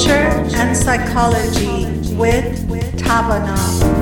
culture 0.00 0.56
and 0.56 0.74
psychology 0.74 1.84
with 2.16 2.66
Tavana. 2.96 3.99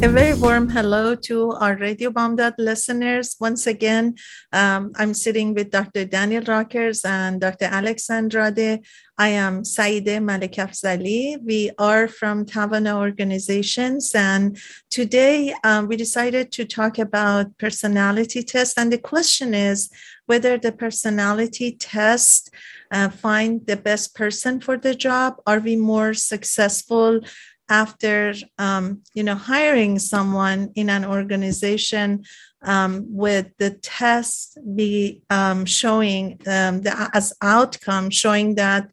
A 0.00 0.08
very 0.08 0.32
warm 0.34 0.68
hello 0.68 1.16
to 1.16 1.50
our 1.54 1.74
Radio 1.74 2.10
Bamdad 2.10 2.54
listeners. 2.56 3.34
Once 3.40 3.66
again, 3.66 4.14
um, 4.52 4.92
I'm 4.94 5.12
sitting 5.12 5.54
with 5.54 5.72
Dr. 5.72 6.04
Daniel 6.04 6.44
Rockers 6.44 7.04
and 7.04 7.40
Dr. 7.40 7.64
Alex 7.64 8.08
Andrade. 8.08 8.84
I 9.18 9.28
am 9.30 9.64
Saide 9.64 10.22
Malik 10.22 10.52
Afzali. 10.52 11.42
We 11.44 11.72
are 11.80 12.06
from 12.06 12.46
Tavana 12.46 12.94
Organizations, 12.94 14.14
and 14.14 14.56
today 14.88 15.52
um, 15.64 15.88
we 15.88 15.96
decided 15.96 16.52
to 16.52 16.64
talk 16.64 17.00
about 17.00 17.58
personality 17.58 18.44
tests. 18.44 18.78
And 18.78 18.92
the 18.92 18.98
question 18.98 19.52
is 19.52 19.90
whether 20.26 20.58
the 20.58 20.70
personality 20.70 21.72
test 21.72 22.54
uh, 22.90 23.08
find 23.08 23.66
the 23.66 23.76
best 23.76 24.14
person 24.14 24.60
for 24.60 24.76
the 24.76 24.94
job. 24.94 25.42
Are 25.46 25.58
we 25.58 25.74
more 25.74 26.14
successful 26.14 27.20
after 27.68 28.34
um, 28.58 29.02
you 29.14 29.22
know 29.22 29.34
hiring 29.34 29.98
someone 29.98 30.70
in 30.74 30.90
an 30.90 31.04
organization 31.04 32.24
um, 32.62 33.04
with 33.08 33.46
the 33.58 33.70
test 33.70 34.58
be 34.74 35.22
um, 35.30 35.64
showing 35.64 36.40
um, 36.46 36.82
the, 36.82 37.10
as 37.14 37.32
outcome 37.42 38.10
showing 38.10 38.54
that 38.56 38.90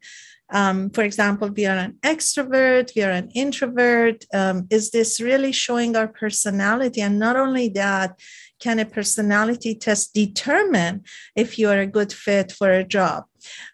um, 0.52 0.90
for 0.90 1.02
example 1.02 1.48
we 1.48 1.66
are 1.66 1.76
an 1.76 1.98
extrovert 2.02 2.94
we 2.94 3.02
are 3.02 3.10
an 3.10 3.30
introvert 3.34 4.24
um, 4.32 4.66
is 4.70 4.90
this 4.90 5.20
really 5.20 5.52
showing 5.52 5.96
our 5.96 6.08
personality? 6.08 7.00
And 7.00 7.18
not 7.18 7.36
only 7.36 7.68
that 7.70 8.18
can 8.66 8.78
a 8.80 8.84
personality 8.98 9.72
test 9.86 10.04
determine 10.22 10.94
if 11.42 11.48
you 11.58 11.66
are 11.72 11.82
a 11.82 11.92
good 11.96 12.12
fit 12.12 12.48
for 12.58 12.70
a 12.72 12.88
job 12.98 13.20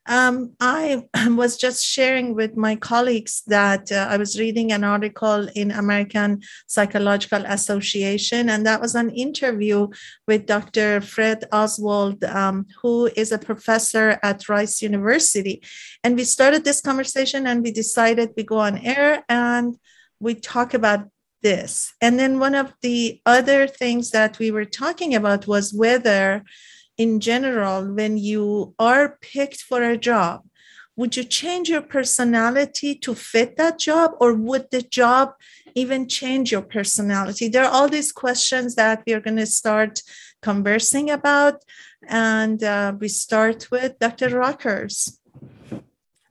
um, 0.06 0.52
I 0.60 1.04
was 1.42 1.56
just 1.56 1.84
sharing 1.84 2.34
with 2.34 2.56
my 2.56 2.76
colleagues 2.76 3.42
that 3.46 3.90
uh, 3.90 4.06
I 4.10 4.16
was 4.16 4.38
reading 4.38 4.72
an 4.72 4.84
article 4.84 5.48
in 5.54 5.70
American 5.70 6.42
Psychological 6.66 7.42
Association, 7.46 8.48
and 8.48 8.66
that 8.66 8.80
was 8.80 8.94
an 8.94 9.10
interview 9.10 9.88
with 10.28 10.46
Dr. 10.46 11.00
Fred 11.00 11.44
Oswald, 11.52 12.22
um, 12.24 12.66
who 12.82 13.10
is 13.16 13.32
a 13.32 13.38
professor 13.38 14.18
at 14.22 14.48
Rice 14.48 14.82
University. 14.82 15.62
And 16.04 16.16
we 16.16 16.24
started 16.24 16.64
this 16.64 16.80
conversation, 16.80 17.46
and 17.46 17.62
we 17.62 17.72
decided 17.72 18.34
we 18.36 18.42
go 18.42 18.58
on 18.58 18.78
air 18.78 19.24
and 19.28 19.76
we 20.20 20.34
talk 20.34 20.74
about 20.74 21.08
this. 21.42 21.92
And 22.00 22.18
then 22.18 22.38
one 22.38 22.54
of 22.54 22.72
the 22.82 23.20
other 23.26 23.66
things 23.66 24.10
that 24.10 24.38
we 24.38 24.50
were 24.50 24.64
talking 24.64 25.14
about 25.14 25.46
was 25.46 25.72
whether 25.74 26.44
in 26.98 27.20
general, 27.20 27.92
when 27.92 28.16
you 28.18 28.74
are 28.78 29.18
picked 29.20 29.62
for 29.62 29.82
a 29.82 29.96
job, 29.96 30.42
would 30.96 31.16
you 31.16 31.24
change 31.24 31.68
your 31.70 31.80
personality 31.82 32.94
to 32.96 33.14
fit 33.14 33.56
that 33.56 33.78
job, 33.78 34.12
or 34.20 34.34
would 34.34 34.70
the 34.70 34.82
job 34.82 35.32
even 35.74 36.06
change 36.06 36.52
your 36.52 36.62
personality? 36.62 37.48
There 37.48 37.64
are 37.64 37.72
all 37.72 37.88
these 37.88 38.12
questions 38.12 38.74
that 38.74 39.02
we 39.06 39.14
are 39.14 39.20
going 39.20 39.38
to 39.38 39.46
start 39.46 40.02
conversing 40.42 41.10
about. 41.10 41.64
And 42.06 42.62
uh, 42.62 42.94
we 42.98 43.08
start 43.08 43.70
with 43.70 43.98
Dr. 43.98 44.28
Rockers. 44.36 45.18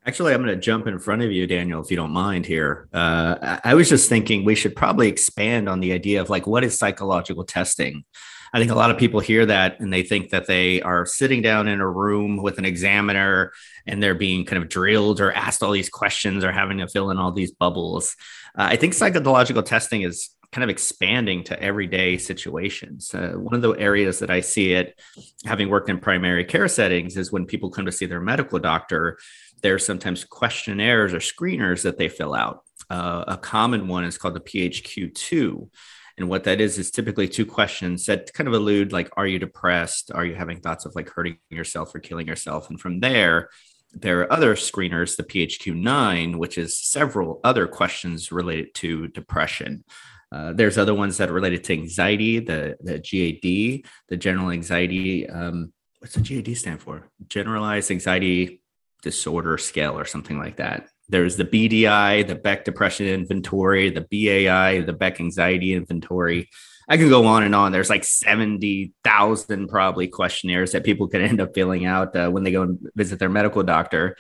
Actually, 0.04 0.34
I'm 0.34 0.42
going 0.42 0.56
to 0.56 0.60
jump 0.60 0.88
in 0.88 0.98
front 0.98 1.22
of 1.22 1.32
you, 1.32 1.46
Daniel, 1.46 1.80
if 1.80 1.92
you 1.92 1.98
don't 1.98 2.12
mind 2.12 2.48
here. 2.48 2.90
Uh, 2.92 3.60
I 3.64 3.76
was 3.76 3.88
just 3.88 4.10
thinking 4.10 4.44
we 4.44 4.56
should 4.56 4.76
probably 4.76 5.08
expand 5.08 5.70
on 5.70 5.80
the 5.80 5.94
idea 5.94 6.22
of 6.22 6.30
like 6.30 6.48
what 6.48 6.64
is 6.64 6.76
psychological 6.76 7.44
testing? 7.44 8.04
I 8.52 8.58
think 8.58 8.72
a 8.72 8.76
lot 8.76 8.90
of 8.90 8.98
people 8.98 9.20
hear 9.20 9.46
that 9.46 9.80
and 9.80 9.94
they 9.94 10.02
think 10.02 10.32
that 10.32 10.48
they 10.48 10.82
are 10.82 11.06
sitting 11.06 11.44
down 11.44 11.68
in 11.68 11.82
a 11.82 11.88
room 11.88 12.38
with 12.42 12.58
an 12.58 12.66
examiner 12.66 13.54
and 13.86 14.02
they're 14.02 14.16
being 14.16 14.44
kind 14.44 14.62
of 14.62 14.70
drilled 14.70 15.22
or 15.22 15.32
asked 15.34 15.62
all 15.62 15.72
these 15.72 15.90
questions 15.90 16.44
or 16.44 16.52
having 16.52 16.80
to 16.80 16.88
fill 16.88 17.12
in 17.12 17.18
all 17.18 17.32
these 17.32 17.52
bubbles. 17.52 18.16
Uh, 18.58 18.70
I 18.72 18.78
think 18.78 18.96
psychological 18.96 19.62
testing 19.62 20.02
is 20.02 20.32
kind 20.52 20.64
of 20.64 20.70
expanding 20.70 21.44
to 21.46 21.62
everyday 21.64 22.18
situations. 22.18 23.14
Uh, 23.14 23.34
one 23.38 23.56
of 23.56 23.62
the 23.62 23.72
areas 23.74 24.20
that 24.20 24.30
I 24.30 24.42
see 24.42 24.74
it, 24.74 25.00
having 25.46 25.70
worked 25.70 25.90
in 25.90 25.98
primary 25.98 26.44
care 26.44 26.68
settings, 26.68 27.16
is 27.16 27.32
when 27.32 27.46
people 27.46 27.70
come 27.70 27.86
to 27.86 27.92
see 27.92 28.06
their 28.06 28.20
medical 28.20 28.60
doctor, 28.60 29.18
there's 29.62 29.86
sometimes 29.86 30.24
questionnaires 30.24 31.14
or 31.14 31.20
screeners 31.20 31.84
that 31.84 31.98
they 31.98 32.10
fill 32.10 32.34
out. 32.34 32.64
Uh, 32.90 33.24
a 33.28 33.38
common 33.38 33.88
one 33.88 34.04
is 34.04 34.18
called 34.18 34.34
the 34.34 34.42
PHQ2. 34.42 35.70
And 36.18 36.30
what 36.30 36.44
that 36.44 36.60
is 36.62 36.78
is 36.78 36.92
typically 36.92 37.28
two 37.28 37.46
questions 37.46 38.06
that 38.06 38.34
kind 38.34 38.48
of 38.48 38.54
allude 38.54 38.92
like, 38.92 39.10
are 39.18 39.26
you 39.26 39.40
depressed? 39.40 40.12
Are 40.14 40.26
you 40.26 40.36
having 40.36 40.60
thoughts 40.60 40.86
of 40.86 40.94
like 40.96 41.10
hurting 41.10 41.38
yourself 41.50 41.96
or 41.96 42.00
killing 42.00 42.28
yourself? 42.28 42.70
And 42.70 42.80
from 42.80 43.00
there, 43.00 43.50
there 43.94 44.22
are 44.22 44.32
other 44.32 44.56
screeners, 44.56 45.16
the 45.16 45.24
PHQ9, 45.24 46.38
which 46.38 46.58
is 46.58 46.78
several 46.78 47.40
other 47.44 47.68
questions 47.68 48.32
related 48.32 48.74
to 48.76 49.08
depression. 49.10 49.84
Uh, 50.32 50.54
there's 50.54 50.78
other 50.78 50.94
ones 50.94 51.18
that 51.18 51.30
are 51.30 51.34
related 51.34 51.64
to 51.66 51.74
anxiety, 51.74 52.40
the, 52.40 52.78
the 52.82 53.00
GAD, 53.00 53.90
the 54.08 54.18
general 54.18 54.52
anxiety. 54.52 55.30
Um, 55.30 55.74
what's 56.00 56.16
the 56.16 56.22
GAD 56.22 56.56
stand 56.56 56.82
for? 56.82 57.10
Generalized 57.28 57.92
anxiety 57.92 58.61
disorder 59.02 59.58
scale 59.58 59.98
or 59.98 60.06
something 60.06 60.38
like 60.38 60.58
that. 60.58 60.88
There's 61.10 61.36
the 61.36 61.46
BDI, 61.46 62.26
the 62.26 62.36
Beck 62.36 62.64
Depression 62.64 63.08
Inventory, 63.08 63.90
the 63.90 64.02
BAI, 64.02 64.82
the 64.82 64.94
Beck 64.94 65.20
Anxiety 65.20 65.74
Inventory. 65.74 66.50
I 66.88 66.98
can 66.98 67.10
go 67.10 67.26
on 67.26 67.44
and 67.44 67.54
on. 67.54 67.72
There's 67.72 67.90
like 67.90 68.04
70,000 68.04 69.68
probably 69.68 70.08
questionnaires 70.08 70.72
that 70.72 70.84
people 70.84 71.08
could 71.08 71.22
end 71.22 71.42
up 71.42 71.54
filling 71.54 71.86
out 71.86 72.16
uh, 72.16 72.30
when 72.30 72.44
they 72.44 72.52
go 72.52 72.64
and 72.64 72.80
visit 72.96 73.20
their 73.20 73.30
medical 73.30 73.64
doctor. 73.64 74.16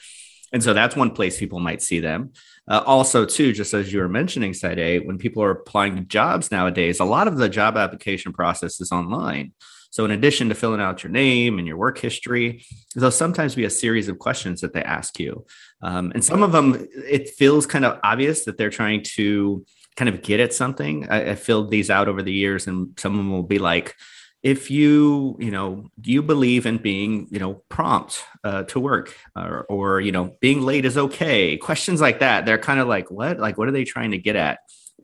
And 0.53 0.61
so 0.61 0.73
that's 0.73 0.95
one 0.95 1.11
place 1.11 1.39
people 1.39 1.59
might 1.59 1.81
see 1.81 2.01
them. 2.01 2.33
Uh, 2.69 2.83
also, 2.85 3.25
too, 3.25 3.53
just 3.53 3.73
as 3.73 3.91
you 3.91 3.99
were 3.99 4.09
mentioning, 4.09 4.53
Saide, 4.53 5.05
when 5.05 5.17
people 5.17 5.43
are 5.43 5.51
applying 5.51 5.95
to 5.95 6.01
jobs 6.01 6.51
nowadays, 6.51 6.99
a 6.99 7.05
lot 7.05 7.27
of 7.27 7.37
the 7.37 7.49
job 7.49 7.77
application 7.77 8.33
process 8.33 8.79
is 8.79 8.91
online. 8.91 9.53
So, 9.91 10.05
in 10.05 10.11
addition 10.11 10.49
to 10.49 10.55
filling 10.55 10.81
out 10.81 11.03
your 11.03 11.11
name 11.11 11.59
and 11.59 11.67
your 11.67 11.77
work 11.77 11.99
history, 11.99 12.65
there'll 12.95 13.11
sometimes 13.11 13.55
be 13.55 13.65
a 13.65 13.69
series 13.69 14.07
of 14.07 14.19
questions 14.19 14.61
that 14.61 14.73
they 14.73 14.81
ask 14.81 15.19
you. 15.19 15.45
Um, 15.81 16.11
and 16.15 16.23
some 16.23 16.43
of 16.43 16.53
them, 16.53 16.87
it 16.95 17.29
feels 17.29 17.65
kind 17.65 17.85
of 17.85 17.99
obvious 18.03 18.45
that 18.45 18.57
they're 18.57 18.69
trying 18.69 19.03
to 19.15 19.65
kind 19.97 20.07
of 20.07 20.21
get 20.21 20.39
at 20.39 20.53
something. 20.53 21.09
I, 21.09 21.31
I 21.31 21.35
filled 21.35 21.69
these 21.69 21.89
out 21.89 22.07
over 22.07 22.23
the 22.23 22.31
years, 22.31 22.67
and 22.67 22.97
some 22.97 23.11
of 23.11 23.17
them 23.17 23.31
will 23.31 23.43
be 23.43 23.59
like, 23.59 23.95
if 24.43 24.71
you 24.71 25.37
you 25.39 25.51
know 25.51 25.89
do 25.99 26.11
you 26.11 26.23
believe 26.23 26.65
in 26.65 26.77
being 26.77 27.27
you 27.29 27.39
know 27.39 27.61
prompt 27.69 28.23
uh, 28.43 28.63
to 28.63 28.79
work 28.79 29.15
or, 29.35 29.65
or 29.69 30.01
you 30.01 30.11
know 30.11 30.35
being 30.39 30.61
late 30.61 30.85
is 30.85 30.97
okay 30.97 31.57
questions 31.57 32.01
like 32.01 32.19
that 32.19 32.45
they're 32.45 32.57
kind 32.57 32.79
of 32.79 32.87
like 32.87 33.11
what 33.11 33.37
like 33.37 33.57
what 33.57 33.67
are 33.67 33.71
they 33.71 33.83
trying 33.83 34.11
to 34.11 34.17
get 34.17 34.35
at 34.35 34.59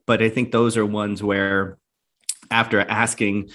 but 0.07 0.23
i 0.23 0.29
think 0.29 0.51
those 0.51 0.75
are 0.75 0.85
ones 0.85 1.21
where 1.21 1.77
after 2.49 2.79
asking 2.79 3.49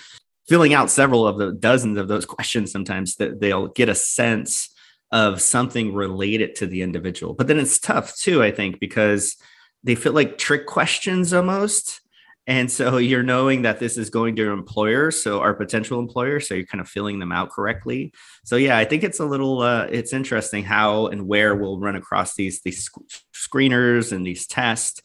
filling 0.52 0.74
out 0.74 0.90
several 0.90 1.26
of 1.26 1.38
the 1.38 1.50
dozens 1.50 1.96
of 1.96 2.08
those 2.08 2.26
questions 2.26 2.70
sometimes 2.70 3.16
that 3.16 3.40
they'll 3.40 3.68
get 3.68 3.88
a 3.88 3.94
sense 3.94 4.68
of 5.10 5.40
something 5.40 5.94
related 5.94 6.54
to 6.54 6.66
the 6.66 6.82
individual. 6.82 7.32
But 7.32 7.46
then 7.46 7.58
it's 7.58 7.78
tough 7.78 8.14
too 8.14 8.42
i 8.42 8.50
think 8.50 8.78
because 8.78 9.38
they 9.82 9.94
feel 9.94 10.12
like 10.12 10.36
trick 10.36 10.66
questions 10.66 11.32
almost. 11.32 12.02
And 12.46 12.70
so 12.70 12.96
you're 13.08 13.22
knowing 13.22 13.62
that 13.62 13.78
this 13.78 13.96
is 13.96 14.10
going 14.10 14.36
to 14.36 14.42
your 14.42 14.52
employer 14.52 15.10
so 15.10 15.40
our 15.40 15.54
potential 15.54 15.98
employer 15.98 16.38
so 16.38 16.52
you're 16.52 16.66
kind 16.66 16.82
of 16.82 16.88
filling 16.88 17.18
them 17.18 17.32
out 17.32 17.48
correctly. 17.48 18.12
So 18.44 18.56
yeah 18.56 18.76
i 18.76 18.84
think 18.84 19.04
it's 19.04 19.20
a 19.20 19.24
little 19.24 19.62
uh, 19.62 19.84
it's 19.84 20.12
interesting 20.12 20.64
how 20.64 21.06
and 21.06 21.26
where 21.26 21.54
we'll 21.54 21.80
run 21.80 21.96
across 21.96 22.34
these 22.34 22.60
these 22.60 22.90
screeners 23.32 24.12
and 24.12 24.26
these 24.26 24.46
tests 24.46 25.00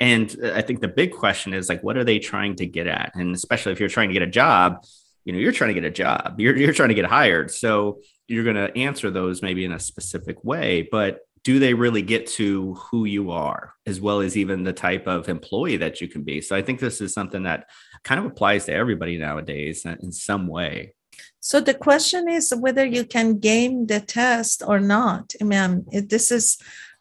and 0.00 0.34
uh, 0.42 0.52
I 0.54 0.62
think 0.62 0.80
the 0.80 0.88
big 0.88 1.12
question 1.12 1.54
is 1.54 1.68
like, 1.68 1.82
what 1.82 1.96
are 1.96 2.04
they 2.04 2.18
trying 2.18 2.56
to 2.56 2.66
get 2.66 2.86
at? 2.86 3.12
And 3.14 3.34
especially 3.34 3.72
if 3.72 3.80
you're 3.80 3.88
trying 3.88 4.08
to 4.08 4.14
get 4.14 4.22
a 4.22 4.26
job, 4.26 4.84
you 5.24 5.32
know, 5.32 5.38
you're 5.38 5.52
trying 5.52 5.74
to 5.74 5.80
get 5.80 5.84
a 5.84 5.90
job, 5.90 6.40
you're, 6.40 6.56
you're 6.56 6.72
trying 6.72 6.88
to 6.88 6.94
get 6.94 7.06
hired. 7.06 7.50
So 7.50 8.00
you're 8.28 8.44
going 8.44 8.56
to 8.56 8.76
answer 8.76 9.10
those 9.10 9.42
maybe 9.42 9.64
in 9.64 9.72
a 9.72 9.78
specific 9.78 10.42
way, 10.44 10.88
but 10.90 11.20
do 11.44 11.58
they 11.58 11.74
really 11.74 12.02
get 12.02 12.26
to 12.28 12.74
who 12.74 13.04
you 13.04 13.32
are 13.32 13.74
as 13.84 14.00
well 14.00 14.20
as 14.20 14.36
even 14.36 14.62
the 14.62 14.72
type 14.72 15.06
of 15.06 15.28
employee 15.28 15.76
that 15.78 16.00
you 16.00 16.08
can 16.08 16.22
be? 16.22 16.40
So 16.40 16.54
I 16.54 16.62
think 16.62 16.78
this 16.78 17.00
is 17.00 17.12
something 17.12 17.42
that 17.44 17.68
kind 18.04 18.20
of 18.20 18.26
applies 18.26 18.66
to 18.66 18.72
everybody 18.72 19.18
nowadays 19.18 19.84
in 19.84 20.12
some 20.12 20.46
way. 20.46 20.94
So 21.40 21.60
the 21.60 21.74
question 21.74 22.28
is 22.28 22.54
whether 22.56 22.84
you 22.84 23.04
can 23.04 23.38
game 23.38 23.86
the 23.86 24.00
test 24.00 24.62
or 24.64 24.78
not. 24.78 25.34
I 25.40 25.44
mean, 25.44 25.84
this 25.90 26.30
is 26.30 26.58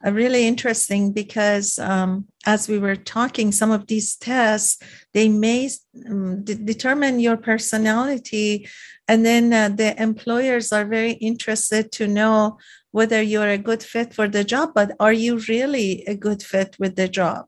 really 0.10 0.48
interesting 0.48 1.12
because 1.14 1.78
um, 1.78 2.26
as 2.46 2.68
we 2.68 2.80
were 2.80 2.96
talking, 2.96 3.52
some 3.52 3.72
of 3.72 3.88
these 3.88 4.16
tests 4.16 4.80
they 5.14 5.30
may 5.30 5.70
um, 6.10 6.44
determine 6.44 7.20
your 7.20 7.38
personality, 7.38 8.68
and 9.08 9.26
then 9.26 9.54
uh, 9.54 9.70
the 9.70 10.02
employers 10.02 10.72
are 10.72 10.86
very 10.86 11.12
interested 11.14 11.92
to 11.94 12.08
know 12.08 12.58
whether 12.92 13.22
you're 13.22 13.50
a 13.50 13.58
good 13.58 13.84
fit 13.84 14.14
for 14.14 14.28
the 14.28 14.44
job. 14.44 14.72
But 14.74 14.96
are 15.00 15.14
you 15.14 15.38
really 15.48 16.04
a 16.08 16.16
good 16.16 16.42
fit 16.42 16.78
with 16.80 16.96
the 16.96 17.08
job? 17.08 17.46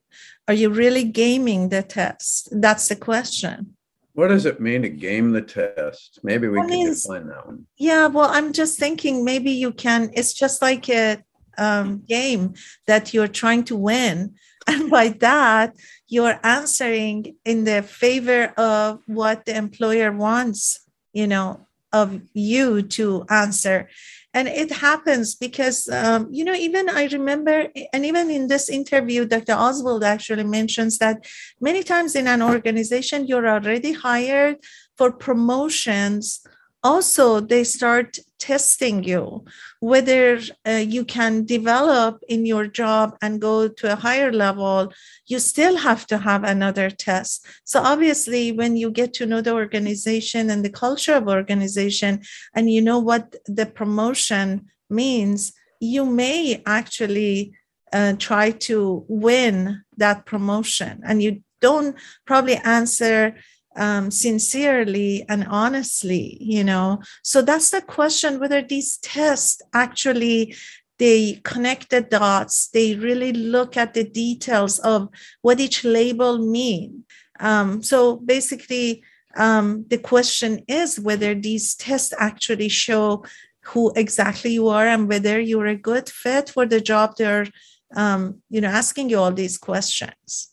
Are 0.48 0.54
you 0.54 0.70
really 0.70 1.06
gaming 1.06 1.70
the 1.70 1.84
test? 1.84 2.50
That's 2.52 2.88
the 2.90 2.96
question. 2.96 3.76
What 4.14 4.28
does 4.28 4.46
it 4.46 4.60
mean 4.60 4.84
to 4.84 4.90
game 4.90 5.32
the 5.32 5.42
test? 5.42 6.20
Maybe 6.22 6.48
we 6.48 6.58
that 6.58 6.68
can 6.68 6.70
means, 6.70 7.04
define 7.04 7.28
that 7.28 7.48
one. 7.48 7.66
Yeah, 7.78 8.08
well, 8.08 8.30
I'm 8.32 8.54
just 8.54 8.78
thinking 8.78 9.26
maybe 9.26 9.52
you 9.52 9.72
can. 9.72 10.12
It's 10.14 10.34
just 10.34 10.62
like 10.62 10.88
a 10.90 11.24
um, 11.58 12.04
game 12.08 12.54
that 12.88 13.14
you're 13.14 13.28
trying 13.28 13.64
to 13.66 13.76
win, 13.76 14.36
and 14.68 14.90
by 14.90 15.10
that 15.10 15.76
you're 16.08 16.40
answering 16.44 17.36
in 17.44 17.64
the 17.66 17.82
favor 17.82 18.46
of 18.58 19.02
what 19.08 19.46
the 19.46 19.56
employer 19.56 20.12
wants. 20.12 20.80
You 21.14 21.28
know, 21.28 21.68
of 21.92 22.22
you 22.34 22.82
to 22.82 23.24
answer 23.30 23.88
and 24.34 24.48
it 24.48 24.72
happens 24.72 25.36
because 25.36 25.88
um, 25.90 26.28
you 26.32 26.44
know 26.44 26.56
even 26.56 26.90
i 26.90 27.06
remember 27.06 27.68
and 27.94 28.06
even 28.06 28.30
in 28.30 28.48
this 28.48 28.68
interview 28.68 29.26
dr 29.26 29.54
oswald 29.54 30.04
actually 30.04 30.44
mentions 30.44 30.98
that 30.98 31.26
many 31.62 31.84
times 31.84 32.16
in 32.16 32.28
an 32.28 32.42
organization 32.42 33.28
you're 33.28 33.48
already 33.48 33.94
hired 33.94 34.58
for 34.98 35.12
promotions 35.12 36.42
also 36.84 37.40
they 37.40 37.64
start 37.64 38.18
testing 38.40 39.04
you 39.04 39.46
whether 39.80 40.40
uh, 40.68 40.72
you 40.72 41.06
can 41.06 41.46
develop 41.46 42.22
in 42.28 42.46
your 42.46 42.68
job 42.68 43.18
and 43.22 43.42
go 43.42 43.68
to 43.68 43.92
a 43.92 43.96
higher 43.98 44.32
level. 44.32 44.94
You 45.28 45.40
still 45.40 45.78
have 45.78 46.08
to 46.08 46.18
have 46.18 46.44
another 46.44 46.90
test. 46.90 47.46
So 47.64 47.82
obviously 47.82 48.52
when 48.52 48.78
you 48.78 48.92
get 48.92 49.14
to 49.16 49.26
know 49.26 49.42
the 49.42 49.54
organization 49.54 50.50
and 50.50 50.64
the 50.64 50.70
culture 50.70 51.16
of 51.16 51.28
organization 51.28 52.22
and 52.54 52.72
you 52.72 52.82
know 52.82 53.00
what 53.00 53.36
the 53.46 53.66
promotion 53.66 54.68
means 54.90 55.54
you 55.80 56.06
may 56.06 56.62
actually 56.66 57.54
uh, 57.92 58.14
try 58.18 58.52
to 58.52 59.06
win 59.08 59.84
that 59.98 60.26
promotion. 60.26 61.02
And 61.06 61.22
you 61.22 61.44
don't 61.62 61.96
probably 62.26 62.56
answer 62.56 63.36
um, 63.76 64.12
sincerely 64.12 65.26
and 65.30 65.46
honestly 65.50 66.38
you 66.40 66.64
know? 66.64 67.02
So 67.24 67.42
that's 67.42 67.72
the 67.72 67.82
question 67.82 68.40
whether 68.40 68.62
these 68.62 68.98
tests 68.98 69.62
actually 69.74 70.56
they 71.00 71.42
connect 71.44 71.90
the 71.90 72.02
dots 72.02 72.68
they 72.70 72.96
really 72.96 73.34
look 73.34 73.76
at 73.76 73.94
the 73.94 74.04
details 74.04 74.80
of 74.80 75.10
what 75.42 75.60
each 75.60 75.84
label 75.84 76.38
mean. 76.38 77.04
Um, 77.40 77.82
so 77.82 78.18
basically 78.18 79.04
um, 79.36 79.86
the 79.90 79.98
question 79.98 80.64
is 80.68 81.00
whether 81.00 81.34
these 81.34 81.76
tests 81.76 82.14
actually 82.20 82.70
show 82.70 83.26
who 83.64 83.92
exactly 83.96 84.52
you 84.52 84.68
are 84.68 84.88
and 84.88 85.08
whether 85.08 85.40
you're 85.40 85.68
a 85.68 85.76
good 85.76 86.10
fit 86.10 86.50
for 86.50 86.66
the 86.66 86.82
job 86.82 87.16
they're 87.18 87.48
um, 87.96 88.42
you 88.50 88.62
know 88.62 88.68
asking 88.68 89.10
you 89.10 89.18
all 89.18 89.32
these 89.32 89.58
questions 89.58 90.53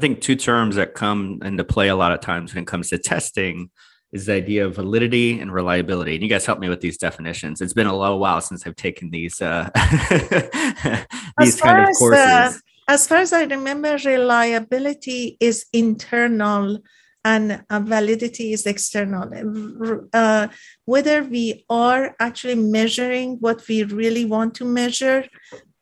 I 0.00 0.08
think 0.08 0.22
two 0.22 0.34
terms 0.34 0.76
that 0.76 0.94
come 0.94 1.40
into 1.44 1.62
play 1.62 1.88
a 1.88 1.94
lot 1.94 2.10
of 2.10 2.20
times 2.20 2.54
when 2.54 2.62
it 2.62 2.66
comes 2.66 2.88
to 2.88 2.96
testing 2.96 3.68
is 4.12 4.24
the 4.24 4.32
idea 4.32 4.64
of 4.64 4.76
validity 4.76 5.38
and 5.38 5.52
reliability. 5.52 6.14
And 6.14 6.22
you 6.22 6.28
guys 6.30 6.46
help 6.46 6.58
me 6.58 6.70
with 6.70 6.80
these 6.80 6.96
definitions. 6.96 7.60
It's 7.60 7.74
been 7.74 7.86
a 7.86 7.94
little 7.94 8.18
while 8.18 8.40
since 8.40 8.66
I've 8.66 8.76
taken 8.76 9.10
these 9.10 9.42
uh, 9.42 9.68
these 11.38 11.60
kind 11.60 11.86
of 11.86 11.94
courses. 11.98 12.24
As, 12.24 12.56
uh, 12.56 12.58
as 12.88 13.06
far 13.06 13.18
as 13.18 13.34
I 13.34 13.42
remember, 13.44 13.98
reliability 14.02 15.36
is 15.38 15.66
internal 15.74 16.78
and 17.22 17.62
uh, 17.68 17.80
validity 17.80 18.54
is 18.54 18.64
external. 18.64 19.30
Uh, 20.14 20.48
whether 20.86 21.22
we 21.24 21.66
are 21.68 22.16
actually 22.18 22.54
measuring 22.54 23.36
what 23.40 23.68
we 23.68 23.82
really 23.82 24.24
want 24.24 24.54
to 24.54 24.64
measure 24.64 25.26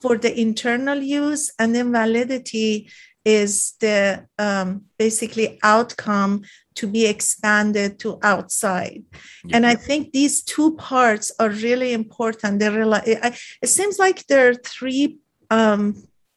for 0.01 0.19
the 0.19 0.41
internal 0.41 0.99
use, 0.99 1.53
and 1.61 1.73
then 1.73 1.93
validity 1.93 2.91
is 3.29 3.75
the 3.81 4.27
um, 4.39 4.69
basically 4.99 5.59
outcome 5.63 6.41
to 6.77 6.87
be 6.87 7.05
expanded 7.05 7.99
to 7.99 8.19
outside. 8.23 9.03
Yeah. 9.45 9.57
And 9.57 9.67
I 9.67 9.75
think 9.75 10.13
these 10.13 10.43
two 10.43 10.77
parts 10.77 11.31
are 11.39 11.51
really 11.51 11.93
important. 11.93 12.59
They 12.59 12.71
really, 12.71 13.01
it 13.05 13.69
seems 13.69 13.99
like 13.99 14.27
there 14.27 14.49
are 14.49 14.55
three 14.55 15.19
um, 15.51 15.83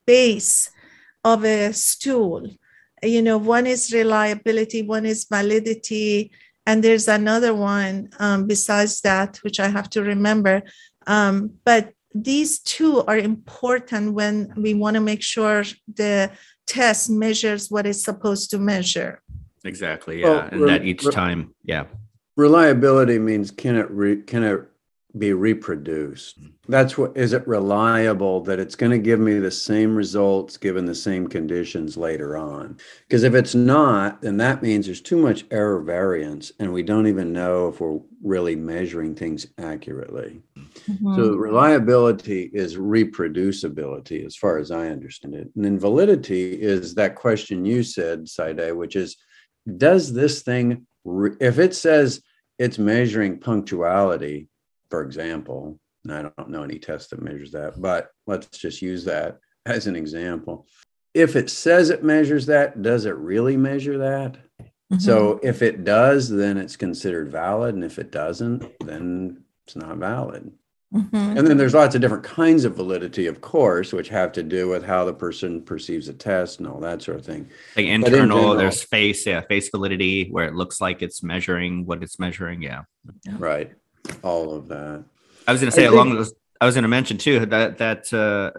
base 0.06 0.70
of 1.24 1.46
a 1.46 1.72
stool. 1.72 2.42
You 3.02 3.22
know, 3.22 3.38
one 3.38 3.68
is 3.68 3.94
reliability, 3.94 4.82
one 4.82 5.06
is 5.06 5.28
validity, 5.32 6.32
and 6.66 6.84
there's 6.84 7.08
another 7.08 7.54
one 7.56 8.10
um, 8.20 8.48
besides 8.48 9.00
that, 9.02 9.38
which 9.46 9.60
I 9.62 9.70
have 9.70 9.90
to 9.92 10.04
remember. 10.04 10.62
Um, 11.08 11.52
but 11.64 11.94
these 12.14 12.60
two 12.60 13.02
are 13.08 13.18
important 13.18 14.14
when 14.14 14.54
we 14.58 14.74
want 14.74 14.96
to 14.96 15.02
make 15.02 15.24
sure 15.24 15.64
the 15.94 16.32
test 16.68 17.10
measures 17.10 17.70
what 17.70 17.86
it's 17.86 18.04
supposed 18.04 18.50
to 18.52 18.60
measure. 18.60 19.22
Exactly. 19.64 20.22
Yeah, 20.22 20.30
well, 20.30 20.50
and 20.52 20.62
re- 20.62 20.70
that 20.70 20.86
each 20.86 21.04
re- 21.04 21.12
time, 21.12 21.54
yeah. 21.64 21.86
Reliability 22.38 23.20
means 23.20 23.52
can 23.52 23.76
it 23.76 23.90
re- 23.92 24.22
can 24.22 24.44
it 24.44 24.62
be 25.18 25.34
reproduced? 25.34 26.42
Mm. 26.42 26.52
That's 26.68 26.98
what 26.98 27.16
is 27.18 27.34
it 27.34 27.48
reliable 27.48 28.42
that 28.42 28.60
it's 28.60 28.76
going 28.76 28.92
to 28.92 28.98
give 28.98 29.20
me 29.20 29.38
the 29.40 29.52
same 29.52 29.96
results 29.96 30.58
given 30.58 30.86
the 30.86 30.96
same 30.96 31.28
conditions 31.28 31.98
later 31.98 32.38
on? 32.38 32.78
Because 33.08 33.24
if 33.24 33.34
it's 33.34 33.56
not, 33.56 34.22
then 34.22 34.38
that 34.38 34.62
means 34.62 34.86
there's 34.86 35.02
too 35.02 35.18
much 35.18 35.46
error 35.52 35.82
variance 35.82 36.52
and 36.60 36.72
we 36.72 36.84
don't 36.84 37.08
even 37.08 37.34
know 37.34 37.68
if 37.68 37.82
we're 37.82 38.00
really 38.24 38.56
measuring 38.56 39.16
things 39.16 39.48
accurately. 39.58 40.42
Mm-hmm. 40.90 41.16
So 41.16 41.36
reliability 41.36 42.50
is 42.54 42.78
reproducibility 42.78 44.26
as 44.26 44.36
far 44.36 44.58
as 44.58 44.72
I 44.72 44.88
understand 44.88 45.36
it. 45.36 45.50
And 45.56 45.66
then 45.66 45.80
validity 45.80 46.54
is 46.54 46.96
that 46.96 47.16
question 47.16 47.66
you 47.66 47.84
said, 47.84 48.28
Saide, 48.28 48.76
which 48.76 48.96
is 48.96 49.18
does 49.78 50.12
this 50.12 50.42
thing 50.42 50.88
re- 51.06 51.36
if 51.40 51.60
it 51.60 51.76
says 51.76 52.22
it's 52.58 52.80
measuring 52.80 53.40
punctuality 53.40 54.48
for 54.92 55.02
example, 55.02 55.80
and 56.04 56.14
I 56.14 56.22
don't 56.22 56.50
know 56.50 56.64
any 56.64 56.78
test 56.78 57.10
that 57.10 57.22
measures 57.22 57.54
that, 57.54 57.82
but 57.82 58.10
let's 58.28 58.58
just 58.58 58.82
use 58.84 59.06
that 59.06 59.40
as 59.66 59.88
an 59.88 59.96
example. 59.96 60.68
If 61.14 61.36
it 61.36 61.50
says 61.50 61.90
it 61.90 62.04
measures 62.04 62.46
that, 62.48 62.82
does 62.82 63.06
it 63.06 63.16
really 63.16 63.58
measure 63.58 63.98
that? 64.00 64.38
Mm-hmm. 64.60 65.00
So 65.00 65.40
if 65.42 65.62
it 65.62 65.84
does, 65.84 66.30
then 66.30 66.58
it's 66.58 66.76
considered 66.76 67.32
valid. 67.32 67.76
And 67.76 67.84
if 67.84 67.98
it 67.98 68.12
doesn't, 68.12 68.66
then 68.86 69.44
it's 69.66 69.76
not 69.76 69.98
valid. 69.98 70.52
Mm-hmm. 70.94 71.38
And 71.38 71.48
then 71.48 71.56
there's 71.56 71.74
lots 71.74 71.96
of 71.96 72.02
different 72.02 72.24
kinds 72.24 72.66
of 72.66 72.76
validity, 72.76 73.28
of 73.28 73.40
course, 73.40 73.94
which 73.94 74.10
have 74.10 74.34
to 74.34 74.44
do 74.44 74.68
with 74.68 74.84
how 74.84 75.06
the 75.06 75.14
person 75.14 75.62
perceives 75.62 76.10
a 76.10 76.14
test 76.14 76.60
and 76.60 76.68
all 76.68 76.82
that 76.82 77.02
sort 77.02 77.18
of 77.18 77.26
thing. 77.26 77.50
Like 77.78 77.86
internal, 77.86 78.20
in 78.20 78.30
general, 78.30 78.56
there's 78.56 78.84
face, 78.84 79.26
yeah, 79.26 79.40
face 79.42 79.70
validity, 79.70 80.30
where 80.30 80.46
it 80.46 80.54
looks 80.54 80.82
like 80.82 81.02
it's 81.02 81.24
measuring 81.24 81.86
what 81.86 82.04
it's 82.04 82.20
measuring. 82.20 82.62
Yeah. 82.62 82.84
Right 83.38 83.72
all 84.24 84.54
of 84.54 84.68
that. 84.70 85.04
I 85.48 85.52
was 85.52 85.62
going 85.62 85.72
to 85.72 85.76
say 85.76 85.86
I 85.86 85.90
along 85.90 86.10
think, 86.10 86.20
those. 86.20 86.34
I 86.60 86.66
was 86.66 86.76
going 86.76 86.84
to 86.84 86.90
mention 86.90 87.18
too 87.18 87.46
that 87.48 87.78
that 87.80 88.14
uh, 88.14 88.52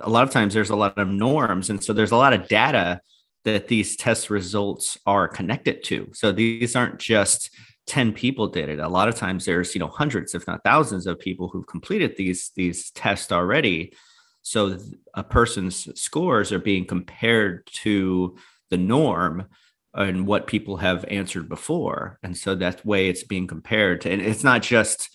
a 0.00 0.08
lot 0.08 0.24
of 0.24 0.30
times 0.30 0.54
there's 0.54 0.70
a 0.70 0.76
lot 0.76 0.98
of 0.98 1.08
norms, 1.08 1.70
and 1.70 1.82
so 1.82 1.92
there's 1.92 2.12
a 2.12 2.16
lot 2.16 2.32
of 2.32 2.48
data 2.48 3.00
that 3.44 3.68
these 3.68 3.96
test 3.96 4.30
results 4.30 4.98
are 5.06 5.26
connected 5.26 5.82
to. 5.84 6.10
So 6.12 6.32
these 6.32 6.76
aren't 6.76 6.98
just 6.98 7.50
10 7.90 8.12
people 8.12 8.46
did 8.46 8.68
it. 8.68 8.78
A 8.78 8.88
lot 8.88 9.08
of 9.08 9.16
times 9.16 9.44
there's, 9.44 9.74
you 9.74 9.80
know, 9.80 9.88
hundreds, 9.88 10.32
if 10.32 10.46
not 10.46 10.62
thousands 10.62 11.08
of 11.08 11.18
people 11.18 11.48
who've 11.48 11.66
completed 11.66 12.16
these, 12.16 12.52
these 12.54 12.92
tests 12.92 13.32
already. 13.32 13.92
So 14.42 14.78
a 15.12 15.24
person's 15.24 15.88
scores 16.00 16.52
are 16.52 16.60
being 16.60 16.84
compared 16.84 17.66
to 17.82 18.36
the 18.70 18.76
norm 18.76 19.48
and 19.92 20.24
what 20.24 20.46
people 20.46 20.76
have 20.76 21.04
answered 21.08 21.48
before 21.48 22.20
and 22.22 22.36
so 22.36 22.54
that 22.54 22.86
way 22.86 23.08
it's 23.08 23.24
being 23.24 23.48
compared 23.48 24.00
to 24.00 24.08
and 24.08 24.22
it's 24.22 24.44
not 24.44 24.62
just 24.62 25.08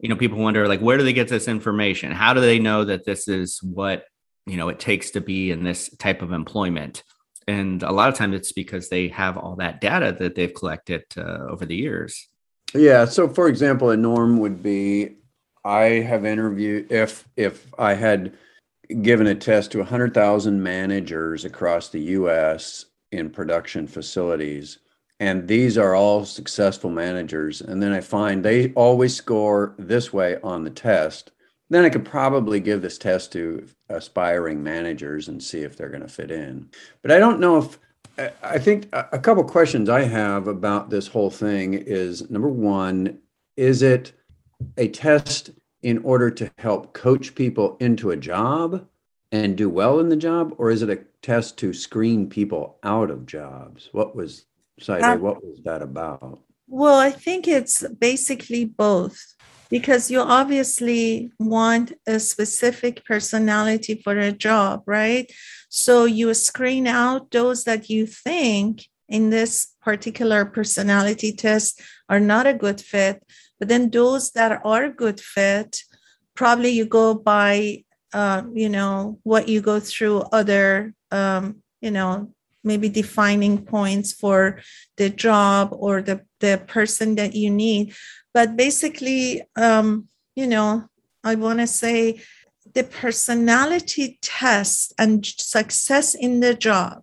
you 0.00 0.10
know 0.10 0.16
people 0.16 0.36
wonder 0.36 0.68
like 0.68 0.80
where 0.80 0.98
do 0.98 1.02
they 1.02 1.14
get 1.14 1.28
this 1.28 1.48
information 1.48 2.12
how 2.12 2.34
do 2.34 2.42
they 2.42 2.58
know 2.58 2.84
that 2.84 3.06
this 3.06 3.26
is 3.26 3.58
what 3.62 4.04
you 4.44 4.58
know 4.58 4.68
it 4.68 4.78
takes 4.78 5.12
to 5.12 5.22
be 5.22 5.50
in 5.50 5.64
this 5.64 5.88
type 5.96 6.20
of 6.20 6.32
employment 6.32 7.02
and 7.48 7.82
a 7.82 7.90
lot 7.90 8.08
of 8.08 8.14
times 8.14 8.36
it's 8.36 8.52
because 8.52 8.88
they 8.88 9.08
have 9.08 9.36
all 9.36 9.56
that 9.56 9.80
data 9.80 10.14
that 10.18 10.34
they've 10.34 10.54
collected 10.54 11.02
uh, 11.16 11.46
over 11.48 11.66
the 11.66 11.76
years 11.76 12.28
yeah 12.74 13.04
so 13.04 13.28
for 13.28 13.48
example 13.48 13.90
a 13.90 13.96
norm 13.96 14.38
would 14.38 14.62
be 14.62 15.16
i 15.64 15.84
have 15.84 16.24
interviewed 16.24 16.90
if 16.92 17.26
if 17.36 17.66
i 17.78 17.94
had 17.94 18.32
given 19.02 19.26
a 19.26 19.34
test 19.34 19.72
to 19.72 19.78
100000 19.78 20.62
managers 20.62 21.44
across 21.44 21.90
the 21.90 22.00
us 22.00 22.86
in 23.12 23.30
production 23.30 23.86
facilities. 23.86 24.78
And 25.20 25.48
these 25.48 25.76
are 25.76 25.94
all 25.94 26.24
successful 26.24 26.90
managers. 26.90 27.60
And 27.60 27.82
then 27.82 27.92
I 27.92 28.00
find 28.00 28.44
they 28.44 28.72
always 28.72 29.14
score 29.14 29.74
this 29.78 30.12
way 30.12 30.38
on 30.42 30.64
the 30.64 30.70
test. 30.70 31.32
Then 31.70 31.84
I 31.84 31.90
could 31.90 32.04
probably 32.04 32.60
give 32.60 32.80
this 32.82 32.98
test 32.98 33.32
to 33.32 33.66
aspiring 33.88 34.62
managers 34.62 35.28
and 35.28 35.42
see 35.42 35.60
if 35.60 35.76
they're 35.76 35.90
going 35.90 36.02
to 36.02 36.08
fit 36.08 36.30
in. 36.30 36.70
But 37.02 37.12
I 37.12 37.18
don't 37.18 37.40
know 37.40 37.58
if 37.58 37.78
I 38.42 38.58
think 38.58 38.88
a 38.92 39.18
couple 39.18 39.44
questions 39.44 39.88
I 39.88 40.02
have 40.02 40.48
about 40.48 40.90
this 40.90 41.06
whole 41.06 41.30
thing 41.30 41.74
is 41.74 42.28
number 42.30 42.48
one, 42.48 43.18
is 43.56 43.82
it 43.82 44.12
a 44.76 44.88
test 44.88 45.50
in 45.82 45.98
order 45.98 46.30
to 46.30 46.50
help 46.58 46.92
coach 46.94 47.34
people 47.34 47.76
into 47.78 48.10
a 48.10 48.16
job 48.16 48.86
and 49.30 49.56
do 49.56 49.68
well 49.68 50.00
in 50.00 50.08
the 50.08 50.16
job, 50.16 50.54
or 50.58 50.70
is 50.70 50.82
it 50.82 50.90
a 50.90 51.04
test 51.22 51.58
to 51.58 51.72
screen 51.72 52.28
people 52.28 52.78
out 52.82 53.10
of 53.10 53.26
jobs? 53.26 53.88
What 53.92 54.16
was 54.16 54.46
Saide, 54.80 55.02
um, 55.02 55.20
what 55.20 55.44
was 55.44 55.60
that 55.64 55.82
about? 55.82 56.40
Well, 56.66 56.98
I 56.98 57.10
think 57.10 57.46
it's 57.46 57.86
basically 57.88 58.64
both 58.64 59.34
because 59.70 60.10
you 60.10 60.20
obviously 60.20 61.30
want 61.38 61.92
a 62.06 62.18
specific 62.18 63.04
personality 63.04 64.00
for 64.02 64.18
a 64.18 64.32
job, 64.32 64.82
right? 64.86 65.30
So 65.68 66.04
you 66.04 66.32
screen 66.34 66.86
out 66.86 67.30
those 67.30 67.64
that 67.64 67.90
you 67.90 68.06
think 68.06 68.86
in 69.08 69.30
this 69.30 69.74
particular 69.82 70.44
personality 70.44 71.32
test 71.32 71.80
are 72.08 72.20
not 72.20 72.46
a 72.46 72.54
good 72.54 72.80
fit, 72.80 73.22
but 73.58 73.68
then 73.68 73.90
those 73.90 74.30
that 74.32 74.60
are 74.64 74.84
a 74.84 74.92
good 74.92 75.20
fit, 75.20 75.82
probably 76.34 76.70
you 76.70 76.84
go 76.84 77.14
by, 77.14 77.84
uh, 78.12 78.42
you 78.54 78.68
know, 78.68 79.18
what 79.22 79.48
you 79.48 79.60
go 79.60 79.80
through 79.80 80.20
other, 80.32 80.94
um, 81.10 81.62
you 81.80 81.90
know, 81.90 82.32
maybe 82.64 82.88
defining 82.88 83.64
points 83.64 84.12
for 84.12 84.60
the 84.96 85.08
job 85.08 85.70
or 85.72 86.02
the, 86.02 86.20
the 86.40 86.62
person 86.66 87.14
that 87.16 87.34
you 87.34 87.50
need. 87.50 87.94
But 88.34 88.56
basically, 88.56 89.42
um, 89.56 90.08
you 90.34 90.46
know, 90.46 90.88
I 91.24 91.34
want 91.34 91.58
to 91.60 91.66
say 91.66 92.22
the 92.74 92.84
personality 92.84 94.18
test 94.22 94.92
and 94.98 95.24
success 95.24 96.14
in 96.14 96.40
the 96.40 96.54
job. 96.54 97.02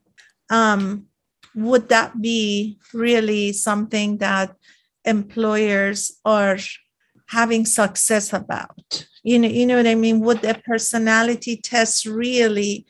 Um, 0.49 1.07
would 1.55 1.89
that 1.89 2.21
be 2.21 2.77
really 2.93 3.53
something 3.53 4.17
that 4.17 4.55
employers 5.05 6.19
are 6.23 6.57
having 7.27 7.65
success 7.65 8.33
about? 8.33 9.07
You 9.23 9.39
know, 9.39 9.47
you 9.47 9.65
know 9.65 9.77
what 9.77 9.87
I 9.87 9.95
mean? 9.95 10.19
Would 10.19 10.41
the 10.41 10.61
personality 10.65 11.57
test 11.57 12.05
really 12.05 12.85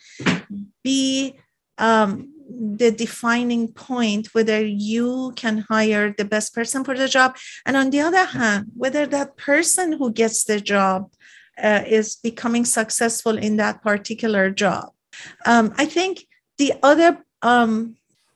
be 0.84 1.40
um, 1.78 2.35
the 2.48 2.92
defining 2.92 3.68
point 3.70 4.28
whether 4.34 4.64
you 4.64 5.34
can 5.36 5.66
hire 5.70 6.14
the 6.18 6.26
best 6.26 6.54
person 6.54 6.84
for 6.84 6.96
the 6.98 7.08
job. 7.08 7.38
And 7.66 7.76
on 7.76 7.90
the 7.90 8.02
other 8.02 8.26
hand 8.26 8.68
whether 8.76 9.06
that 9.08 9.38
person 9.38 9.94
who 9.94 10.12
gets 10.12 10.44
the 10.44 10.60
job 10.60 11.12
uh, 11.62 11.84
is 11.88 12.16
becoming 12.16 12.66
successful 12.66 13.38
in 13.38 13.58
that 13.58 13.82
particular 13.82 14.50
job. 14.50 14.92
Um, 15.46 15.74
i 15.78 15.86
think 15.86 16.28
the 16.58 16.74
other 16.84 17.24
um, 17.42 17.96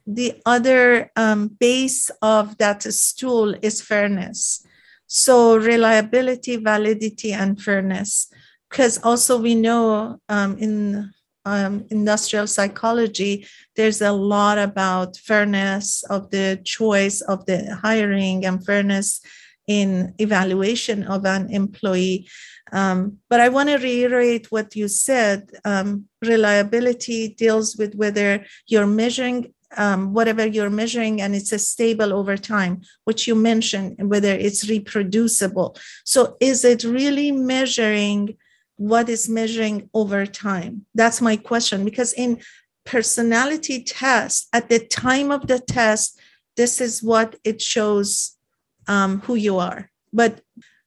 the 0.09 0.41
other 0.45 1.11
um, 1.15 1.49
base 1.59 2.09
of 2.21 2.57
that 2.57 2.81
stool 2.83 3.55
is 3.61 3.81
fairness. 3.81 4.65
So 5.05 5.55
reliability 5.55 6.55
validity 6.57 7.31
and 7.31 7.61
fairness. 7.61 8.31
Because 8.69 8.99
also 9.03 9.39
we 9.39 9.55
know 9.55 10.19
um, 10.29 10.57
in 10.57 11.11
um, 11.45 11.85
industrial 11.89 12.47
psychology, 12.47 13.47
there's 13.75 14.01
a 14.01 14.11
lot 14.11 14.57
about 14.57 15.17
fairness 15.17 16.03
of 16.09 16.29
the 16.31 16.59
choice 16.63 17.21
of 17.21 17.45
the 17.45 17.75
hiring 17.81 18.45
and 18.45 18.63
fairness 18.65 19.21
in 19.67 20.13
evaluation 20.17 21.03
of 21.03 21.25
an 21.25 21.51
employee. 21.51 22.27
Um, 22.71 23.17
but 23.29 23.39
I 23.39 23.49
want 23.49 23.69
to 23.69 23.77
reiterate 23.77 24.51
what 24.51 24.75
you 24.75 24.87
said. 24.87 25.49
Um, 25.63 26.05
reliability 26.21 27.29
deals 27.29 27.75
with 27.77 27.95
whether 27.95 28.45
you're 28.67 28.87
measuring 28.87 29.53
um, 29.77 30.13
whatever 30.13 30.47
you're 30.47 30.71
measuring 30.71 31.21
and 31.21 31.35
it's 31.35 31.51
a 31.51 31.59
stable 31.59 32.11
over 32.11 32.35
time, 32.37 32.81
which 33.03 33.27
you 33.27 33.35
mentioned, 33.35 33.97
whether 34.09 34.31
it's 34.31 34.67
reproducible. 34.67 35.77
So, 36.05 36.37
is 36.39 36.65
it 36.65 36.83
really 36.83 37.31
measuring? 37.31 38.37
What 38.79 39.09
is 39.09 39.27
measuring 39.27 39.89
over 39.93 40.25
time? 40.25 40.85
That's 40.95 41.19
my 41.19 41.35
question. 41.35 41.83
Because 41.83 42.13
in 42.13 42.39
personality 42.85 43.83
test, 43.83 44.47
at 44.53 44.69
the 44.69 44.79
time 44.79 45.31
of 45.31 45.47
the 45.47 45.59
test, 45.59 46.17
this 46.55 46.79
is 46.79 47.03
what 47.03 47.35
it 47.43 47.61
shows 47.61 48.37
um, 48.87 49.19
who 49.21 49.35
you 49.35 49.57
are. 49.57 49.91
But 50.13 50.41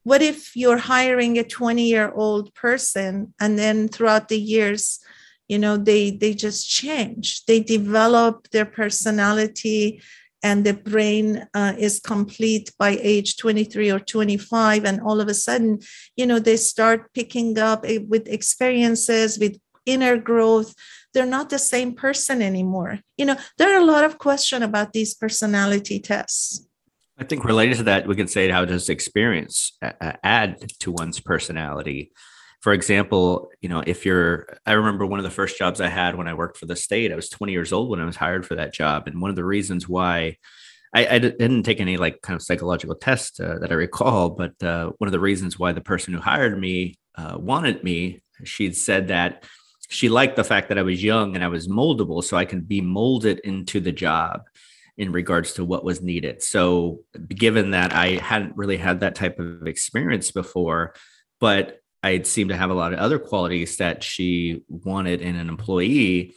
what 0.05 0.23
if 0.23 0.57
you're 0.57 0.79
hiring 0.79 1.39
a 1.39 1.45
20 1.45 1.87
year 1.87 2.11
old 2.11 2.55
person 2.55 3.35
and 3.39 3.59
then 3.59 3.89
throughout 3.89 4.29
the 4.29 4.41
years, 4.41 4.99
you 5.47 5.59
know, 5.59 5.77
they 5.77 6.11
they 6.11 6.33
just 6.33 6.69
change. 6.69 7.45
They 7.45 7.61
develop 7.61 8.49
their 8.53 8.65
personality 8.65 10.01
and 10.43 10.65
the 10.65 10.75
brain 10.75 11.47
uh, 11.55 11.75
is 11.79 12.01
complete 12.01 12.73
by 12.79 12.99
age 13.01 13.37
23 13.37 13.91
or 13.91 14.01
25 14.01 14.85
and 14.85 15.01
all 15.01 15.21
of 15.21 15.29
a 15.29 15.35
sudden 15.35 15.79
you 16.17 16.27
know 16.27 16.39
they 16.39 16.57
start 16.57 17.13
picking 17.15 17.59
up 17.59 17.85
eh, 17.87 17.99
with 18.09 18.27
experiences 18.29 19.39
with 19.39 19.59
inner 19.85 20.17
growth. 20.17 20.75
They're 21.13 21.27
not 21.27 21.51
the 21.51 21.59
same 21.59 21.95
person 21.95 22.41
anymore. 22.41 23.01
You 23.17 23.27
know 23.27 23.37
there 23.59 23.75
are 23.75 23.81
a 23.81 23.85
lot 23.85 24.05
of 24.05 24.19
questions 24.19 24.65
about 24.65 24.93
these 24.93 25.15
personality 25.15 26.01
tests. 26.01 26.67
I 27.19 27.25
think 27.25 27.45
related 27.45 27.77
to 27.79 27.83
that 27.85 28.07
we 28.07 28.17
can 28.17 28.29
say 28.29 28.49
how 28.49 28.65
does 28.65 28.89
experience 28.89 29.77
add 30.23 30.73
to 30.81 30.93
one's 30.93 31.21
personality 31.21 32.11
for 32.63 32.73
example, 32.73 33.51
you 33.61 33.69
know, 33.69 33.83
if 33.85 34.07
you're, 34.07 34.47
I 34.65 34.73
remember 34.73 35.05
one 35.05 35.19
of 35.19 35.25
the 35.25 35.31
first 35.31 35.59
jobs 35.59 35.81
I 35.81 35.89
had 35.89 36.15
when 36.15 36.29
I 36.29 36.35
worked 36.35 36.57
for 36.57 36.67
the 36.67 36.77
state, 36.77 37.11
I 37.11 37.17
was 37.17 37.29
20 37.29 37.53
years 37.53 37.73
old 37.73 37.91
when 37.91 37.99
I 37.99 38.05
was 38.05 38.15
hired 38.15 38.47
for 38.47 38.55
that 38.55 38.73
job. 38.73 39.09
And 39.09 39.21
one 39.21 39.31
of 39.31 39.37
the 39.37 39.45
reasons 39.45 39.89
why 39.89 40.37
I, 40.95 41.07
I 41.09 41.19
didn't 41.19 41.65
take 41.65 41.81
any 41.81 41.97
like 41.97 42.23
kind 42.23 42.37
of 42.37 42.43
psychological 42.43 42.95
test 42.95 43.41
uh, 43.41 43.59
that 43.59 43.73
I 43.73 43.75
recall, 43.75 44.31
but 44.31 44.63
uh, 44.63 44.93
one 44.99 45.09
of 45.09 45.13
the 45.13 45.19
reasons 45.19 45.59
why 45.59 45.73
the 45.73 45.81
person 45.81 46.15
who 46.15 46.21
hired 46.21 46.57
me 46.57 46.95
uh, 47.17 47.37
wanted 47.37 47.83
me, 47.83 48.23
she'd 48.45 48.77
said 48.77 49.09
that 49.09 49.45
she 49.89 50.09
liked 50.09 50.37
the 50.37 50.45
fact 50.45 50.69
that 50.69 50.79
I 50.79 50.83
was 50.83 51.03
young 51.03 51.35
and 51.35 51.43
I 51.43 51.49
was 51.49 51.67
moldable, 51.67 52.23
so 52.23 52.37
I 52.37 52.45
can 52.45 52.61
be 52.61 52.81
molded 52.81 53.41
into 53.41 53.81
the 53.81 53.93
job 53.93 54.43
in 54.97 55.11
regards 55.11 55.55
to 55.55 55.65
what 55.65 55.85
was 55.85 56.01
needed. 56.01 56.43
So, 56.43 57.01
given 57.29 57.73
that 57.73 57.93
I 57.93 58.19
hadn't 58.19 58.57
really 58.57 58.77
had 58.77 59.01
that 59.01 59.17
type 59.17 59.39
of 59.41 59.67
experience 59.67 60.31
before, 60.31 60.95
but 61.41 61.82
I 62.03 62.23
seemed 62.23 62.51
to 62.51 62.57
have 62.57 62.71
a 62.71 62.75
lot 62.75 62.93
of 62.93 62.99
other 62.99 63.19
qualities 63.19 63.77
that 63.77 64.03
she 64.03 64.63
wanted 64.69 65.21
in 65.21 65.37
an 65.37 65.49
employee. 65.49 66.35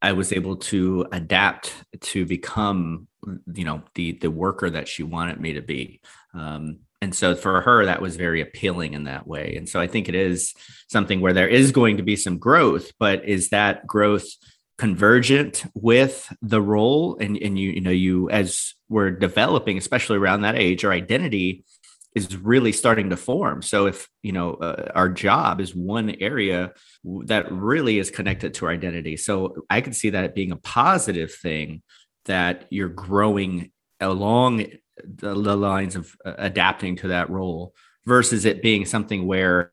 I 0.00 0.12
was 0.12 0.32
able 0.32 0.56
to 0.56 1.06
adapt 1.10 1.74
to 2.00 2.24
become, 2.24 3.08
you 3.52 3.64
know, 3.64 3.82
the 3.94 4.12
the 4.12 4.30
worker 4.30 4.70
that 4.70 4.86
she 4.86 5.02
wanted 5.02 5.40
me 5.40 5.54
to 5.54 5.62
be. 5.62 6.00
Um, 6.34 6.80
and 7.00 7.14
so 7.14 7.34
for 7.34 7.60
her, 7.60 7.84
that 7.84 8.02
was 8.02 8.16
very 8.16 8.40
appealing 8.40 8.94
in 8.94 9.04
that 9.04 9.26
way. 9.26 9.54
And 9.56 9.68
so 9.68 9.80
I 9.80 9.86
think 9.86 10.08
it 10.08 10.14
is 10.14 10.54
something 10.88 11.20
where 11.20 11.32
there 11.32 11.48
is 11.48 11.70
going 11.70 11.96
to 11.98 12.02
be 12.02 12.16
some 12.16 12.38
growth, 12.38 12.92
but 12.98 13.24
is 13.24 13.50
that 13.50 13.86
growth 13.86 14.26
convergent 14.78 15.64
with 15.74 16.32
the 16.42 16.62
role? 16.62 17.16
And 17.20 17.36
and 17.38 17.58
you 17.58 17.70
you 17.70 17.80
know 17.80 17.90
you 17.90 18.30
as 18.30 18.74
we're 18.88 19.10
developing, 19.10 19.78
especially 19.78 20.18
around 20.18 20.42
that 20.42 20.56
age, 20.56 20.84
our 20.84 20.92
identity 20.92 21.64
is 22.18 22.36
really 22.36 22.72
starting 22.72 23.10
to 23.10 23.16
form. 23.16 23.62
So 23.62 23.86
if 23.86 24.08
you 24.22 24.32
know 24.32 24.54
uh, 24.54 24.90
our 24.94 25.08
job 25.08 25.60
is 25.60 25.74
one 25.74 26.10
area 26.20 26.72
that 27.24 27.50
really 27.50 27.98
is 27.98 28.10
connected 28.10 28.54
to 28.54 28.66
our 28.66 28.72
identity, 28.72 29.16
so 29.16 29.54
I 29.70 29.80
can 29.80 29.92
see 29.92 30.10
that 30.10 30.34
being 30.34 30.52
a 30.52 30.56
positive 30.56 31.32
thing 31.34 31.82
that 32.26 32.66
you're 32.70 32.88
growing 32.88 33.70
along 34.00 34.58
the, 35.04 35.34
the 35.34 35.56
lines 35.56 35.96
of 35.96 36.14
uh, 36.24 36.34
adapting 36.38 36.96
to 36.96 37.08
that 37.08 37.30
role 37.30 37.74
versus 38.06 38.44
it 38.44 38.62
being 38.62 38.86
something 38.86 39.26
where 39.26 39.72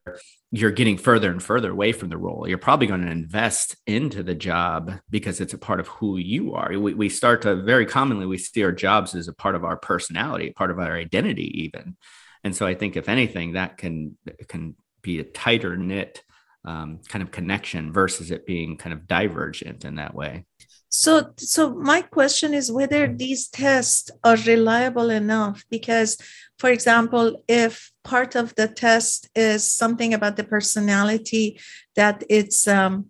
you're 0.51 0.71
getting 0.71 0.97
further 0.97 1.31
and 1.31 1.41
further 1.41 1.71
away 1.71 1.91
from 1.91 2.09
the 2.09 2.17
role. 2.17 2.47
You're 2.47 2.57
probably 2.57 2.87
going 2.87 3.05
to 3.05 3.11
invest 3.11 3.75
into 3.87 4.23
the 4.23 4.35
job 4.35 4.93
because 5.09 5.41
it's 5.41 5.53
a 5.53 5.57
part 5.57 5.79
of 5.79 5.87
who 5.87 6.17
you 6.17 6.53
are. 6.53 6.77
We, 6.77 6.93
we 6.93 7.09
start 7.09 7.41
to 7.43 7.55
very 7.55 7.85
commonly 7.85 8.25
we 8.25 8.37
see 8.37 8.63
our 8.63 8.71
jobs 8.71 9.15
as 9.15 9.27
a 9.27 9.33
part 9.33 9.55
of 9.55 9.63
our 9.63 9.77
personality, 9.77 10.51
part 10.51 10.71
of 10.71 10.79
our 10.79 10.95
identity, 10.95 11.63
even. 11.63 11.97
And 12.45 12.55
so 12.55 12.67
I 12.67 12.75
think 12.75 12.95
if 12.95 13.09
anything, 13.09 13.53
that 13.53 13.77
can 13.77 14.17
can 14.47 14.75
be 15.01 15.19
a 15.19 15.23
tighter 15.23 15.75
knit 15.75 16.23
um, 16.63 16.99
kind 17.09 17.23
of 17.23 17.31
connection 17.31 17.91
versus 17.91 18.31
it 18.31 18.45
being 18.45 18.77
kind 18.77 18.93
of 18.93 19.07
divergent 19.07 19.83
in 19.83 19.95
that 19.95 20.13
way. 20.13 20.45
So, 20.89 21.31
so 21.37 21.73
my 21.73 22.01
question 22.01 22.53
is 22.53 22.71
whether 22.71 23.07
these 23.07 23.49
tests 23.49 24.11
are 24.23 24.37
reliable 24.37 25.09
enough. 25.09 25.63
Because, 25.71 26.17
for 26.59 26.69
example, 26.69 27.43
if 27.47 27.91
part 28.03 28.35
of 28.35 28.53
the 28.55 28.67
test 28.67 29.27
is 29.35 29.69
something 29.69 30.13
about 30.13 30.37
the 30.37 30.43
personality, 30.43 31.59
that 31.95 32.23
it's 32.29 32.67
um, 32.67 33.07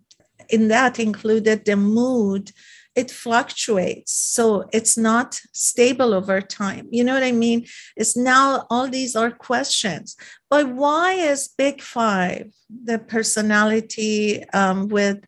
in 0.48 0.68
that 0.68 0.98
included 0.98 1.66
the 1.66 1.76
mood, 1.76 2.52
it 2.96 3.10
fluctuates. 3.10 4.12
So 4.12 4.68
it's 4.72 4.96
not 4.96 5.40
stable 5.52 6.14
over 6.14 6.40
time. 6.40 6.88
You 6.90 7.04
know 7.04 7.14
what 7.14 7.22
i 7.22 7.32
mean? 7.32 7.66
It's 7.96 8.16
now 8.16 8.66
all 8.70 8.88
these 8.88 9.14
are 9.14 9.30
questions. 9.30 10.16
But 10.48 10.68
why 10.70 11.12
is 11.12 11.48
big 11.48 11.82
five 11.82 12.52
the 12.84 12.98
personality 12.98 14.42
um, 14.50 14.88
with 14.88 15.18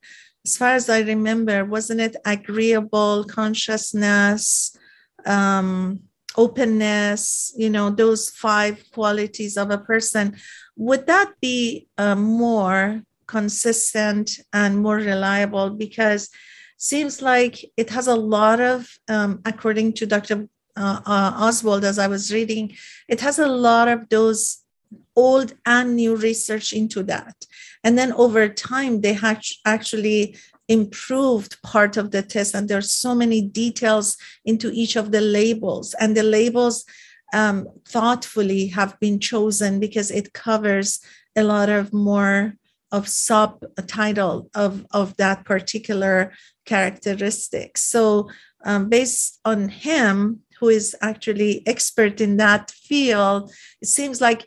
as 0.47 0.57
far 0.57 0.71
as 0.71 0.89
i 0.89 1.01
remember 1.01 1.65
wasn't 1.65 2.01
it 2.01 2.17
agreeable 2.25 3.25
consciousness 3.25 4.77
um, 5.27 6.01
openness 6.37 7.53
you 7.57 7.69
know 7.69 7.91
those 7.91 8.31
five 8.31 8.83
qualities 8.93 9.57
of 9.57 9.71
a 9.71 9.79
person? 9.79 10.37
Would 10.77 11.07
that 11.07 11.35
be 11.41 11.89
uh, 11.99 12.15
more 12.15 13.03
consistent 13.27 14.41
and 14.53 14.81
more 14.83 14.97
reliable? 14.97 15.71
Because 15.71 16.31
seems 16.79 17.21
like 17.21 17.65
it 17.77 17.91
has 17.91 18.07
a 18.07 18.15
lot 18.15 18.61
of, 18.61 18.89
um, 19.09 19.41
according 19.45 19.93
to 19.95 20.07
Dr. 20.07 20.49
uh, 20.77 21.01
uh, 21.05 21.33
Oswald, 21.37 21.85
as 21.85 21.99
I 21.99 22.07
was 22.07 22.33
reading, 22.33 22.77
it 23.09 23.21
has 23.21 23.39
a 23.39 23.49
lot 23.49 23.89
of 23.89 24.09
those 24.09 24.65
old 25.17 25.53
and 25.67 25.97
new 25.97 26.17
research 26.17 26.73
into 26.73 27.03
that. 27.03 27.35
And 27.83 27.99
then 27.99 28.13
over 28.13 28.49
time, 28.49 29.01
they 29.01 29.13
have 29.13 29.43
actually 29.67 30.37
improved 30.69 31.61
part 31.63 31.97
of 31.97 32.11
the 32.11 32.23
test, 32.23 32.55
and 32.55 32.69
there's 32.69 32.93
so 32.93 33.15
many 33.15 33.43
details 33.43 34.17
into 34.45 34.71
each 34.71 34.97
of 34.97 35.11
the 35.11 35.21
labels, 35.21 35.95
and 35.95 36.17
the 36.17 36.23
labels 36.23 36.85
um, 37.33 37.67
thoughtfully 37.87 38.69
have 38.69 38.99
been 39.01 39.19
chosen 39.19 39.81
because 39.81 40.11
it 40.11 40.33
covers 40.33 41.01
a 41.37 41.43
lot 41.43 41.69
of 41.69 41.93
more 41.93 42.55
of 42.91 43.09
subtitle 43.09 44.51
of 44.55 44.87
of 44.93 45.17
that 45.17 45.45
particular 45.45 46.33
characteristic. 46.65 47.79
So 47.79 48.29
um, 48.65 48.89
based 48.89 49.41
on 49.45 49.69
him, 49.69 50.41
who 50.59 50.69
is 50.69 50.97
actually 51.01 51.63
expert 51.67 52.21
in 52.21 52.37
that 52.39 52.71
field, 52.71 53.53
it 53.81 53.89
seems 53.89 54.21
like 54.21 54.47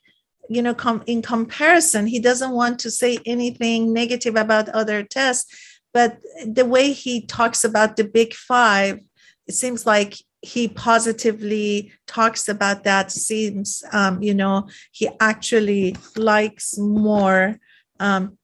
you 0.49 0.61
know 0.61 0.73
com- 0.73 1.03
in 1.07 1.21
comparison 1.21 2.07
he 2.07 2.19
doesn't 2.19 2.51
want 2.51 2.77
to 2.79 2.91
say 2.91 3.17
anything 3.25 3.93
negative 3.93 4.35
about 4.35 4.67
other 4.69 5.01
tests 5.01 5.45
but 5.93 6.17
the 6.45 6.65
way 6.65 6.91
he 6.91 7.25
talks 7.25 7.63
about 7.63 7.95
the 7.95 8.03
big 8.03 8.33
five 8.33 8.99
it 9.47 9.53
seems 9.53 9.85
like 9.85 10.15
he 10.41 10.67
positively 10.67 11.91
talks 12.07 12.49
about 12.49 12.83
that 12.83 13.11
seems 13.11 13.83
um, 13.93 14.21
you 14.21 14.33
know 14.33 14.67
he 14.91 15.07
actually 15.19 15.95
likes 16.17 16.77
more 16.77 17.57
um, 18.01 18.37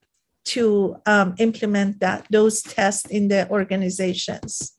to 0.46 0.96
um, 1.06 1.34
implement 1.38 2.00
that 2.00 2.26
those 2.30 2.62
tests 2.62 3.06
in 3.10 3.28
the 3.28 3.48
organizations? 3.50 4.78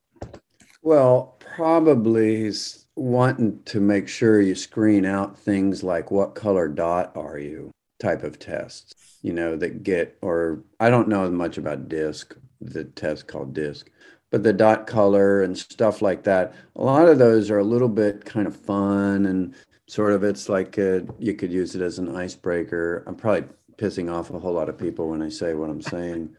Well 0.82 1.38
probably 1.56 2.44
he's 2.44 2.88
wanting 2.96 3.62
to 3.64 3.80
make 3.80 4.08
sure 4.08 4.42
you 4.42 4.56
screen 4.56 5.06
out 5.06 5.38
things 5.38 5.84
like 5.84 6.12
what 6.12 6.36
color 6.36 6.68
dot 6.68 7.12
are 7.16 7.38
you 7.38 7.72
type 8.00 8.24
of 8.24 8.38
tests 8.40 8.94
you 9.22 9.34
know 9.34 9.56
that 9.56 9.84
get 9.84 10.18
or 10.22 10.64
i 10.80 10.90
don't 10.90 11.08
know 11.08 11.24
as 11.24 11.32
much 11.32 11.58
about 11.58 11.88
DISC 11.88 12.36
the 12.62 12.84
test 12.84 13.28
called 13.28 13.54
DISC 13.54 13.90
but 14.32 14.44
the 14.44 14.54
dot 14.54 14.88
color 14.88 15.44
and 15.44 15.58
stuff 15.58 16.02
like 16.02 16.24
that. 16.24 16.54
A 16.76 16.84
lot 16.84 17.08
of 17.08 17.18
those 17.18 17.50
are 17.50 17.60
a 17.60 17.64
little 17.64 17.90
bit 17.90 18.26
kind 18.26 18.48
of 18.48 18.56
fun 18.56 19.26
and 19.26 19.56
sort 19.88 20.14
of 20.14 20.24
it's 20.24 20.50
like 20.50 20.78
a, 20.78 21.06
you 21.18 21.34
could 21.34 21.52
use 21.52 21.76
it 21.76 21.82
as 21.82 21.98
an 21.98 22.16
icebreaker. 22.16 23.04
I'm 23.08 23.16
probably 23.16 23.50
pissing 23.80 24.12
off 24.12 24.30
a 24.30 24.40
whole 24.40 24.54
lot 24.54 24.70
of 24.70 24.78
people 24.78 25.10
when 25.10 25.22
i 25.22 25.30
say 25.30 25.54
what 25.54 25.70
i'm 25.70 25.82
saying 25.82 26.36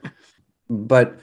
but 0.69 1.19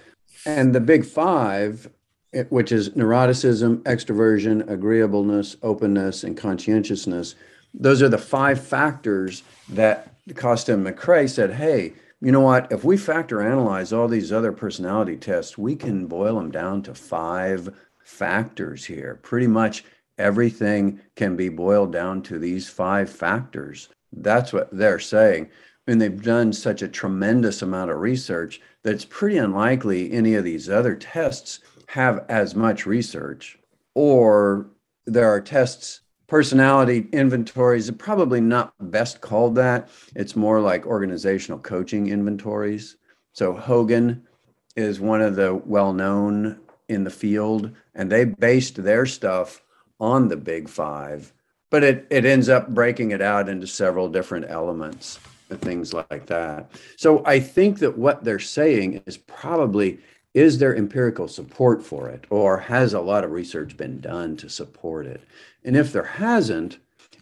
and 0.45 0.73
the 0.73 0.79
big 0.79 1.05
five 1.05 1.89
eh, 2.33 2.43
which 2.49 2.71
is 2.71 2.91
neuroticism, 2.91 3.81
extroversion, 3.83 4.69
agreeableness, 4.69 5.55
openness, 5.63 6.23
and 6.23 6.37
conscientiousness. 6.37 7.35
Those 7.73 8.01
are 8.01 8.09
the 8.09 8.17
five 8.17 8.61
factors 8.65 9.43
that 9.69 10.13
Costa 10.35 10.73
and 10.73 10.85
McCrae 10.85 11.29
said, 11.29 11.53
hey, 11.53 11.93
you 12.21 12.31
know 12.31 12.41
what? 12.41 12.71
If 12.71 12.83
we 12.83 12.97
factor 12.97 13.41
analyze 13.41 13.93
all 13.93 14.07
these 14.07 14.31
other 14.31 14.51
personality 14.51 15.15
tests, 15.15 15.57
we 15.57 15.75
can 15.75 16.07
boil 16.07 16.35
them 16.35 16.51
down 16.51 16.81
to 16.83 16.95
five 16.95 17.69
factors 18.03 18.85
here. 18.85 19.19
Pretty 19.21 19.47
much 19.47 19.85
everything 20.17 20.99
can 21.15 21.35
be 21.35 21.49
boiled 21.49 21.93
down 21.93 22.23
to 22.23 22.39
these 22.39 22.67
five 22.67 23.09
factors. 23.09 23.89
That's 24.11 24.51
what 24.51 24.69
they're 24.71 24.99
saying. 24.99 25.49
And 25.87 26.01
they've 26.01 26.21
done 26.21 26.51
such 26.51 26.81
a 26.81 26.87
tremendous 26.87 27.61
amount 27.61 27.91
of 27.91 27.99
research 27.99 28.61
that 28.83 28.93
it's 28.93 29.05
pretty 29.05 29.37
unlikely 29.37 30.11
any 30.11 30.35
of 30.35 30.43
these 30.43 30.69
other 30.69 30.95
tests 30.95 31.59
have 31.87 32.25
as 32.27 32.53
much 32.53 32.85
research, 32.85 33.57
or 33.95 34.67
there 35.05 35.29
are 35.29 35.39
tests, 35.39 36.01
personality 36.27 37.07
inventories, 37.13 37.89
probably 37.91 38.41
not 38.41 38.73
best 38.79 39.21
called 39.21 39.55
that. 39.55 39.89
It's 40.13 40.35
more 40.35 40.59
like 40.59 40.85
organizational 40.85 41.59
coaching 41.59 42.07
inventories. 42.07 42.97
So 43.31 43.53
Hogan 43.53 44.27
is 44.75 44.99
one 44.99 45.21
of 45.21 45.37
the 45.37 45.55
well 45.55 45.93
known 45.93 46.59
in 46.89 47.05
the 47.05 47.09
field, 47.09 47.71
and 47.95 48.11
they 48.11 48.25
based 48.25 48.83
their 48.83 49.05
stuff 49.05 49.61
on 49.99 50.27
the 50.27 50.37
big 50.37 50.67
five, 50.67 51.33
but 51.69 51.83
it, 51.83 52.07
it 52.09 52.25
ends 52.25 52.49
up 52.49 52.69
breaking 52.69 53.11
it 53.11 53.21
out 53.21 53.47
into 53.49 53.65
several 53.67 54.09
different 54.09 54.45
elements 54.49 55.19
things 55.55 55.93
like 55.93 56.25
that. 56.27 56.71
So 56.97 57.23
I 57.25 57.39
think 57.39 57.79
that 57.79 57.97
what 57.97 58.23
they're 58.23 58.39
saying 58.39 59.03
is 59.05 59.17
probably 59.17 59.99
is 60.33 60.59
there 60.59 60.75
empirical 60.75 61.27
support 61.27 61.83
for 61.83 62.09
it 62.09 62.25
or 62.29 62.59
has 62.59 62.93
a 62.93 63.01
lot 63.01 63.23
of 63.23 63.31
research 63.31 63.75
been 63.75 63.99
done 63.99 64.37
to 64.37 64.49
support 64.49 65.07
it? 65.07 65.21
And 65.63 65.75
if 65.75 65.91
there 65.91 66.03
hasn't 66.03 66.77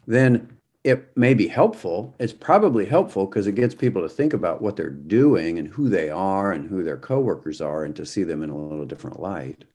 then 0.07 0.55
it 0.83 1.17
may 1.17 1.33
be 1.33 1.47
helpful. 1.47 2.15
It's 2.19 2.31
probably 2.31 2.85
helpful 2.85 3.25
because 3.25 3.47
it 3.47 3.55
gets 3.55 3.73
people 3.73 4.03
to 4.03 4.09
think 4.09 4.33
about 4.33 4.61
what 4.61 4.75
they're 4.75 4.91
doing 4.91 5.57
and 5.57 5.67
who 5.67 5.89
they 5.89 6.11
are 6.11 6.51
and 6.51 6.69
who 6.69 6.83
their 6.83 6.97
coworkers 6.97 7.59
are 7.59 7.85
and 7.85 7.95
to 7.95 8.05
see 8.05 8.23
them 8.23 8.43
in 8.43 8.51
a 8.51 8.57
little 8.57 8.85
different 8.85 9.19
light. 9.19 9.65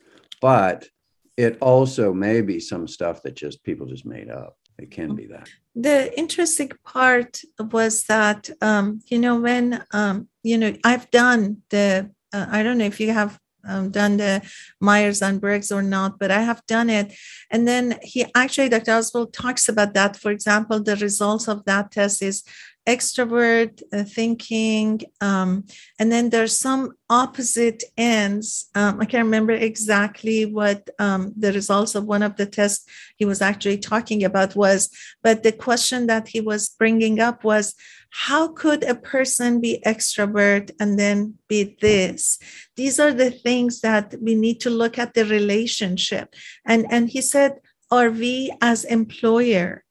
But 0.41 0.89
it 1.37 1.59
also 1.61 2.13
may 2.13 2.43
be 2.43 2.61
some 2.61 2.87
stuff 2.87 3.23
that 3.23 3.35
just 3.35 3.65
people 3.65 3.87
just 3.87 4.07
made 4.07 4.31
up 4.31 4.57
it 4.83 4.91
can 4.91 5.15
be 5.15 5.27
that. 5.27 5.49
The 5.75 6.17
interesting 6.19 6.73
part 6.85 7.41
was 7.59 8.05
that 8.05 8.51
um, 8.61 9.01
you 9.07 9.19
know 9.19 9.41
when 9.41 9.85
um, 9.93 10.29
you 10.43 10.59
know 10.59 10.75
i've 10.85 11.11
done 11.11 11.63
the 11.71 12.11
uh, 12.33 12.47
I 12.51 12.63
don't 12.63 12.79
know 12.79 12.85
if 12.85 13.01
you 13.01 13.13
have 13.13 13.39
um, 13.67 13.91
done 13.91 14.17
the 14.17 14.43
Myers 14.81 15.23
and 15.23 15.41
Briggs 15.41 15.71
or 15.73 15.83
not, 15.83 16.19
but 16.19 16.31
I 16.31 16.41
have 16.43 16.65
done 16.67 16.91
it. 16.91 17.15
And 17.51 17.67
then 17.67 17.99
he 18.03 18.27
actually, 18.35 18.69
Dr. 18.69 18.93
Oswald 18.93 19.33
talks 19.33 19.69
about 19.69 19.95
that. 19.95 20.17
For 20.17 20.31
example, 20.31 20.83
the 20.83 20.97
results 20.97 21.49
of 21.49 21.65
that 21.65 21.93
test 21.93 22.23
is 22.23 22.45
extrovert 22.87 23.83
uh, 23.93 24.05
thinking, 24.05 25.01
um, 25.21 25.65
and 25.99 26.11
then 26.11 26.31
there's 26.31 26.59
some 26.59 26.93
opposite 27.11 27.85
ends. 27.97 28.69
Um, 28.75 29.01
I 29.01 29.05
can't 29.05 29.25
remember 29.25 29.53
exactly 29.53 30.47
what 30.47 30.89
um, 30.99 31.33
the 31.37 31.53
results 31.53 31.95
of 31.95 32.05
one 32.05 32.23
of 32.23 32.37
the 32.37 32.47
tests 32.47 32.87
he 33.17 33.25
was 33.25 33.43
actually 33.43 33.79
talking 33.79 34.25
about 34.25 34.57
was, 34.57 34.91
but 35.23 35.43
the 35.43 35.53
question 35.53 36.07
that 36.07 36.29
he 36.29 36.41
was 36.41 36.71
bringing 36.71 37.21
up 37.21 37.45
was 37.45 37.75
how 38.11 38.49
could 38.49 38.83
a 38.85 38.95
person 38.95 39.61
be 39.61 39.83
extrovert 39.87 40.71
and 40.81 40.99
then 40.99 41.35
be 41.49 41.77
this? 41.81 42.39
These 42.77 42.99
are 42.99 43.13
the 43.13 43.31
things 43.31 43.81
that 43.81 44.15
we 44.21 44.35
need 44.35 44.61
to 44.61 44.71
look 44.71 44.99
at 44.99 45.15
the 45.15 45.25
relationship. 45.25 46.35
And 46.67 46.87
and 46.91 47.09
he 47.09 47.23
said 47.23 47.61
are 47.91 48.11
we 48.11 48.53
as 48.61 48.85
employer 48.85 49.85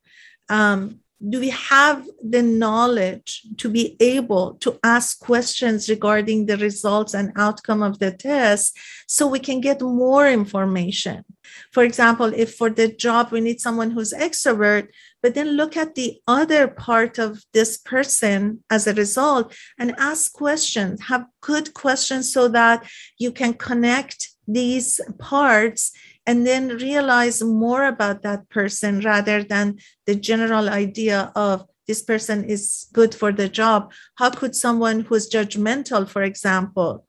um, 0.48 1.00
do 1.28 1.38
we 1.38 1.50
have 1.50 2.08
the 2.22 2.42
knowledge 2.42 3.42
to 3.58 3.68
be 3.68 3.94
able 4.00 4.54
to 4.54 4.78
ask 4.82 5.20
questions 5.20 5.88
regarding 5.88 6.46
the 6.46 6.56
results 6.56 7.12
and 7.12 7.30
outcome 7.36 7.82
of 7.82 7.98
the 7.98 8.10
test 8.10 8.76
so 9.06 9.26
we 9.26 9.38
can 9.38 9.60
get 9.60 9.82
more 9.82 10.26
information 10.26 11.22
for 11.70 11.82
example 11.84 12.32
if 12.34 12.54
for 12.54 12.70
the 12.70 12.88
job 12.88 13.30
we 13.30 13.40
need 13.40 13.60
someone 13.60 13.90
who's 13.90 14.12
extrovert 14.12 14.88
but 15.22 15.34
then 15.34 15.56
look 15.56 15.76
at 15.76 15.94
the 15.94 16.20
other 16.26 16.66
part 16.66 17.18
of 17.18 17.42
this 17.52 17.76
person 17.76 18.62
as 18.70 18.86
a 18.86 18.94
result 18.94 19.54
and 19.78 19.94
ask 19.98 20.32
questions 20.32 21.02
have 21.02 21.26
good 21.40 21.74
questions 21.74 22.32
so 22.32 22.48
that 22.48 22.88
you 23.18 23.30
can 23.30 23.52
connect 23.54 24.30
these 24.46 25.00
parts 25.18 25.92
and 26.26 26.46
then 26.46 26.76
realize 26.76 27.42
more 27.42 27.84
about 27.86 28.22
that 28.22 28.48
person 28.48 29.00
rather 29.00 29.42
than 29.42 29.78
the 30.06 30.14
general 30.14 30.68
idea 30.68 31.32
of 31.34 31.64
this 31.86 32.02
person 32.02 32.44
is 32.44 32.86
good 32.92 33.12
for 33.12 33.32
the 33.32 33.48
job. 33.48 33.92
How 34.14 34.30
could 34.30 34.54
someone 34.54 35.00
who's 35.00 35.28
judgmental 35.28 36.08
for 36.08 36.22
example 36.22 37.04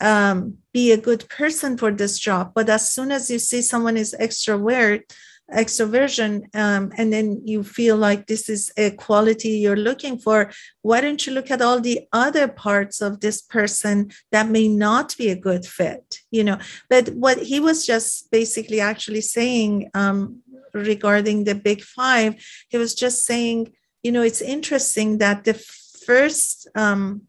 um, 0.00 0.58
be 0.72 0.92
a 0.92 0.96
good 0.96 1.28
person 1.28 1.76
for 1.76 1.90
this 1.90 2.18
job. 2.18 2.52
But 2.54 2.68
as 2.68 2.90
soon 2.90 3.10
as 3.12 3.30
you 3.30 3.38
see 3.38 3.62
someone 3.62 3.96
is 3.96 4.14
extrovert 4.20 5.02
extroversion 5.52 6.42
um, 6.56 6.90
and 6.96 7.12
then 7.12 7.42
you 7.44 7.62
feel 7.62 7.96
like 7.96 8.26
this 8.26 8.48
is 8.48 8.72
a 8.78 8.90
quality 8.92 9.50
you're 9.50 9.76
looking 9.76 10.18
for 10.18 10.50
why 10.80 11.02
don't 11.02 11.26
you 11.26 11.34
look 11.34 11.50
at 11.50 11.60
all 11.60 11.80
the 11.80 12.00
other 12.14 12.48
parts 12.48 13.02
of 13.02 13.20
this 13.20 13.42
person 13.42 14.10
that 14.32 14.48
may 14.48 14.66
not 14.66 15.14
be 15.18 15.28
a 15.28 15.36
good 15.36 15.66
fit 15.66 16.20
you 16.30 16.42
know? 16.42 16.58
But 16.88 17.10
what 17.10 17.38
he 17.38 17.60
was 17.60 17.84
just 17.84 18.30
basically 18.30 18.80
actually 18.80 19.20
saying 19.20 19.90
um, 19.92 20.40
regarding 20.72 21.44
the 21.44 21.54
big 21.54 21.82
five 21.82 22.42
he 22.70 22.78
was 22.78 22.94
just 22.94 23.26
saying 23.26 23.74
you 24.02 24.12
know 24.12 24.22
it's 24.22 24.40
interesting 24.40 25.18
that 25.18 25.44
the 25.44 25.54
first 26.06 26.68
um, 26.74 27.22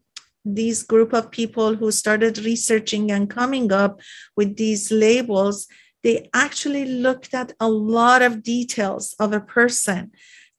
these 0.45 0.83
group 0.83 1.13
of 1.13 1.31
people 1.31 1.75
who 1.75 1.91
started 1.91 2.37
researching 2.39 3.11
and 3.11 3.29
coming 3.29 3.71
up 3.71 3.99
with 4.37 4.55
these 4.57 4.91
labels 4.91 5.67
they 6.03 6.29
actually 6.35 6.85
looked 6.85 7.33
at 7.33 7.51
a 7.59 7.67
lot 7.67 8.21
of 8.21 8.43
details 8.43 9.15
of 9.19 9.33
a 9.33 9.39
person 9.39 10.11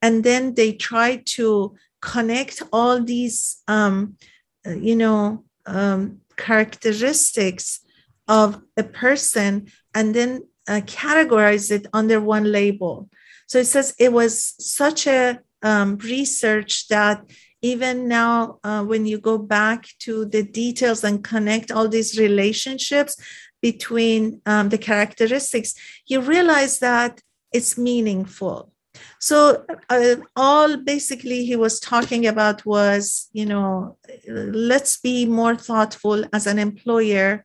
and 0.02 0.24
then 0.24 0.54
they 0.54 0.72
tried 0.72 1.24
to 1.24 1.74
connect 2.00 2.62
all 2.72 3.00
these 3.00 3.62
um, 3.68 4.16
you 4.66 4.96
know 4.96 5.44
um, 5.66 6.20
characteristics 6.36 7.80
of 8.28 8.60
a 8.76 8.82
person 8.82 9.70
and 9.94 10.14
then 10.14 10.42
uh, 10.68 10.80
categorize 10.84 11.70
it 11.70 11.86
under 11.92 12.20
one 12.20 12.50
label. 12.50 13.08
So 13.46 13.58
it 13.58 13.66
says 13.66 13.94
it 13.98 14.12
was 14.12 14.54
such 14.58 15.06
a 15.06 15.40
um, 15.62 15.96
research 15.98 16.88
that 16.88 17.24
even 17.66 18.08
now, 18.08 18.58
uh, 18.62 18.82
when 18.84 19.06
you 19.06 19.18
go 19.18 19.36
back 19.38 19.80
to 20.00 20.24
the 20.24 20.42
details 20.42 21.02
and 21.04 21.24
connect 21.32 21.70
all 21.70 21.88
these 21.88 22.18
relationships 22.26 23.12
between 23.60 24.40
um, 24.46 24.68
the 24.68 24.78
characteristics, 24.78 25.74
you 26.06 26.20
realize 26.20 26.78
that 26.78 27.20
it's 27.52 27.76
meaningful. 27.76 28.72
So, 29.18 29.64
uh, 29.90 30.16
all 30.36 30.76
basically 30.92 31.44
he 31.44 31.56
was 31.56 31.80
talking 31.80 32.26
about 32.26 32.64
was, 32.64 33.28
you 33.32 33.46
know, 33.46 33.98
let's 34.28 34.94
be 35.08 35.26
more 35.26 35.56
thoughtful 35.56 36.24
as 36.32 36.46
an 36.46 36.58
employer 36.58 37.44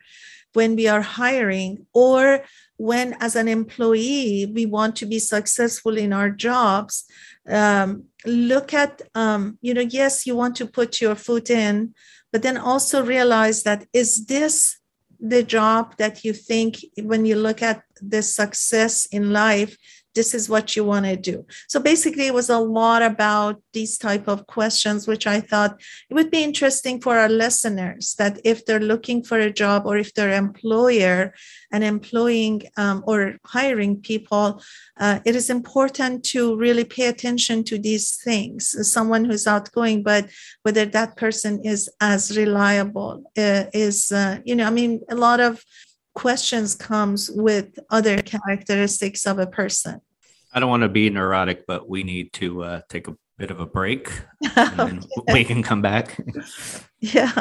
when 0.54 0.76
we 0.76 0.88
are 0.88 1.02
hiring 1.02 1.86
or 1.94 2.44
when 2.82 3.16
as 3.20 3.36
an 3.36 3.48
employee 3.48 4.52
we 4.56 4.66
want 4.66 4.96
to 4.96 5.06
be 5.06 5.20
successful 5.20 5.98
in 5.98 6.12
our 6.12 6.32
jobs 6.32 7.06
um, 7.48 8.06
look 8.26 8.74
at 8.74 9.02
um, 9.14 9.60
you 9.62 9.74
know 9.74 9.88
yes 10.00 10.26
you 10.26 10.36
want 10.36 10.56
to 10.56 10.66
put 10.66 11.00
your 11.00 11.16
foot 11.16 11.50
in 11.50 11.94
but 12.32 12.42
then 12.42 12.58
also 12.58 13.06
realize 13.06 13.62
that 13.62 13.86
is 13.94 14.26
this 14.26 14.80
the 15.20 15.44
job 15.44 15.96
that 15.98 16.26
you 16.26 16.34
think 16.34 16.78
when 17.04 17.24
you 17.24 17.36
look 17.36 17.62
at 17.62 17.84
the 18.02 18.24
success 18.24 19.06
in 19.18 19.32
life 19.32 19.78
this 20.16 20.34
is 20.34 20.50
what 20.50 20.76
you 20.76 20.84
want 20.84 21.06
to 21.06 21.16
do. 21.16 21.46
So 21.68 21.80
basically 21.80 22.28
it 22.28 22.34
was 22.34 22.50
a 22.50 22.60
lot 22.60 23.02
about 23.02 23.62
these 23.74 23.98
type 23.98 24.28
of 24.28 24.48
questions 24.48 25.08
which 25.08 25.26
i 25.28 25.40
thought 25.40 25.80
it 26.10 26.14
would 26.14 26.32
be 26.32 26.44
interesting 26.44 27.00
for 27.00 27.18
our 27.18 27.30
listeners 27.30 28.16
that 28.20 28.40
if 28.44 28.66
they're 28.66 28.90
looking 28.94 29.24
for 29.24 29.40
a 29.40 29.52
job 29.52 29.86
or 29.86 29.98
if 29.98 30.14
their 30.14 30.32
employer 30.32 31.34
and 31.72 31.84
employing 31.84 32.62
um, 32.78 33.04
or 33.08 33.38
hiring 33.46 33.94
people 34.02 34.62
uh, 35.00 35.20
it 35.26 35.36
is 35.36 35.50
important 35.50 36.24
to 36.24 36.56
really 36.56 36.84
pay 36.84 37.08
attention 37.08 37.64
to 37.64 37.80
these 37.80 38.18
things. 38.28 38.62
Someone 38.92 39.26
who's 39.26 39.48
outgoing 39.48 40.04
but 40.04 40.30
whether 40.64 40.86
that 40.86 41.18
person 41.18 41.62
is 41.64 41.90
as 42.00 42.38
reliable 42.38 43.24
uh, 43.38 43.66
is 43.74 44.12
uh, 44.12 44.40
you 44.46 44.56
know 44.56 44.66
i 44.66 44.70
mean 44.70 45.02
a 45.10 45.16
lot 45.16 45.40
of 45.40 45.64
questions 46.14 46.76
comes 46.76 47.30
with 47.30 47.80
other 47.90 48.22
characteristics 48.22 49.26
of 49.26 49.40
a 49.40 49.48
person. 49.48 50.02
I 50.54 50.60
don't 50.60 50.70
want 50.70 50.84
to 50.84 50.90
be 50.90 51.10
neurotic, 51.10 51.66
but 51.66 51.90
we 51.90 52.04
need 52.04 52.34
to 52.34 52.64
uh, 52.64 52.82
take 52.90 53.08
a 53.08 53.16
bit 53.38 53.52
of 53.52 53.60
a 53.60 53.66
break 53.66 54.12
and 54.56 55.06
okay. 55.18 55.34
we 55.34 55.44
can 55.44 55.64
come 55.64 55.82
back. 55.82 56.20
yeah. 57.00 57.32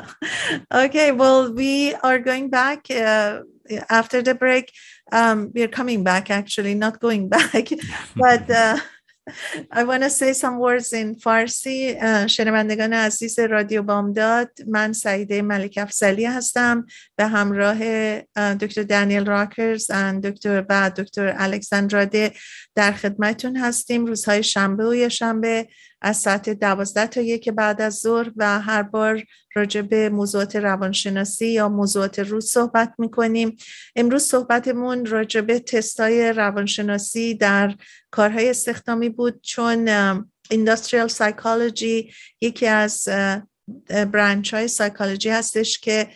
Okay. 0.73 1.13
Well, 1.13 1.53
we 1.53 1.95
are 1.95 2.19
going 2.19 2.51
back 2.51 2.91
uh, 2.91 3.41
after 3.89 4.23
the 4.23 4.35
break. 4.35 4.73
Um, 5.13 5.51
we're 5.55 5.69
coming 5.69 6.05
back, 6.05 6.31
actually, 6.31 6.75
not 6.75 7.01
going 7.01 7.29
back, 7.37 7.69
but. 8.17 8.51
Uh, 8.51 8.79
I 9.73 9.85
want 9.85 10.03
to 10.03 10.11
say 10.11 10.33
some 10.33 10.59
words 10.59 10.93
in 10.93 11.15
فارسی 11.15 11.97
شنوندگان 12.27 12.93
عزیز 12.93 13.39
رادیو 13.39 13.83
بامداد 13.83 14.51
من 14.67 14.93
سعیده 14.93 15.43
ملک 15.43 15.79
افزلی 15.83 16.25
هستم 16.25 16.87
به 17.17 17.27
همراه 17.27 17.79
دکتر 18.61 18.83
دانیل 18.83 19.27
راکرز 19.27 19.87
و 19.91 20.21
دکتر 20.21 20.61
بعد 20.61 21.01
دکتر 21.01 21.35
الکساندراده 21.39 22.33
در 22.75 22.93
خدمتون 22.93 23.57
هستیم. 23.57 24.07
روزهای 24.07 24.43
شنبه 24.43 25.07
و 25.07 25.09
شنبه. 25.09 25.69
از 26.03 26.17
ساعت 26.17 26.51
دوازده 26.51 27.07
تا 27.07 27.21
یک 27.21 27.49
بعد 27.49 27.83
از 27.83 27.99
ظهر 27.99 28.33
و 28.37 28.61
هر 28.61 28.83
بار 28.83 29.23
راجع 29.55 29.83
به 29.83 30.09
موضوعات 30.09 30.57
روانشناسی 30.57 31.47
یا 31.47 31.69
موضوعات 31.69 32.19
روز 32.19 32.47
صحبت 32.47 32.95
می‌کنیم. 32.99 33.57
امروز 33.97 34.23
صحبتمون 34.23 35.07
راجع 35.07 35.41
به 35.41 35.59
تستای 35.59 36.33
روانشناسی 36.33 37.35
در 37.35 37.75
کارهای 38.11 38.51
استخدامی 38.51 39.09
بود 39.09 39.41
چون 39.43 39.89
Industrial 40.53 41.09
Psychology 41.09 42.15
یکی 42.41 42.67
از 42.67 43.09
برانچ 43.89 44.55
های 44.55 44.69
سایکولوژی 44.69 45.29
هستش 45.29 45.79
که 45.79 46.09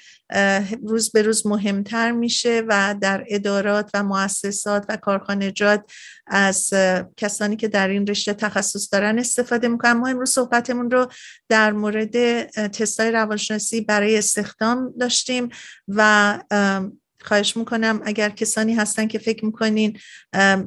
روز 0.82 1.12
به 1.12 1.22
روز 1.22 1.46
مهمتر 1.46 2.12
میشه 2.12 2.62
و 2.68 2.94
در 3.00 3.24
ادارات 3.28 3.90
و 3.94 4.02
مؤسسات 4.02 4.84
و 4.88 4.96
کارخانجات 4.96 5.92
از 6.26 6.70
کسانی 7.16 7.56
که 7.56 7.68
در 7.68 7.88
این 7.88 8.06
رشته 8.06 8.34
تخصص 8.34 8.92
دارن 8.92 9.18
استفاده 9.18 9.68
می‌کنن. 9.68 9.92
ما 9.92 10.08
امروز 10.08 10.30
صحبتمون 10.30 10.90
رو 10.90 11.08
در 11.48 11.72
مورد 11.72 12.42
تستای 12.68 13.10
روانشناسی 13.10 13.80
برای 13.80 14.18
استخدام 14.18 14.94
داشتیم 15.00 15.48
و 15.88 16.38
خواهش 17.24 17.56
می‌کنم. 17.56 18.00
اگر 18.04 18.30
کسانی 18.30 18.74
هستن 18.74 19.06
که 19.06 19.18
فکر 19.18 19.44
می‌کنین 19.44 19.98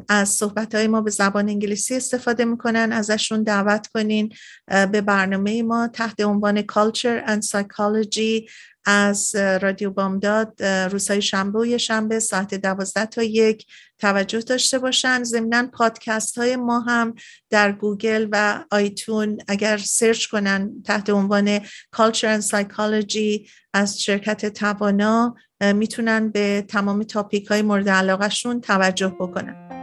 از 0.09 0.29
صحبت 0.29 0.75
ما 0.75 1.01
به 1.01 1.11
زبان 1.11 1.49
انگلیسی 1.49 1.95
استفاده 1.95 2.45
می‌کنن 2.45 2.91
ازشون 2.91 3.43
دعوت 3.43 3.87
کنین 3.87 4.33
به 4.67 5.01
برنامه 5.01 5.63
ما 5.63 5.87
تحت 5.87 6.21
عنوان 6.21 6.61
Culture 6.61 7.27
and 7.27 7.41
Psychology 7.47 8.51
از 8.85 9.35
رادیو 9.35 9.89
بامداد 9.89 10.63
روزهای 10.63 11.21
شنبه 11.21 11.59
و 11.59 11.77
شنبه 11.77 12.19
ساعت 12.19 12.53
دوازده 12.55 13.05
تا 13.05 13.23
یک 13.23 13.65
توجه 13.99 14.39
داشته 14.39 14.79
باشن. 14.79 15.23
ضمنا 15.23 15.69
پادکست 15.73 16.37
های 16.37 16.55
ما 16.55 16.79
هم 16.79 17.15
در 17.49 17.71
گوگل 17.71 18.27
و 18.31 18.63
آیتون 18.71 19.37
اگر 19.47 19.77
سرچ 19.77 20.25
کنن 20.25 20.83
تحت 20.85 21.09
عنوان 21.09 21.59
Culture 21.95 22.39
and 22.39 22.43
Psychology 22.43 23.49
از 23.73 24.01
شرکت 24.01 24.53
توانا 24.53 25.35
می‌تونن 25.61 26.29
به 26.29 26.65
تمام 26.67 27.03
تاپیک 27.03 27.45
های 27.45 27.61
مورد 27.61 27.89
علاقهشون 27.89 28.61
توجه 28.61 29.15
بکنن. 29.19 29.76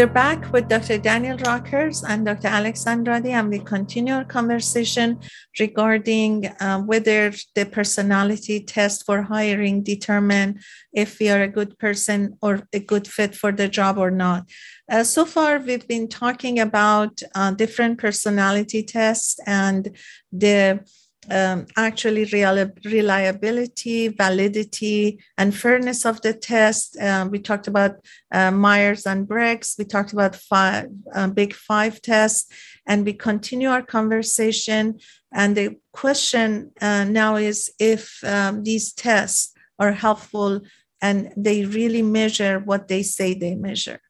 We're 0.00 0.06
back 0.06 0.50
with 0.50 0.66
Dr. 0.66 0.96
Daniel 0.96 1.36
Rockers 1.36 2.02
and 2.02 2.24
Dr. 2.24 2.48
Alex 2.48 2.86
Andrade, 2.86 3.26
and 3.26 3.50
we 3.50 3.58
continue 3.58 4.14
our 4.14 4.24
conversation 4.24 5.20
regarding 5.58 6.46
uh, 6.46 6.80
whether 6.80 7.34
the 7.54 7.66
personality 7.66 8.60
test 8.60 9.04
for 9.04 9.20
hiring 9.20 9.82
determine 9.82 10.60
if 10.94 11.18
we 11.18 11.28
are 11.28 11.42
a 11.42 11.48
good 11.48 11.78
person 11.78 12.38
or 12.40 12.62
a 12.72 12.80
good 12.80 13.06
fit 13.06 13.34
for 13.34 13.52
the 13.52 13.68
job 13.68 13.98
or 13.98 14.10
not. 14.10 14.48
Uh, 14.90 15.04
so 15.04 15.26
far, 15.26 15.58
we've 15.58 15.86
been 15.86 16.08
talking 16.08 16.58
about 16.58 17.20
uh, 17.34 17.50
different 17.50 17.98
personality 17.98 18.82
tests 18.82 19.38
and 19.46 19.94
the 20.32 20.80
um, 21.28 21.66
actually 21.76 22.24
reliability, 22.24 24.08
validity, 24.08 25.18
and 25.36 25.54
fairness 25.54 26.06
of 26.06 26.20
the 26.22 26.32
test. 26.32 26.96
Um, 27.00 27.30
we 27.30 27.38
talked 27.38 27.66
about 27.66 27.96
uh, 28.32 28.50
Myers 28.50 29.06
and 29.06 29.28
Briggs. 29.28 29.74
We 29.78 29.84
talked 29.84 30.12
about 30.12 30.34
five, 30.34 30.88
uh, 31.14 31.28
big 31.28 31.54
five 31.54 32.00
tests, 32.00 32.50
and 32.86 33.04
we 33.04 33.12
continue 33.12 33.68
our 33.68 33.82
conversation. 33.82 34.98
And 35.32 35.56
the 35.56 35.76
question 35.92 36.72
uh, 36.80 37.04
now 37.04 37.36
is 37.36 37.70
if 37.78 38.22
um, 38.24 38.62
these 38.64 38.92
tests 38.92 39.52
are 39.78 39.92
helpful 39.92 40.60
and 41.02 41.32
they 41.36 41.64
really 41.64 42.02
measure 42.02 42.58
what 42.58 42.88
they 42.88 43.02
say 43.02 43.34
they 43.34 43.54
measure. 43.54 44.00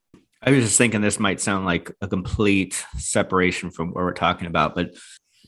I 0.42 0.50
was 0.50 0.64
just 0.64 0.78
thinking 0.78 1.02
this 1.02 1.20
might 1.20 1.40
sound 1.40 1.66
like 1.66 1.92
a 2.00 2.08
complete 2.08 2.84
separation 2.96 3.70
from 3.70 3.88
what 3.88 3.96
we're 3.96 4.14
talking 4.14 4.46
about, 4.46 4.74
but 4.74 4.94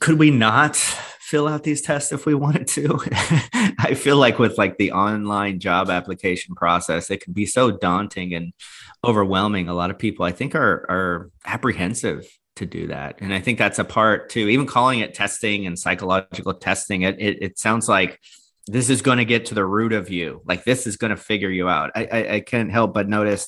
could 0.02 0.18
we 0.18 0.32
not 0.32 0.74
fill 0.74 1.46
out 1.46 1.62
these 1.62 1.80
tests 1.80 2.10
if 2.10 2.26
we 2.26 2.34
wanted 2.34 2.66
to. 2.66 2.98
I 3.78 3.94
feel 3.94 4.16
like 4.16 4.38
with 4.40 4.58
like 4.58 4.76
the 4.76 4.90
online 4.90 5.60
job 5.60 5.90
application 5.90 6.56
process, 6.56 7.08
it 7.08 7.22
can 7.22 7.32
be 7.32 7.46
so 7.46 7.70
daunting 7.70 8.34
and 8.34 8.52
overwhelming. 9.04 9.68
A 9.68 9.74
lot 9.74 9.90
of 9.90 9.98
people 9.98 10.26
I 10.26 10.32
think 10.32 10.56
are 10.56 10.84
are 10.90 11.30
apprehensive 11.46 12.26
to 12.56 12.66
do 12.66 12.88
that. 12.88 13.20
And 13.20 13.32
I 13.32 13.40
think 13.40 13.58
that's 13.58 13.78
a 13.78 13.84
part 13.84 14.28
too, 14.28 14.48
even 14.48 14.66
calling 14.66 14.98
it 14.98 15.14
testing 15.14 15.66
and 15.66 15.78
psychological 15.78 16.52
testing, 16.52 17.02
it 17.02 17.20
it, 17.20 17.38
it 17.40 17.58
sounds 17.58 17.88
like 17.88 18.18
this 18.66 18.90
is 18.90 19.02
going 19.02 19.18
to 19.18 19.24
get 19.24 19.46
to 19.46 19.54
the 19.54 19.64
root 19.64 19.92
of 19.92 20.10
you. 20.10 20.42
Like 20.44 20.64
this 20.64 20.86
is 20.86 20.96
going 20.96 21.12
to 21.12 21.16
figure 21.16 21.50
you 21.50 21.68
out. 21.68 21.92
I, 21.94 22.08
I, 22.12 22.34
I 22.34 22.40
can't 22.40 22.72
help 22.72 22.92
but 22.92 23.08
notice, 23.08 23.46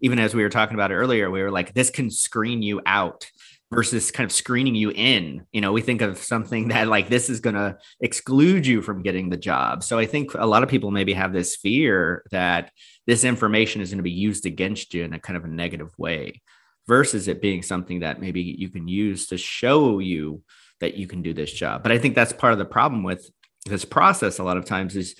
even 0.00 0.20
as 0.20 0.34
we 0.34 0.42
were 0.42 0.50
talking 0.50 0.74
about 0.74 0.92
it 0.92 0.96
earlier, 0.96 1.30
we 1.30 1.42
were 1.42 1.50
like, 1.50 1.74
this 1.74 1.90
can 1.90 2.10
screen 2.10 2.62
you 2.62 2.80
out 2.86 3.28
versus 3.72 4.10
kind 4.10 4.24
of 4.24 4.32
screening 4.32 4.74
you 4.74 4.90
in. 4.90 5.44
You 5.52 5.60
know, 5.60 5.72
we 5.72 5.82
think 5.82 6.00
of 6.00 6.18
something 6.18 6.68
that 6.68 6.88
like 6.88 7.08
this 7.08 7.28
is 7.28 7.40
going 7.40 7.56
to 7.56 7.78
exclude 8.00 8.66
you 8.66 8.82
from 8.82 9.02
getting 9.02 9.28
the 9.30 9.36
job. 9.36 9.82
So 9.82 9.98
I 9.98 10.06
think 10.06 10.34
a 10.34 10.46
lot 10.46 10.62
of 10.62 10.68
people 10.68 10.90
maybe 10.90 11.12
have 11.12 11.32
this 11.32 11.56
fear 11.56 12.22
that 12.30 12.70
this 13.06 13.24
information 13.24 13.80
is 13.80 13.90
going 13.90 13.98
to 13.98 14.02
be 14.02 14.10
used 14.10 14.46
against 14.46 14.94
you 14.94 15.04
in 15.04 15.12
a 15.12 15.20
kind 15.20 15.36
of 15.36 15.44
a 15.44 15.48
negative 15.48 15.92
way 15.98 16.42
versus 16.86 17.26
it 17.26 17.42
being 17.42 17.62
something 17.62 18.00
that 18.00 18.20
maybe 18.20 18.40
you 18.42 18.68
can 18.68 18.86
use 18.86 19.26
to 19.26 19.36
show 19.36 19.98
you 19.98 20.42
that 20.80 20.94
you 20.94 21.06
can 21.06 21.22
do 21.22 21.32
this 21.32 21.52
job. 21.52 21.82
But 21.82 21.92
I 21.92 21.98
think 21.98 22.14
that's 22.14 22.32
part 22.32 22.52
of 22.52 22.58
the 22.58 22.64
problem 22.64 23.02
with 23.02 23.28
this 23.64 23.84
process 23.84 24.38
a 24.38 24.44
lot 24.44 24.56
of 24.56 24.64
times 24.64 24.96
is 24.96 25.16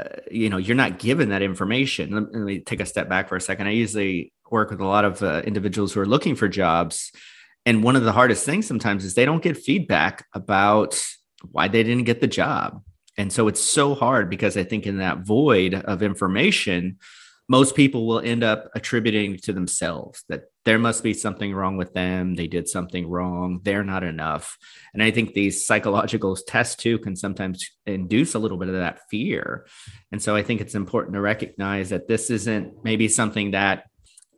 uh, 0.00 0.08
you 0.30 0.48
know 0.48 0.58
you're 0.58 0.76
not 0.76 1.00
given 1.00 1.30
that 1.30 1.42
information 1.42 2.12
let, 2.12 2.32
let, 2.32 2.44
me 2.44 2.60
take 2.60 2.78
a 2.78 2.86
step 2.86 3.08
back 3.08 3.28
for 3.28 3.34
a 3.34 3.40
second 3.40 3.66
i 3.66 3.70
usually 3.70 4.32
work 4.48 4.70
with 4.70 4.80
a 4.80 4.86
lot 4.86 5.04
of 5.04 5.20
uh, 5.22 5.42
individuals 5.44 5.92
who 5.92 6.00
are 6.00 6.06
looking 6.06 6.36
for 6.36 6.46
jobs 6.46 7.10
and 7.68 7.82
one 7.82 7.96
of 7.96 8.04
the 8.04 8.12
hardest 8.12 8.46
things 8.46 8.66
sometimes 8.66 9.04
is 9.04 9.12
they 9.12 9.26
don't 9.26 9.42
get 9.42 9.58
feedback 9.58 10.24
about 10.32 10.98
why 11.52 11.68
they 11.68 11.82
didn't 11.82 12.04
get 12.04 12.22
the 12.22 12.26
job. 12.26 12.82
And 13.18 13.30
so 13.30 13.46
it's 13.46 13.60
so 13.60 13.94
hard 13.94 14.30
because 14.30 14.56
I 14.56 14.64
think 14.64 14.86
in 14.86 14.98
that 14.98 15.26
void 15.26 15.74
of 15.74 16.02
information, 16.02 16.96
most 17.46 17.76
people 17.76 18.06
will 18.06 18.20
end 18.20 18.42
up 18.42 18.70
attributing 18.74 19.36
to 19.42 19.52
themselves 19.52 20.24
that 20.30 20.44
there 20.64 20.78
must 20.78 21.02
be 21.02 21.12
something 21.12 21.54
wrong 21.54 21.76
with 21.76 21.92
them. 21.92 22.36
They 22.36 22.46
did 22.46 22.70
something 22.70 23.06
wrong. 23.06 23.60
They're 23.64 23.84
not 23.84 24.02
enough. 24.02 24.56
And 24.94 25.02
I 25.02 25.10
think 25.10 25.34
these 25.34 25.66
psychological 25.66 26.36
tests 26.36 26.74
too 26.74 26.98
can 26.98 27.16
sometimes 27.16 27.70
induce 27.84 28.34
a 28.34 28.38
little 28.38 28.56
bit 28.56 28.68
of 28.68 28.76
that 28.76 29.00
fear. 29.10 29.66
And 30.10 30.22
so 30.22 30.34
I 30.34 30.42
think 30.42 30.62
it's 30.62 30.74
important 30.74 31.16
to 31.16 31.20
recognize 31.20 31.90
that 31.90 32.08
this 32.08 32.30
isn't 32.30 32.82
maybe 32.82 33.08
something 33.08 33.50
that 33.50 33.84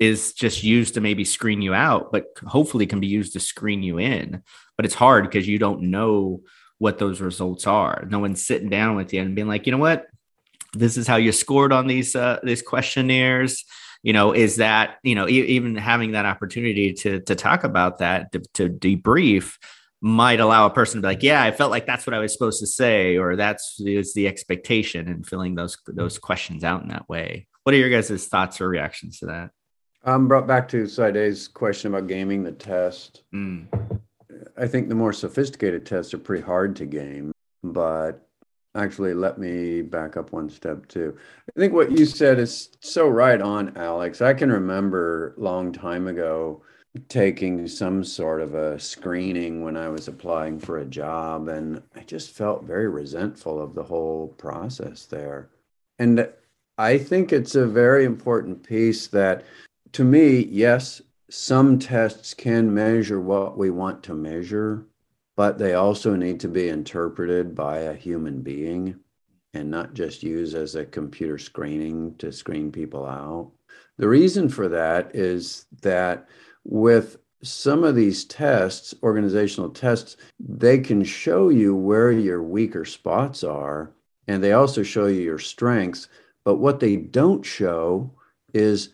is 0.01 0.33
just 0.33 0.65
used 0.65 0.95
to 0.95 1.01
maybe 1.01 1.25
screen 1.25 1.61
you 1.61 1.75
out, 1.75 2.11
but 2.11 2.25
hopefully 2.47 2.87
can 2.87 3.01
be 3.01 3.07
used 3.07 3.35
to 3.35 3.41
screen 3.41 3.83
you 3.83 3.99
in. 3.99 4.43
But 4.77 4.87
it's 4.87 4.95
hard 4.95 5.25
because 5.25 5.47
you 5.47 5.59
don't 5.59 5.91
know 5.91 6.41
what 6.79 6.99
those 6.99 7.21
results 7.21 7.67
are. 7.67 8.07
No 8.09 8.19
one's 8.19 8.45
sitting 8.45 8.71
down 8.71 8.97
with 8.97 9.13
you 9.13 9.21
and 9.21 9.35
being 9.35 9.47
like, 9.47 9.67
you 9.67 9.73
know 9.73 9.79
what, 9.79 10.07
this 10.73 10.97
is 10.97 11.07
how 11.07 11.17
you 11.17 11.33
scored 11.33 11.73
on 11.73 11.87
these 11.87 12.17
uh, 12.17 12.41
these 12.43 12.63
questionnaires. 12.63 13.65
You 14.03 14.15
know, 14.15 14.33
is 14.33 14.57
that 14.57 14.97
you 15.03 15.15
know 15.15 15.29
e- 15.29 15.49
even 15.49 15.77
having 15.77 16.13
that 16.13 16.25
opportunity 16.25 16.95
to 16.95 17.21
to 17.21 17.35
talk 17.35 17.65
about 17.65 17.99
that 17.99 18.33
to, 18.33 18.41
to 18.55 18.71
debrief 18.71 19.57
might 20.01 20.41
allow 20.41 20.65
a 20.65 20.71
person 20.71 20.97
to 20.97 21.07
be 21.07 21.13
like, 21.13 21.23
yeah, 21.23 21.43
I 21.43 21.51
felt 21.51 21.71
like 21.71 21.85
that's 21.85 22.07
what 22.07 22.15
I 22.15 22.19
was 22.19 22.33
supposed 22.33 22.61
to 22.61 22.67
say, 22.67 23.19
or 23.19 23.37
that's 23.37 23.79
is 23.81 24.15
the 24.15 24.29
expectation, 24.29 25.09
and 25.09 25.27
filling 25.27 25.57
those 25.57 25.77
those 25.87 26.19
questions 26.19 26.65
out 26.65 26.83
in 26.83 26.89
that 26.89 27.09
way. 27.09 27.47
What 27.65 27.75
are 27.75 27.79
your 27.79 27.91
guys' 27.91 28.27
thoughts 28.27 28.63
or 28.63 28.69
reactions 28.69 29.19
to 29.19 29.27
that? 29.27 29.51
I'm 30.05 30.29
brought 30.29 30.47
back 30.47 30.69
to 30.69 30.87
Saide's 30.87 31.47
question 31.47 31.93
about 31.93 32.09
gaming 32.09 32.43
the 32.43 32.53
test. 32.53 33.23
Mm. 33.35 33.67
I 34.57 34.67
think 34.67 34.89
the 34.89 34.95
more 34.95 35.13
sophisticated 35.13 35.85
tests 35.85 36.15
are 36.15 36.19
pretty 36.19 36.43
hard 36.43 36.75
to 36.77 36.87
game, 36.87 37.33
but 37.63 38.27
actually, 38.75 39.15
let 39.15 39.39
me 39.39 39.83
back 39.83 40.17
up 40.17 40.33
one 40.33 40.49
step 40.49 40.87
too. 40.89 41.17
I 41.55 41.61
think 41.61 41.73
what 41.73 41.91
you 41.91 42.07
said 42.07 42.39
is 42.39 42.71
so 42.81 43.09
right 43.09 43.41
on, 43.41 43.77
Alex. 43.77 44.23
I 44.23 44.35
can 44.35 44.51
remember 44.51 45.35
long 45.37 45.73
time 45.73 46.07
ago 46.09 46.63
taking 47.09 47.67
some 47.69 48.03
sort 48.03 48.41
of 48.41 48.55
a 48.55 48.79
screening 48.79 49.63
when 49.63 49.77
I 49.77 49.89
was 49.89 50.09
applying 50.09 50.59
for 50.59 50.79
a 50.79 50.87
job, 50.87 51.49
and 51.49 51.83
I 51.95 52.01
just 52.01 52.31
felt 52.31 52.65
very 52.65 52.89
resentful 52.89 53.61
of 53.61 53.75
the 53.75 53.85
whole 53.85 54.29
process 54.39 55.07
there. 55.07 55.51
And 55.99 56.29
I 56.79 56.97
think 56.97 57.33
it's 57.33 57.55
a 57.55 57.67
very 57.67 58.05
important 58.05 58.63
piece 58.63 59.07
that 59.09 59.45
to 59.93 60.05
me, 60.05 60.45
yes, 60.47 61.03
some 61.29 61.79
tests 61.79 62.35
can 62.35 62.75
measure 62.75 63.21
what 63.21 63.57
we 63.57 63.71
want 63.71 64.03
to 64.05 64.15
measure, 64.15 64.87
but 65.37 65.59
they 65.59 65.75
also 65.75 66.17
need 66.17 66.41
to 66.41 66.49
be 66.49 66.69
interpreted 66.69 67.55
by 67.55 67.79
a 67.79 67.95
human 67.95 68.43
being 68.43 68.97
and 69.55 69.71
not 69.71 69.95
just 69.95 70.23
used 70.23 70.55
as 70.55 70.75
a 70.75 70.85
computer 70.85 71.39
screening 71.39 72.15
to 72.17 72.33
screen 72.33 72.71
people 72.71 73.05
out. 73.05 73.51
The 73.97 74.09
reason 74.09 74.49
for 74.49 74.69
that 74.69 75.15
is 75.15 75.67
that 75.83 76.29
with 76.65 77.19
some 77.43 77.85
of 77.85 77.95
these 77.95 78.25
tests, 78.25 78.95
organizational 79.03 79.71
tests, 79.71 80.17
they 80.39 80.79
can 80.79 81.03
show 81.03 81.49
you 81.49 81.75
where 81.75 82.13
your 82.13 82.43
weaker 82.43 82.85
spots 82.85 83.43
are, 83.43 83.93
and 84.29 84.43
they 84.43 84.53
also 84.53 84.83
show 84.83 85.07
you 85.07 85.21
your 85.21 85.39
strengths. 85.39 86.09
But 86.45 86.57
what 86.57 86.81
they 86.81 86.97
don't 86.97 87.45
show 87.45 88.13
is 88.53 88.91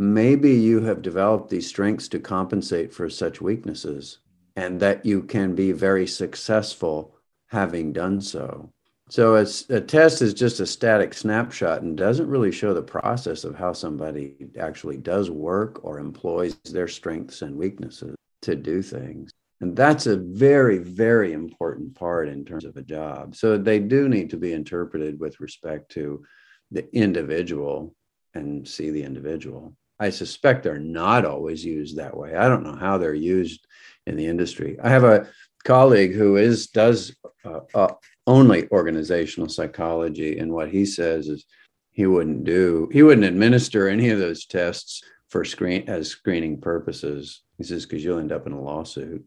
maybe 0.00 0.50
you 0.50 0.80
have 0.80 1.02
developed 1.02 1.50
these 1.50 1.66
strengths 1.66 2.08
to 2.08 2.18
compensate 2.18 2.90
for 2.90 3.10
such 3.10 3.42
weaknesses 3.42 4.20
and 4.56 4.80
that 4.80 5.04
you 5.04 5.22
can 5.22 5.54
be 5.54 5.72
very 5.72 6.06
successful 6.06 7.14
having 7.48 7.92
done 7.92 8.18
so. 8.18 8.72
So 9.10 9.34
a 9.34 9.80
test 9.80 10.22
is 10.22 10.32
just 10.32 10.60
a 10.60 10.66
static 10.66 11.12
snapshot 11.12 11.82
and 11.82 11.98
doesn't 11.98 12.30
really 12.30 12.50
show 12.50 12.72
the 12.72 12.80
process 12.80 13.44
of 13.44 13.54
how 13.54 13.74
somebody 13.74 14.36
actually 14.58 14.96
does 14.96 15.30
work 15.30 15.84
or 15.84 15.98
employs 15.98 16.54
their 16.64 16.88
strengths 16.88 17.42
and 17.42 17.54
weaknesses 17.54 18.16
to 18.40 18.56
do 18.56 18.80
things. 18.80 19.30
And 19.60 19.76
that's 19.76 20.06
a 20.06 20.16
very, 20.16 20.78
very 20.78 21.34
important 21.34 21.94
part 21.94 22.26
in 22.26 22.46
terms 22.46 22.64
of 22.64 22.78
a 22.78 22.82
job. 22.82 23.36
So 23.36 23.58
they 23.58 23.78
do 23.78 24.08
need 24.08 24.30
to 24.30 24.38
be 24.38 24.54
interpreted 24.54 25.20
with 25.20 25.40
respect 25.40 25.90
to 25.92 26.24
the 26.70 26.88
individual 26.96 27.94
and 28.32 28.66
see 28.66 28.88
the 28.88 29.02
individual. 29.02 29.76
I 30.00 30.10
suspect 30.10 30.62
they're 30.62 30.78
not 30.78 31.26
always 31.26 31.64
used 31.64 31.96
that 31.96 32.16
way. 32.16 32.34
I 32.34 32.48
don't 32.48 32.64
know 32.64 32.74
how 32.74 32.96
they're 32.96 33.14
used 33.14 33.66
in 34.06 34.16
the 34.16 34.26
industry. 34.26 34.78
I 34.82 34.88
have 34.88 35.04
a 35.04 35.28
colleague 35.64 36.14
who 36.14 36.36
is 36.36 36.68
does 36.68 37.14
uh, 37.44 37.60
uh, 37.74 37.92
only 38.26 38.66
organizational 38.70 39.50
psychology, 39.50 40.38
and 40.38 40.52
what 40.52 40.70
he 40.70 40.86
says 40.86 41.28
is 41.28 41.44
he 41.92 42.06
wouldn't 42.06 42.44
do 42.44 42.88
he 42.92 43.02
wouldn't 43.02 43.26
administer 43.26 43.88
any 43.88 44.08
of 44.08 44.18
those 44.18 44.46
tests 44.46 45.02
for 45.28 45.44
screen 45.44 45.84
as 45.86 46.08
screening 46.08 46.60
purposes. 46.60 47.42
He 47.58 47.64
says 47.64 47.84
because 47.84 48.02
you'll 48.02 48.18
end 48.18 48.32
up 48.32 48.46
in 48.46 48.52
a 48.52 48.60
lawsuit. 48.60 49.24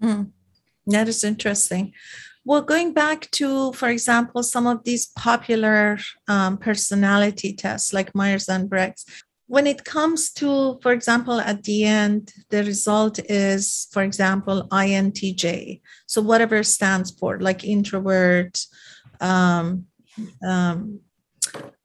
Hmm. 0.00 0.22
That 0.86 1.08
is 1.08 1.24
interesting. 1.24 1.94
Well, 2.44 2.62
going 2.62 2.92
back 2.92 3.30
to, 3.32 3.72
for 3.72 3.88
example, 3.88 4.42
some 4.42 4.66
of 4.66 4.82
these 4.82 5.06
popular 5.06 5.98
um, 6.26 6.58
personality 6.58 7.52
tests 7.54 7.92
like 7.92 8.16
Myers 8.16 8.48
and 8.48 8.68
Briggs, 8.68 9.04
when 9.52 9.66
it 9.66 9.84
comes 9.84 10.32
to, 10.32 10.78
for 10.80 10.92
example, 10.92 11.38
at 11.38 11.64
the 11.64 11.84
end, 11.84 12.32
the 12.48 12.64
result 12.64 13.18
is, 13.28 13.86
for 13.92 14.02
example, 14.02 14.66
INTJ. 14.70 15.82
So 16.06 16.22
whatever 16.22 16.62
stands 16.62 17.10
for, 17.10 17.38
like 17.38 17.62
introvert, 17.62 18.64
um, 19.20 19.84
um, 20.42 21.00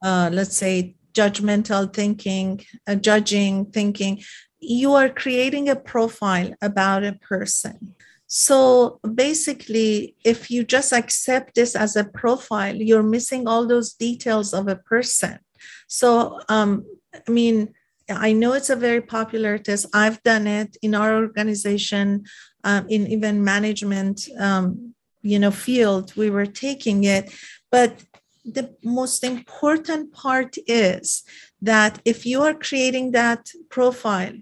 uh, 0.01 0.29
let's 0.31 0.55
say 0.55 0.95
judgmental 1.11 1.93
thinking, 1.93 2.61
uh, 2.87 2.95
judging 2.95 3.65
thinking, 3.65 4.23
you 4.61 4.93
are 4.93 5.09
creating 5.09 5.67
a 5.67 5.75
profile 5.75 6.53
about 6.61 7.03
a 7.03 7.19
person. 7.19 7.95
So 8.27 9.01
basically, 9.13 10.15
if 10.23 10.49
you 10.49 10.63
just 10.63 10.93
accept 10.93 11.55
this 11.55 11.75
as 11.75 11.97
a 11.97 12.05
profile, 12.05 12.77
you're 12.77 13.03
missing 13.03 13.45
all 13.45 13.67
those 13.67 13.93
details 13.93 14.53
of 14.53 14.69
a 14.69 14.77
person. 14.77 15.39
So 15.87 16.39
um, 16.47 16.85
I 17.13 17.31
mean, 17.31 17.73
I 18.09 18.31
know 18.31 18.53
it's 18.53 18.69
a 18.69 18.75
very 18.75 19.01
popular 19.01 19.57
test. 19.57 19.87
I've 19.93 20.21
done 20.23 20.47
it 20.47 20.77
in 20.81 20.95
our 20.95 21.15
organization, 21.15 22.25
um, 22.63 22.87
in 22.89 23.07
even 23.07 23.43
management, 23.43 24.27
um, 24.39 24.93
you 25.21 25.39
know, 25.39 25.51
field. 25.51 26.15
We 26.15 26.29
were 26.29 26.45
taking 26.45 27.03
it, 27.03 27.33
but 27.69 28.03
the 28.45 28.75
most 28.83 29.23
important 29.23 30.13
part 30.13 30.55
is 30.67 31.23
that 31.61 31.99
if 32.05 32.25
you 32.25 32.41
are 32.43 32.53
creating 32.53 33.11
that 33.11 33.49
profile, 33.69 34.33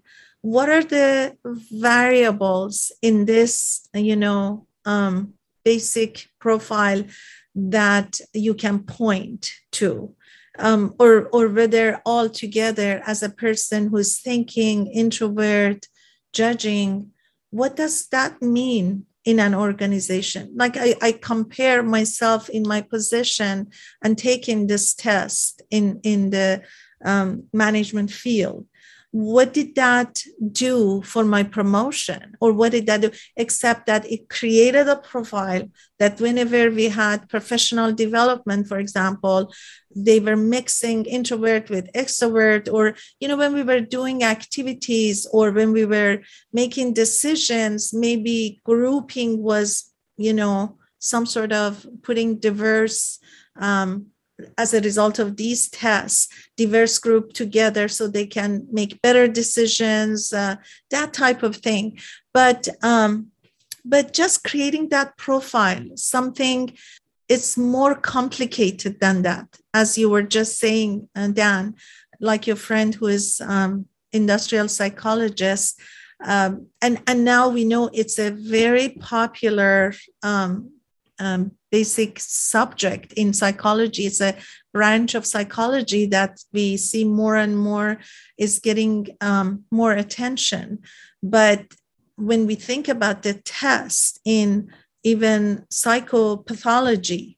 what 0.41 0.69
are 0.69 0.83
the 0.83 1.35
variables 1.71 2.91
in 3.01 3.25
this, 3.25 3.89
you 3.95 4.15
know, 4.15 4.67
um, 4.85 5.33
basic 5.63 6.29
profile 6.39 7.03
that 7.55 8.19
you 8.33 8.53
can 8.53 8.83
point 8.83 9.51
to? 9.71 10.13
Um, 10.59 10.93
or 10.99 11.27
or 11.29 11.47
whether 11.49 12.01
all 12.05 12.29
together 12.29 13.01
as 13.05 13.23
a 13.23 13.29
person 13.29 13.87
who's 13.87 14.19
thinking 14.19 14.87
introvert 14.87 15.87
judging 16.33 17.11
what 17.55 17.77
does 17.77 18.07
that 18.07 18.41
mean 18.41 19.05
in 19.23 19.39
an 19.39 19.55
organization? 19.55 20.51
Like 20.55 20.75
I, 20.77 20.95
I 21.01 21.11
compare 21.13 21.81
myself 21.81 22.49
in 22.49 22.63
my 22.63 22.81
position 22.81 23.69
and 24.03 24.17
taking 24.17 24.67
this 24.67 24.93
test 24.93 25.61
in 25.71 25.99
in 26.03 26.31
the 26.31 26.63
um, 27.03 27.45
management 27.53 28.11
field 28.11 28.65
what 29.15 29.53
did 29.53 29.75
that 29.75 30.21
do 30.51 31.01
for 31.03 31.23
my 31.23 31.41
promotion? 31.41 32.35
Or 32.41 32.51
what 32.51 32.73
did 32.73 32.85
that 32.87 32.99
do? 32.99 33.11
Except 33.37 33.85
that 33.85 34.05
it 34.11 34.27
created 34.27 34.89
a 34.89 34.97
profile 34.97 35.69
that 35.99 36.19
whenever 36.19 36.69
we 36.69 36.89
had 36.89 37.29
professional 37.29 37.93
development 37.93 38.67
for 38.67 38.77
example 38.77 39.53
they 39.95 40.19
were 40.19 40.35
mixing 40.35 41.05
introvert 41.05 41.69
with 41.69 41.89
extrovert 41.93 42.71
or 42.71 42.95
you 43.21 43.27
know 43.29 43.37
when 43.37 43.53
we 43.53 43.63
were 43.63 43.79
doing 43.79 44.21
activities 44.23 45.25
or 45.31 45.51
when 45.51 45.71
we 45.71 45.85
were 45.85 46.19
making 46.51 46.93
decisions 46.93 47.93
maybe 47.93 48.59
grouping 48.65 49.41
was 49.41 49.93
you 50.17 50.33
know 50.33 50.77
some 50.99 51.25
sort 51.25 51.53
of 51.53 51.87
putting 52.03 52.37
diverse 52.37 53.19
um, 53.61 54.07
as 54.57 54.73
a 54.73 54.81
result 54.81 55.19
of 55.19 55.37
these 55.37 55.69
tests 55.69 56.27
diverse 56.57 56.97
group 56.99 57.33
together 57.33 57.87
so 57.87 58.07
they 58.07 58.25
can 58.25 58.67
make 58.71 59.01
better 59.01 59.27
decisions 59.27 60.33
uh, 60.33 60.55
that 60.89 61.13
type 61.13 61.43
of 61.43 61.55
thing. 61.57 61.97
But 62.33 62.67
um, 62.83 63.27
but 63.83 64.13
just 64.13 64.43
creating 64.43 64.89
that 64.89 65.17
profile 65.17 65.85
something 65.95 66.73
it's 67.27 67.57
more 67.57 67.95
complicated 67.95 68.99
than 68.99 69.23
that. 69.23 69.47
As 69.73 69.97
you 69.97 70.09
were 70.09 70.23
just 70.23 70.59
saying 70.59 71.09
uh, 71.15 71.29
dan 71.29 71.75
like 72.19 72.47
your 72.47 72.55
friend 72.55 72.93
who 72.95 73.07
is 73.07 73.41
um, 73.41 73.85
industrial 74.11 74.67
psychologist 74.67 75.79
um, 76.23 76.67
and 76.81 77.01
and 77.07 77.25
now 77.25 77.49
we 77.49 77.65
know 77.65 77.89
it's 77.93 78.19
a 78.19 78.31
very 78.31 78.89
popular 78.89 79.93
um, 80.23 80.71
um, 81.19 81.51
basic 81.71 82.19
subject 82.19 83.13
in 83.13 83.33
psychology. 83.33 84.05
It's 84.05 84.21
a 84.21 84.35
branch 84.73 85.15
of 85.15 85.25
psychology 85.25 86.05
that 86.07 86.39
we 86.53 86.77
see 86.77 87.05
more 87.05 87.35
and 87.35 87.57
more 87.57 87.97
is 88.37 88.59
getting 88.59 89.07
um, 89.21 89.63
more 89.71 89.93
attention. 89.93 90.79
But 91.23 91.65
when 92.17 92.45
we 92.47 92.55
think 92.55 92.87
about 92.87 93.23
the 93.23 93.35
test 93.35 94.19
in 94.25 94.71
even 95.03 95.65
psychopathology, 95.71 97.37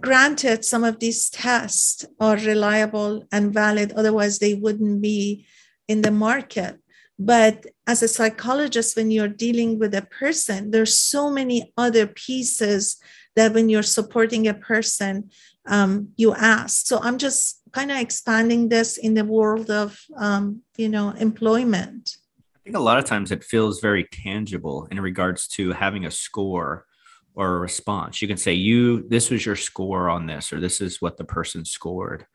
granted, 0.00 0.64
some 0.64 0.84
of 0.84 1.00
these 1.00 1.28
tests 1.30 2.04
are 2.20 2.36
reliable 2.36 3.24
and 3.32 3.52
valid, 3.52 3.92
otherwise, 3.92 4.38
they 4.38 4.54
wouldn't 4.54 5.02
be 5.02 5.46
in 5.88 6.02
the 6.02 6.10
market. 6.10 6.78
But 7.18 7.66
as 7.86 8.02
a 8.02 8.08
psychologist, 8.08 8.96
when 8.96 9.10
you're 9.10 9.28
dealing 9.28 9.78
with 9.78 9.94
a 9.94 10.02
person, 10.02 10.70
there's 10.70 10.96
so 10.96 11.30
many 11.30 11.72
other 11.76 12.06
pieces 12.06 12.98
that 13.36 13.54
when 13.54 13.68
you're 13.68 13.82
supporting 13.82 14.46
a 14.46 14.54
person, 14.54 15.30
um, 15.66 16.08
you 16.16 16.34
ask. 16.34 16.86
So 16.86 16.98
I'm 17.00 17.18
just 17.18 17.62
kind 17.72 17.90
of 17.90 17.98
expanding 17.98 18.68
this 18.68 18.96
in 18.96 19.14
the 19.14 19.24
world 19.24 19.70
of, 19.70 19.98
um, 20.16 20.62
you 20.76 20.88
know, 20.88 21.10
employment. 21.10 22.16
I 22.54 22.58
think 22.64 22.76
a 22.76 22.80
lot 22.80 22.98
of 22.98 23.04
times 23.04 23.30
it 23.30 23.44
feels 23.44 23.80
very 23.80 24.04
tangible 24.04 24.88
in 24.90 25.00
regards 25.00 25.46
to 25.48 25.72
having 25.72 26.04
a 26.04 26.10
score 26.10 26.84
or 27.34 27.56
a 27.56 27.60
response. 27.60 28.20
You 28.20 28.28
can 28.28 28.38
say, 28.38 28.54
you, 28.54 29.06
this 29.08 29.30
was 29.30 29.44
your 29.44 29.56
score 29.56 30.08
on 30.08 30.26
this, 30.26 30.52
or 30.52 30.60
this 30.60 30.80
is 30.80 31.00
what 31.00 31.16
the 31.16 31.24
person 31.24 31.64
scored 31.64 32.26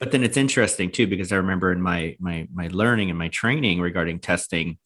but 0.00 0.12
then 0.12 0.22
it's 0.22 0.36
interesting 0.36 0.90
too 0.90 1.06
because 1.06 1.32
i 1.32 1.36
remember 1.36 1.72
in 1.72 1.80
my 1.80 2.16
my 2.18 2.46
my 2.52 2.68
learning 2.68 3.10
and 3.10 3.18
my 3.18 3.28
training 3.28 3.80
regarding 3.80 4.18
testing 4.18 4.78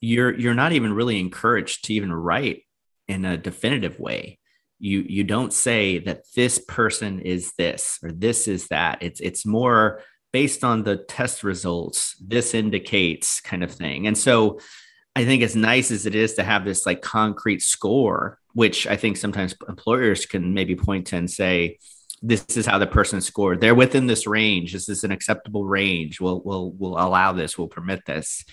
you're 0.00 0.38
you're 0.38 0.54
not 0.54 0.72
even 0.72 0.92
really 0.92 1.18
encouraged 1.18 1.84
to 1.84 1.94
even 1.94 2.12
write 2.12 2.62
in 3.08 3.24
a 3.24 3.36
definitive 3.36 3.98
way. 3.98 4.38
You 4.78 5.04
you 5.08 5.24
don't 5.24 5.52
say 5.52 5.98
that 6.00 6.22
this 6.34 6.58
person 6.58 7.20
is 7.20 7.52
this 7.56 7.98
or 8.02 8.12
this 8.12 8.46
is 8.46 8.68
that. 8.68 8.98
It's 9.00 9.20
it's 9.20 9.46
more 9.46 10.02
based 10.32 10.64
on 10.64 10.82
the 10.82 10.96
test 10.96 11.42
results 11.42 12.14
this 12.20 12.52
indicates 12.52 13.40
kind 13.40 13.64
of 13.64 13.72
thing. 13.72 14.06
And 14.06 14.16
so 14.16 14.60
i 15.14 15.24
think 15.24 15.42
as 15.42 15.56
nice 15.56 15.90
as 15.90 16.04
it 16.04 16.14
is 16.14 16.34
to 16.34 16.42
have 16.42 16.66
this 16.66 16.84
like 16.84 17.00
concrete 17.00 17.62
score 17.62 18.38
which 18.52 18.86
i 18.86 18.96
think 18.96 19.16
sometimes 19.16 19.54
employers 19.66 20.26
can 20.26 20.52
maybe 20.52 20.76
point 20.76 21.06
to 21.06 21.16
and 21.16 21.30
say 21.30 21.78
this 22.22 22.44
is 22.56 22.66
how 22.66 22.78
the 22.78 22.86
person 22.86 23.20
scored. 23.20 23.60
They're 23.60 23.74
within 23.74 24.06
this 24.06 24.26
range. 24.26 24.72
This 24.72 24.88
is 24.88 25.04
an 25.04 25.12
acceptable 25.12 25.64
range. 25.64 26.20
We'll 26.20 26.40
we'll 26.44 26.72
we'll 26.72 26.98
allow 26.98 27.32
this. 27.32 27.58
We'll 27.58 27.68
permit 27.68 28.04
this. 28.06 28.44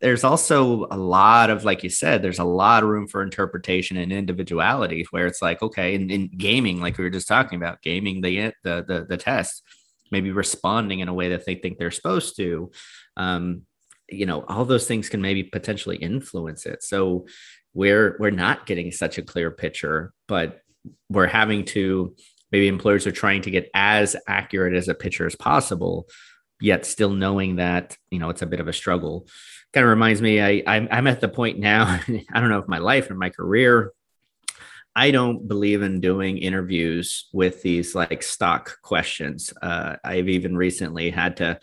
There's 0.00 0.24
also 0.24 0.86
a 0.90 0.96
lot 0.98 1.48
of, 1.48 1.64
like 1.64 1.82
you 1.82 1.88
said, 1.88 2.20
there's 2.20 2.38
a 2.38 2.44
lot 2.44 2.82
of 2.82 2.90
room 2.90 3.08
for 3.08 3.22
interpretation 3.22 3.96
and 3.96 4.12
individuality 4.12 5.06
where 5.10 5.26
it's 5.26 5.40
like, 5.40 5.62
okay, 5.62 5.94
in, 5.94 6.10
in 6.10 6.28
gaming, 6.28 6.80
like 6.82 6.98
we 6.98 7.04
were 7.04 7.10
just 7.10 7.28
talking 7.28 7.56
about, 7.56 7.80
gaming 7.80 8.20
the 8.20 8.52
the 8.62 8.84
the, 8.86 9.06
the 9.08 9.16
test, 9.16 9.62
maybe 10.10 10.30
responding 10.30 11.00
in 11.00 11.08
a 11.08 11.14
way 11.14 11.30
that 11.30 11.46
they 11.46 11.54
think 11.54 11.78
they're 11.78 11.90
supposed 11.90 12.36
to. 12.36 12.70
Um, 13.16 13.62
you 14.08 14.26
know, 14.26 14.44
all 14.44 14.66
those 14.66 14.86
things 14.86 15.08
can 15.08 15.22
maybe 15.22 15.42
potentially 15.42 15.96
influence 15.96 16.66
it. 16.66 16.82
So 16.82 17.26
we're 17.72 18.16
we're 18.20 18.30
not 18.30 18.66
getting 18.66 18.92
such 18.92 19.16
a 19.16 19.22
clear 19.22 19.50
picture, 19.50 20.12
but 20.28 20.60
we're 21.08 21.26
having 21.26 21.64
to 21.64 22.14
maybe 22.52 22.68
employers 22.68 23.06
are 23.06 23.12
trying 23.12 23.42
to 23.42 23.50
get 23.50 23.70
as 23.74 24.16
accurate 24.26 24.74
as 24.74 24.88
a 24.88 24.94
picture 24.94 25.26
as 25.26 25.34
possible 25.34 26.08
yet 26.60 26.86
still 26.86 27.10
knowing 27.10 27.56
that 27.56 27.96
you 28.10 28.18
know 28.18 28.30
it's 28.30 28.42
a 28.42 28.46
bit 28.46 28.60
of 28.60 28.68
a 28.68 28.72
struggle. 28.72 29.26
Kind 29.72 29.84
of 29.84 29.90
reminds 29.90 30.22
me 30.22 30.40
I, 30.40 30.62
I'm, 30.66 30.88
I'm 30.90 31.06
at 31.06 31.20
the 31.20 31.28
point 31.28 31.58
now 31.58 31.84
i 32.32 32.40
don't 32.40 32.48
know 32.48 32.58
if 32.58 32.68
my 32.68 32.78
life 32.78 33.10
and 33.10 33.18
my 33.18 33.28
career 33.28 33.92
i 34.94 35.10
don't 35.10 35.46
believe 35.46 35.82
in 35.82 36.00
doing 36.00 36.38
interviews 36.38 37.28
with 37.32 37.62
these 37.62 37.94
like 37.94 38.22
stock 38.22 38.80
questions. 38.80 39.52
Uh, 39.60 39.96
i've 40.02 40.28
even 40.28 40.56
recently 40.56 41.10
had 41.10 41.36
to 41.38 41.58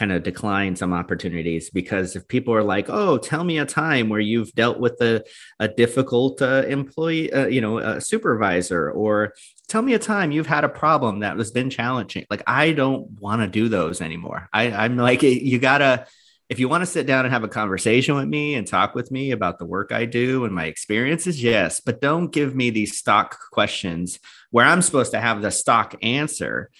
kind 0.00 0.12
of 0.12 0.22
decline 0.22 0.74
some 0.74 0.94
opportunities 0.94 1.68
because 1.68 2.16
if 2.16 2.26
people 2.26 2.54
are 2.54 2.62
like, 2.62 2.88
"Oh, 2.88 3.18
tell 3.18 3.44
me 3.44 3.58
a 3.58 3.66
time 3.66 4.08
where 4.08 4.18
you've 4.18 4.50
dealt 4.54 4.80
with 4.80 4.98
a, 5.02 5.22
a 5.58 5.68
difficult 5.68 6.40
uh, 6.40 6.64
employee, 6.66 7.30
uh, 7.30 7.46
you 7.46 7.60
know, 7.60 7.78
a 7.78 8.00
supervisor, 8.00 8.90
or 8.90 9.34
tell 9.68 9.82
me 9.82 9.92
a 9.92 9.98
time 9.98 10.32
you've 10.32 10.46
had 10.46 10.64
a 10.64 10.70
problem 10.70 11.20
that 11.20 11.36
has 11.36 11.50
been 11.50 11.68
challenging." 11.68 12.24
Like, 12.30 12.42
I 12.46 12.72
don't 12.72 13.20
want 13.20 13.42
to 13.42 13.46
do 13.46 13.68
those 13.68 14.00
anymore. 14.00 14.48
I, 14.52 14.72
I'm 14.72 14.96
like, 14.96 15.22
you 15.22 15.58
gotta. 15.58 16.06
If 16.48 16.58
you 16.58 16.68
want 16.68 16.82
to 16.82 16.86
sit 16.86 17.06
down 17.06 17.24
and 17.24 17.32
have 17.32 17.44
a 17.44 17.48
conversation 17.48 18.16
with 18.16 18.26
me 18.26 18.56
and 18.56 18.66
talk 18.66 18.96
with 18.96 19.12
me 19.12 19.30
about 19.30 19.60
the 19.60 19.66
work 19.66 19.92
I 19.92 20.04
do 20.04 20.44
and 20.44 20.52
my 20.52 20.64
experiences, 20.64 21.40
yes, 21.40 21.78
but 21.78 22.00
don't 22.00 22.32
give 22.32 22.56
me 22.56 22.70
these 22.70 22.98
stock 22.98 23.38
questions 23.52 24.18
where 24.50 24.66
I'm 24.66 24.82
supposed 24.82 25.12
to 25.12 25.20
have 25.20 25.42
the 25.42 25.52
stock 25.52 25.94
answer 26.02 26.70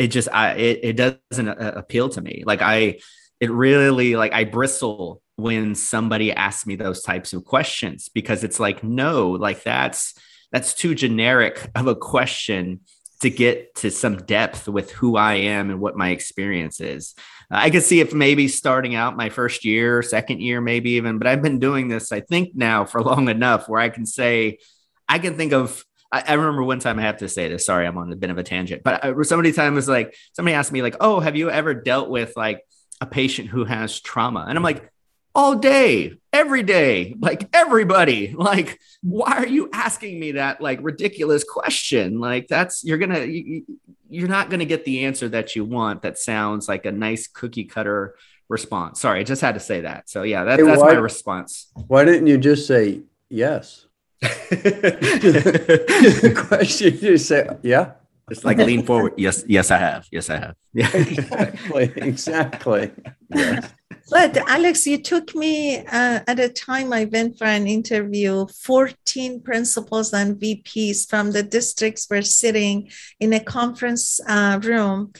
it 0.00 0.08
just 0.08 0.28
I 0.32 0.52
it, 0.54 0.80
it 0.82 0.96
doesn't 0.96 1.48
uh, 1.48 1.72
appeal 1.76 2.08
to 2.08 2.22
me. 2.22 2.42
Like 2.46 2.62
I 2.62 3.00
it 3.38 3.50
really 3.50 4.16
like 4.16 4.32
I 4.32 4.44
bristle 4.44 5.20
when 5.36 5.74
somebody 5.74 6.32
asks 6.32 6.66
me 6.66 6.74
those 6.74 7.02
types 7.02 7.34
of 7.34 7.44
questions 7.44 8.08
because 8.08 8.42
it's 8.42 8.58
like 8.58 8.82
no, 8.82 9.32
like 9.32 9.62
that's 9.62 10.14
that's 10.52 10.72
too 10.72 10.94
generic 10.94 11.70
of 11.74 11.86
a 11.86 11.94
question 11.94 12.80
to 13.20 13.28
get 13.28 13.74
to 13.74 13.90
some 13.90 14.16
depth 14.16 14.66
with 14.66 14.90
who 14.90 15.18
I 15.18 15.34
am 15.34 15.68
and 15.70 15.80
what 15.80 15.98
my 15.98 16.08
experience 16.08 16.80
is. 16.80 17.14
I 17.50 17.68
could 17.68 17.82
see 17.82 18.00
if 18.00 18.14
maybe 18.14 18.48
starting 18.48 18.94
out 18.94 19.18
my 19.18 19.28
first 19.28 19.66
year, 19.66 20.02
second 20.02 20.40
year, 20.40 20.62
maybe 20.62 20.92
even, 20.92 21.18
but 21.18 21.26
I've 21.26 21.42
been 21.42 21.58
doing 21.58 21.88
this, 21.88 22.10
I 22.10 22.20
think 22.20 22.52
now 22.54 22.86
for 22.86 23.02
long 23.02 23.28
enough 23.28 23.68
where 23.68 23.80
I 23.80 23.90
can 23.90 24.06
say, 24.06 24.58
I 25.06 25.18
can 25.18 25.36
think 25.36 25.52
of 25.52 25.84
I, 26.12 26.24
I, 26.28 26.34
remember 26.34 26.62
one 26.62 26.80
time 26.80 26.98
I 26.98 27.02
have 27.02 27.18
to 27.18 27.28
say 27.28 27.48
this. 27.48 27.66
Sorry, 27.66 27.86
I'm 27.86 27.96
on 27.98 28.12
a 28.12 28.16
bit 28.16 28.30
of 28.30 28.38
a 28.38 28.42
tangent, 28.42 28.82
but 28.82 29.04
I, 29.04 29.22
somebody 29.22 29.52
time 29.52 29.74
was 29.74 29.88
like, 29.88 30.14
somebody 30.32 30.54
asked 30.54 30.72
me 30.72 30.82
like, 30.82 30.96
"Oh, 31.00 31.20
have 31.20 31.36
you 31.36 31.50
ever 31.50 31.74
dealt 31.74 32.10
with 32.10 32.36
like 32.36 32.66
a 33.00 33.06
patient 33.06 33.48
who 33.48 33.64
has 33.64 34.00
trauma?" 34.00 34.44
And 34.48 34.56
I'm 34.58 34.64
like, 34.64 34.90
all 35.34 35.54
day, 35.54 36.14
every 36.32 36.62
day, 36.62 37.16
like 37.20 37.48
everybody. 37.52 38.34
Like, 38.40 38.80
why 39.02 39.32
are 39.32 39.46
you 39.46 39.68
asking 39.72 40.18
me 40.18 40.32
that 40.32 40.60
like 40.60 40.78
ridiculous 40.82 41.44
question? 41.44 42.18
Like, 42.18 42.48
that's 42.48 42.82
you're 42.82 42.98
gonna 42.98 43.20
you, 43.20 43.64
you're 44.08 44.28
not 44.28 44.50
gonna 44.50 44.64
get 44.64 44.84
the 44.84 45.04
answer 45.04 45.28
that 45.28 45.54
you 45.54 45.64
want. 45.64 46.02
That 46.02 46.18
sounds 46.18 46.68
like 46.68 46.86
a 46.86 46.92
nice 46.92 47.28
cookie 47.28 47.64
cutter 47.64 48.16
response. 48.48 49.00
Sorry, 49.00 49.20
I 49.20 49.24
just 49.24 49.42
had 49.42 49.54
to 49.54 49.60
say 49.60 49.82
that. 49.82 50.08
So 50.08 50.22
yeah, 50.22 50.44
that, 50.44 50.58
hey, 50.58 50.64
that's 50.64 50.80
why, 50.80 50.94
my 50.94 50.98
response. 50.98 51.70
Why 51.86 52.04
didn't 52.04 52.26
you 52.26 52.38
just 52.38 52.66
say 52.66 53.02
yes? 53.28 53.86
The 54.20 56.32
question 56.48 56.98
you 57.00 57.16
say, 57.16 57.48
yeah. 57.62 57.92
It's 58.30 58.44
like 58.44 58.58
lean 58.58 58.86
forward. 58.86 59.14
Yes, 59.16 59.42
yes, 59.48 59.72
I 59.72 59.78
have. 59.78 60.06
Yes, 60.12 60.30
I 60.30 60.36
have. 60.36 60.54
Yeah, 60.72 60.88
exactly, 60.94 61.92
exactly. 61.96 62.92
Yes. 63.34 63.72
But 64.08 64.36
Alex, 64.48 64.86
you 64.86 64.98
took 64.98 65.34
me 65.34 65.78
uh, 65.78 66.20
at 66.26 66.38
a 66.38 66.48
time 66.48 66.92
I 66.92 67.06
went 67.06 67.38
for 67.38 67.44
an 67.44 67.66
interview. 67.66 68.46
Fourteen 68.46 69.40
principals 69.40 70.12
and 70.12 70.36
VPs 70.36 71.08
from 71.08 71.32
the 71.32 71.42
districts 71.42 72.06
were 72.08 72.22
sitting 72.22 72.90
in 73.18 73.32
a 73.32 73.40
conference 73.40 74.20
uh, 74.28 74.60
room, 74.62 75.12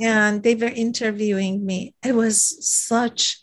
and 0.00 0.42
they 0.42 0.56
were 0.56 0.66
interviewing 0.66 1.64
me. 1.64 1.94
It 2.04 2.16
was 2.16 2.66
such 2.66 3.38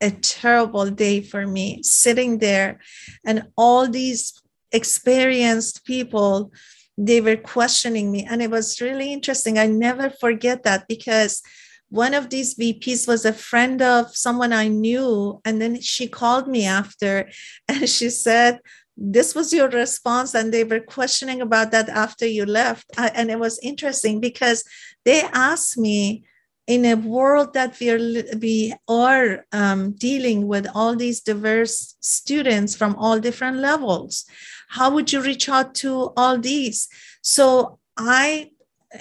a 0.00 0.10
terrible 0.10 0.90
day 0.90 1.22
for 1.22 1.46
me, 1.46 1.82
sitting 1.82 2.38
there, 2.38 2.80
and 3.24 3.48
all 3.56 3.88
these 3.88 4.40
experienced 4.72 5.84
people 5.84 6.52
they 6.96 7.20
were 7.20 7.36
questioning 7.36 8.10
me 8.10 8.26
and 8.28 8.42
it 8.42 8.50
was 8.50 8.80
really 8.80 9.12
interesting 9.12 9.58
i 9.58 9.66
never 9.66 10.10
forget 10.10 10.62
that 10.64 10.86
because 10.88 11.42
one 11.90 12.12
of 12.12 12.28
these 12.28 12.54
VPs 12.54 13.08
was 13.08 13.24
a 13.24 13.32
friend 13.32 13.80
of 13.80 14.14
someone 14.14 14.52
I 14.52 14.68
knew. 14.68 15.40
And 15.44 15.60
then 15.60 15.80
she 15.80 16.06
called 16.06 16.48
me 16.48 16.66
after 16.66 17.28
and 17.68 17.88
she 17.88 18.10
said, 18.10 18.60
This 18.96 19.34
was 19.34 19.52
your 19.52 19.68
response. 19.68 20.34
And 20.34 20.52
they 20.52 20.64
were 20.64 20.80
questioning 20.80 21.40
about 21.40 21.70
that 21.72 21.88
after 21.88 22.26
you 22.26 22.44
left. 22.44 22.86
And 22.98 23.30
it 23.30 23.38
was 23.38 23.58
interesting 23.62 24.20
because 24.20 24.64
they 25.04 25.22
asked 25.32 25.78
me, 25.78 26.24
in 26.68 26.84
a 26.84 26.94
world 26.94 27.54
that 27.54 27.80
we 27.80 27.90
are, 27.90 27.98
we 28.38 28.74
are 28.86 29.46
um, 29.52 29.92
dealing 29.92 30.46
with 30.46 30.66
all 30.74 30.94
these 30.94 31.20
diverse 31.20 31.96
students 32.00 32.76
from 32.76 32.94
all 32.96 33.18
different 33.18 33.56
levels, 33.56 34.26
how 34.68 34.90
would 34.90 35.10
you 35.10 35.22
reach 35.22 35.48
out 35.48 35.74
to 35.76 36.12
all 36.14 36.38
these? 36.38 36.88
So 37.22 37.78
I 37.96 38.50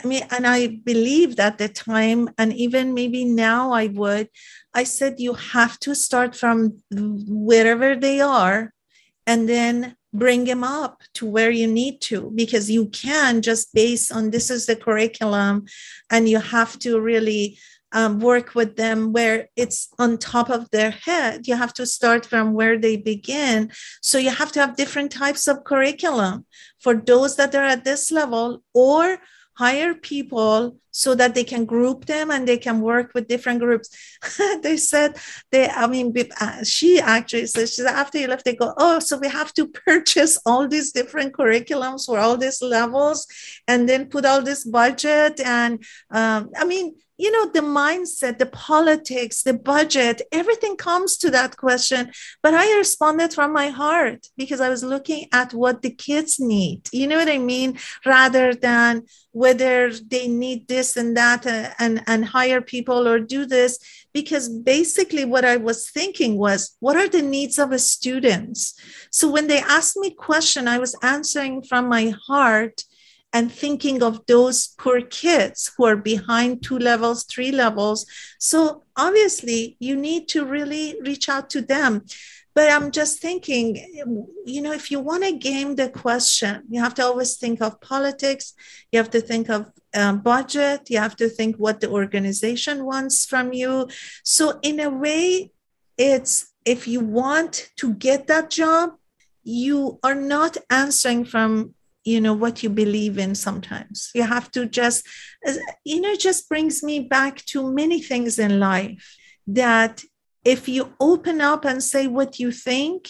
I 0.03 0.05
mean, 0.05 0.23
and 0.31 0.45
I 0.45 0.67
believed 0.67 1.39
at 1.39 1.59
the 1.59 1.69
time, 1.69 2.29
and 2.37 2.51
even 2.51 2.93
maybe 2.93 3.23
now 3.23 3.71
I 3.71 3.87
would, 3.87 4.27
I 4.73 4.83
said, 4.83 5.17
you 5.17 5.33
have 5.33 5.79
to 5.79 5.95
start 5.95 6.35
from 6.35 6.83
wherever 6.91 7.95
they 7.95 8.19
are 8.19 8.73
and 9.25 9.47
then 9.47 9.95
bring 10.17 10.45
them 10.45 10.63
up 10.63 11.01
to 11.13 11.25
where 11.25 11.51
you 11.51 11.67
need 11.67 12.01
to, 12.01 12.31
because 12.35 12.69
you 12.69 12.87
can 12.87 13.41
just 13.41 13.73
base 13.73 14.11
on 14.11 14.31
this 14.31 14.49
is 14.49 14.65
the 14.65 14.75
curriculum, 14.75 15.65
and 16.09 16.27
you 16.27 16.39
have 16.39 16.77
to 16.79 16.99
really 16.99 17.57
um, 17.93 18.19
work 18.19 18.53
with 18.53 18.75
them 18.75 19.13
where 19.13 19.47
it's 19.55 19.89
on 19.97 20.17
top 20.17 20.49
of 20.49 20.69
their 20.71 20.91
head. 20.91 21.47
You 21.47 21.55
have 21.55 21.73
to 21.75 21.85
start 21.85 22.25
from 22.25 22.53
where 22.53 22.77
they 22.77 22.97
begin. 22.97 23.71
So 24.01 24.17
you 24.17 24.29
have 24.29 24.51
to 24.53 24.59
have 24.59 24.75
different 24.75 25.11
types 25.11 25.47
of 25.47 25.63
curriculum 25.63 26.45
for 26.79 26.95
those 26.95 27.37
that 27.37 27.55
are 27.55 27.63
at 27.63 27.85
this 27.85 28.11
level 28.11 28.63
or 28.73 29.19
hire 29.57 29.95
people 29.95 30.77
so 30.91 31.15
that 31.15 31.35
they 31.35 31.43
can 31.43 31.65
group 31.65 32.05
them 32.05 32.31
and 32.31 32.47
they 32.47 32.57
can 32.57 32.81
work 32.81 33.11
with 33.13 33.27
different 33.27 33.59
groups. 33.59 33.89
they 34.61 34.77
said 34.77 35.17
they, 35.51 35.67
I 35.67 35.87
mean, 35.87 36.13
uh, 36.39 36.63
she 36.63 36.99
actually 36.99 37.47
said, 37.47 37.69
she 37.69 37.81
said, 37.81 37.87
after 37.87 38.17
you 38.17 38.27
left, 38.27 38.45
they 38.45 38.55
go, 38.55 38.73
oh, 38.77 38.99
so 38.99 39.17
we 39.17 39.27
have 39.27 39.53
to 39.53 39.67
purchase 39.85 40.39
all 40.45 40.67
these 40.67 40.91
different 40.91 41.33
curriculums 41.33 42.05
for 42.05 42.19
all 42.19 42.37
these 42.37 42.61
levels 42.61 43.27
and 43.67 43.87
then 43.87 44.09
put 44.09 44.25
all 44.25 44.41
this 44.41 44.63
budget. 44.63 45.39
And 45.39 45.83
um, 46.11 46.49
I 46.55 46.65
mean, 46.65 46.95
you 47.17 47.31
know 47.31 47.49
the 47.51 47.61
mindset 47.61 48.37
the 48.37 48.45
politics 48.45 49.43
the 49.43 49.53
budget 49.53 50.21
everything 50.31 50.75
comes 50.77 51.17
to 51.17 51.31
that 51.31 51.57
question. 51.57 52.11
But 52.43 52.53
i 52.53 52.77
responded 52.77 53.33
from 53.33 53.51
my 53.51 53.69
heart 53.69 54.27
because 54.37 54.61
i 54.61 54.69
was 54.69 54.83
looking 54.83 55.27
at 55.33 55.53
what 55.53 55.81
the 55.81 55.91
kids 55.91 56.39
need. 56.39 56.89
You 56.91 57.07
know 57.07 57.17
what 57.17 57.29
i 57.29 57.37
mean? 57.37 57.79
Rather 58.05 58.53
than 58.53 59.03
whether 59.31 59.91
they 59.91 60.27
need 60.27 60.67
this 60.67 60.97
and 60.97 61.15
that 61.17 61.45
uh, 61.45 61.69
and 61.79 62.03
and 62.07 62.25
hire 62.25 62.61
people 62.61 63.07
or 63.07 63.19
do 63.19 63.45
this. 63.45 63.79
Because 64.13 64.49
basically 64.49 65.25
what 65.25 65.45
i 65.45 65.57
was 65.57 65.89
thinking 65.89 66.37
was 66.37 66.75
what 66.79 66.95
are 66.95 67.09
the 67.09 67.21
needs 67.21 67.57
of 67.59 67.71
the 67.71 67.79
students? 67.79 68.79
So 69.11 69.29
when 69.29 69.47
they 69.47 69.59
asked 69.59 69.97
me 69.97 70.11
question 70.11 70.67
i 70.67 70.77
was 70.77 70.95
answering 71.01 71.63
from 71.63 71.89
my 71.89 72.13
heart 72.27 72.83
and 73.33 73.51
thinking 73.51 74.01
of 74.01 74.25
those 74.25 74.69
poor 74.79 75.01
kids 75.01 75.71
who 75.77 75.85
are 75.85 75.97
behind 75.97 76.63
two 76.63 76.79
levels, 76.79 77.23
three 77.25 77.51
levels. 77.51 78.05
So 78.39 78.83
obviously, 78.95 79.75
you 79.79 79.95
need 79.95 80.27
to 80.29 80.45
really 80.45 80.97
reach 81.03 81.29
out 81.29 81.49
to 81.51 81.61
them. 81.61 82.05
But 82.55 82.71
I'm 82.71 82.89
just 82.89 83.19
thinking, 83.19 83.75
you 84.43 84.61
know, 84.61 84.71
if 84.71 84.89
you 84.89 84.99
want 84.99 85.23
to 85.23 85.37
game 85.37 85.75
the 85.75 85.89
question, 85.89 86.63
you 86.69 86.81
have 86.81 86.95
to 86.95 87.03
always 87.03 87.37
think 87.37 87.61
of 87.61 87.79
politics. 87.81 88.55
You 88.91 88.97
have 88.97 89.11
to 89.11 89.21
think 89.21 89.49
of 89.49 89.71
um, 89.93 90.21
budget. 90.21 90.89
You 90.89 90.97
have 90.97 91.15
to 91.17 91.29
think 91.29 91.57
what 91.57 91.81
the 91.81 91.89
organization 91.91 92.83
wants 92.83 93.27
from 93.27 93.53
you. 93.53 93.87
So, 94.23 94.57
in 94.63 94.79
a 94.79 94.89
way, 94.89 95.51
it's 95.99 96.51
if 96.65 96.87
you 96.87 97.01
want 97.01 97.69
to 97.77 97.93
get 97.93 98.25
that 98.25 98.49
job, 98.49 98.95
you 99.43 99.99
are 100.03 100.15
not 100.15 100.57
answering 100.69 101.25
from 101.25 101.75
you 102.07 102.21
know 102.21 102.33
what 102.33 102.63
you 102.63 102.69
believe 102.69 103.17
in 103.17 103.35
sometimes. 103.35 104.11
You 104.15 104.23
have 104.23 104.49
to 104.51 104.65
just 104.65 105.05
you 105.83 105.99
know 106.01 106.15
just 106.15 106.47
brings 106.47 106.81
me 106.81 107.01
back 107.01 107.43
to 107.51 107.71
many 107.81 108.01
things 108.01 108.39
in 108.39 108.59
life 108.59 109.17
that 109.47 110.03
if 110.45 110.69
you 110.69 110.93
open 110.99 111.41
up 111.41 111.65
and 111.65 111.83
say 111.83 112.07
what 112.07 112.39
you 112.39 112.51
think 112.51 113.09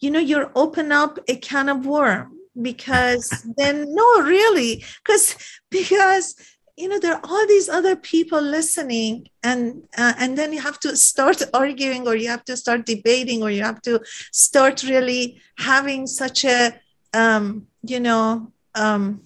you 0.00 0.10
know 0.10 0.24
you're 0.30 0.50
open 0.54 0.90
up 0.90 1.18
a 1.28 1.36
can 1.36 1.68
of 1.68 1.84
worm 1.84 2.38
because 2.60 3.28
then 3.58 3.74
no 3.94 4.08
really 4.22 4.82
because 5.04 5.36
because 5.70 6.34
you 6.76 6.88
know 6.88 6.98
there 6.98 7.16
are 7.16 7.24
all 7.24 7.46
these 7.46 7.68
other 7.68 7.94
people 7.94 8.40
listening 8.40 9.26
and 9.42 9.82
uh, 9.98 10.14
and 10.18 10.38
then 10.38 10.50
you 10.52 10.60
have 10.60 10.80
to 10.80 10.96
start 10.96 11.42
arguing 11.54 12.08
or 12.08 12.16
you 12.16 12.28
have 12.28 12.44
to 12.44 12.56
start 12.56 12.86
debating 12.86 13.42
or 13.42 13.50
you 13.50 13.62
have 13.62 13.82
to 13.82 14.00
start 14.32 14.82
really 14.82 15.40
having 15.58 16.06
such 16.06 16.44
a 16.44 16.72
um, 17.12 17.66
you 17.82 18.00
know, 18.00 18.52
um, 18.74 19.22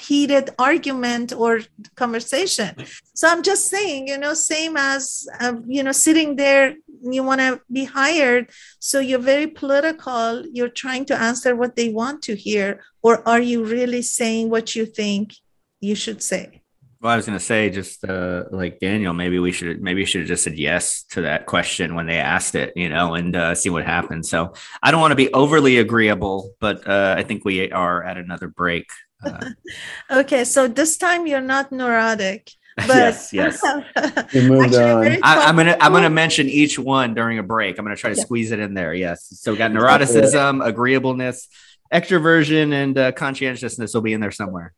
heated 0.00 0.50
argument 0.58 1.32
or 1.32 1.60
conversation. 1.94 2.74
So 3.14 3.28
I'm 3.28 3.42
just 3.42 3.68
saying, 3.68 4.08
you 4.08 4.18
know, 4.18 4.34
same 4.34 4.76
as, 4.76 5.28
uh, 5.40 5.54
you 5.66 5.82
know, 5.82 5.92
sitting 5.92 6.36
there, 6.36 6.76
you 7.02 7.22
want 7.22 7.40
to 7.40 7.60
be 7.70 7.84
hired. 7.84 8.50
So 8.78 8.98
you're 8.98 9.18
very 9.18 9.46
political. 9.46 10.44
You're 10.46 10.68
trying 10.70 11.04
to 11.06 11.20
answer 11.20 11.54
what 11.54 11.76
they 11.76 11.90
want 11.90 12.22
to 12.22 12.34
hear. 12.34 12.82
Or 13.02 13.26
are 13.28 13.40
you 13.40 13.64
really 13.64 14.02
saying 14.02 14.50
what 14.50 14.74
you 14.74 14.86
think 14.86 15.34
you 15.80 15.94
should 15.94 16.22
say? 16.22 16.62
Well, 17.00 17.12
I 17.12 17.16
was 17.16 17.26
going 17.26 17.38
to 17.38 17.44
say, 17.44 17.70
just 17.70 18.04
uh, 18.04 18.44
like 18.50 18.80
Daniel, 18.80 19.12
maybe 19.12 19.38
we 19.38 19.52
should 19.52 19.80
maybe 19.80 20.00
we 20.00 20.04
should 20.04 20.22
have 20.22 20.28
just 20.28 20.42
said 20.42 20.58
yes 20.58 21.04
to 21.10 21.22
that 21.22 21.46
question 21.46 21.94
when 21.94 22.06
they 22.06 22.18
asked 22.18 22.56
it, 22.56 22.72
you 22.74 22.88
know, 22.88 23.14
and 23.14 23.36
uh, 23.36 23.54
see 23.54 23.70
what 23.70 23.84
happens. 23.84 24.28
So 24.28 24.54
I 24.82 24.90
don't 24.90 25.00
want 25.00 25.12
to 25.12 25.16
be 25.16 25.32
overly 25.32 25.78
agreeable, 25.78 26.54
but 26.58 26.88
uh, 26.88 27.14
I 27.16 27.22
think 27.22 27.44
we 27.44 27.70
are 27.70 28.02
at 28.02 28.16
another 28.16 28.48
break. 28.48 28.90
Uh. 29.24 29.50
okay, 30.10 30.42
so 30.42 30.66
this 30.66 30.96
time 30.96 31.28
you're 31.28 31.40
not 31.40 31.70
neurotic. 31.70 32.50
But 32.86 32.94
yes, 32.94 33.32
yes. 33.32 33.60
moved 34.34 34.76
on. 34.76 35.18
I, 35.24 35.48
am 35.48 35.56
gonna 35.56 35.76
I'm 35.80 35.92
gonna 35.92 36.08
mention 36.10 36.48
each 36.48 36.78
one 36.78 37.12
during 37.12 37.40
a 37.40 37.42
break. 37.42 37.76
I'm 37.76 37.84
gonna 37.84 37.96
try 37.96 38.10
to 38.10 38.16
yeah. 38.16 38.22
squeeze 38.22 38.52
it 38.52 38.60
in 38.60 38.72
there. 38.72 38.94
Yes. 38.94 39.26
So 39.40 39.50
we 39.50 39.58
got 39.58 39.72
neuroticism, 39.72 40.64
agreeableness, 40.64 41.48
extroversion 41.93 42.73
and 42.73 42.97
uh, 42.97 43.11
conscientiousness 43.11 43.93
will 43.93 44.01
be 44.01 44.13
in 44.13 44.21
there 44.21 44.31
somewhere. 44.31 44.73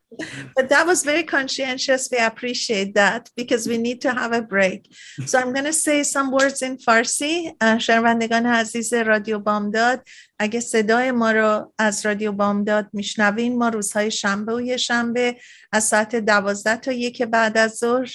But 0.56 0.70
that 0.70 0.86
was 0.86 1.04
very 1.04 1.24
conscientious. 1.24 2.10
We 2.12 2.18
appreciate 2.18 2.94
that 2.96 3.30
because 3.36 3.68
we 3.68 3.78
need 3.78 4.02
to 4.02 4.12
have 4.12 4.34
a 4.34 4.42
break. 4.42 4.94
So 5.26 5.40
I'm 5.40 5.52
going 5.54 5.66
to 5.66 5.74
say 5.74 6.04
some 6.04 6.32
words 6.32 6.62
in 6.62 6.78
Farsi. 6.78 7.54
شنوندگان 7.80 8.46
عزیز 8.46 8.94
رادیو 8.94 9.40
بامداد 9.40 10.08
اگه 10.40 10.60
صدای 10.60 11.12
ما 11.12 11.32
رو 11.32 11.74
از 11.78 12.06
رادیو 12.06 12.32
بامداد 12.32 12.90
میشنوین 12.94 13.58
ما 13.58 13.70
روزهای 13.70 14.12
شنبه 14.12 14.54
و 14.54 14.62
یه 14.62 14.78
شنبه 14.78 15.36
از 15.72 15.84
ساعت 15.84 16.16
دوازده 16.16 16.78
تا 16.78 16.92
یک 16.92 17.22
بعد 17.22 17.58
از 17.58 17.72
ظهر 17.72 18.12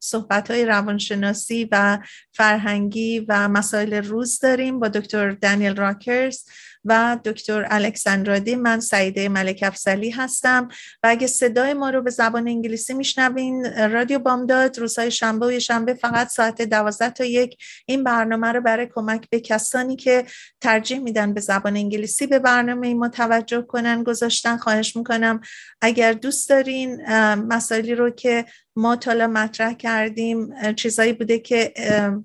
صحبت 0.00 0.50
های 0.50 0.64
روانشناسی 0.64 1.68
و 1.72 1.98
فرهنگی 2.32 3.20
و 3.28 3.48
مسائل 3.48 3.94
روز 3.94 4.38
داریم 4.38 4.80
با 4.80 4.88
دکتر 4.88 5.30
دانیل 5.30 5.76
راکرز 5.76 6.44
و 6.85 7.19
دکتر 7.25 7.67
الکساندرادی 7.69 8.55
من 8.55 8.79
سعیده 8.79 9.29
ملک 9.29 9.59
افسلی 9.63 10.09
هستم. 10.09 10.67
و 11.03 11.07
اگه 11.07 11.27
صدای 11.27 11.73
ما 11.73 11.89
رو 11.89 12.01
به 12.01 12.09
زبان 12.09 12.47
انگلیسی 12.47 12.93
میشنوین 12.93 13.65
رادیو 13.91 14.19
بامداد 14.19 14.79
روزهای 14.79 15.11
شنبه 15.11 15.57
و 15.57 15.59
شنبه 15.59 15.93
فقط 15.93 16.27
ساعت 16.27 16.61
دوازده 16.61 17.09
تا 17.09 17.25
یک 17.25 17.57
این 17.85 18.03
برنامه 18.03 18.47
رو 18.47 18.61
برای 18.61 18.87
کمک 18.95 19.29
به 19.29 19.39
کسانی 19.39 19.95
که 19.95 20.25
ترجیح 20.61 20.99
میدن 20.99 21.33
به 21.33 21.41
زبان 21.41 21.77
انگلیسی 21.77 22.27
به 22.27 22.39
برنامه 22.39 22.93
ما 22.93 23.09
توجه 23.09 23.61
کنن 23.61 24.03
گذاشتن 24.03 24.57
خواهش 24.57 24.95
می‌کنم. 24.95 25.41
اگر 25.81 26.13
دوست 26.13 26.49
دارین 26.49 27.05
مسائلی 27.35 27.95
رو 27.95 28.09
که 28.09 28.45
ما 28.75 28.95
تالا 28.95 29.27
مطرح 29.27 29.73
کردیم 29.73 30.53
چیزایی 30.73 31.13
بوده 31.13 31.39
که 31.39 31.73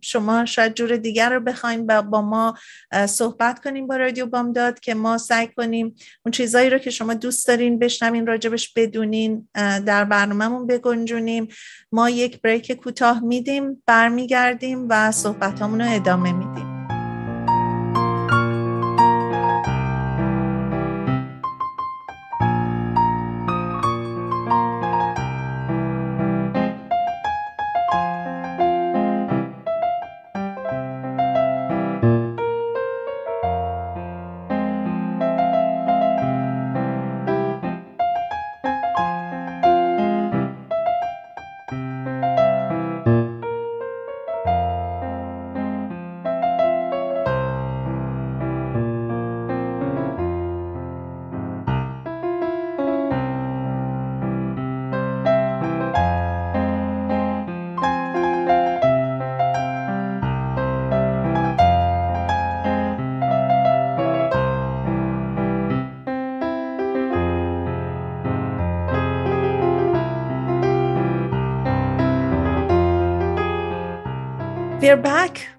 شما 0.01 0.45
شاید 0.45 0.75
جور 0.75 0.97
دیگر 0.97 1.31
رو 1.31 1.41
بخواین 1.41 1.87
با 1.87 2.23
ما 2.23 2.55
صحبت 3.07 3.65
کنیم 3.65 3.87
با 3.87 3.97
رادیو 3.97 4.27
بامداد 4.27 4.81
که 4.81 4.95
ما 4.95 5.19
سعی 5.19 5.49
کنیم 5.49 5.95
اون 6.25 6.33
چیزایی 6.33 6.71
رو 6.71 6.79
که 6.79 6.91
شما 6.91 7.15
دوست 7.15 7.49
دارین 7.49 7.79
بشنوین 7.79 8.27
راجبش 8.27 8.73
بدونین 8.73 9.49
در 9.87 10.05
برنامهمون 10.05 10.67
بگنجونیم. 10.67 11.49
ما 11.93 12.11
یک 12.11 12.41
بریک 12.43 12.73
کوتاه 12.73 13.21
میدیم 13.21 13.83
برمیگردیم 13.87 14.87
و 14.89 15.13
صحبت 15.13 15.63
رو 15.63 15.83
ادامه 15.83 16.33
میدیم. 16.33 16.76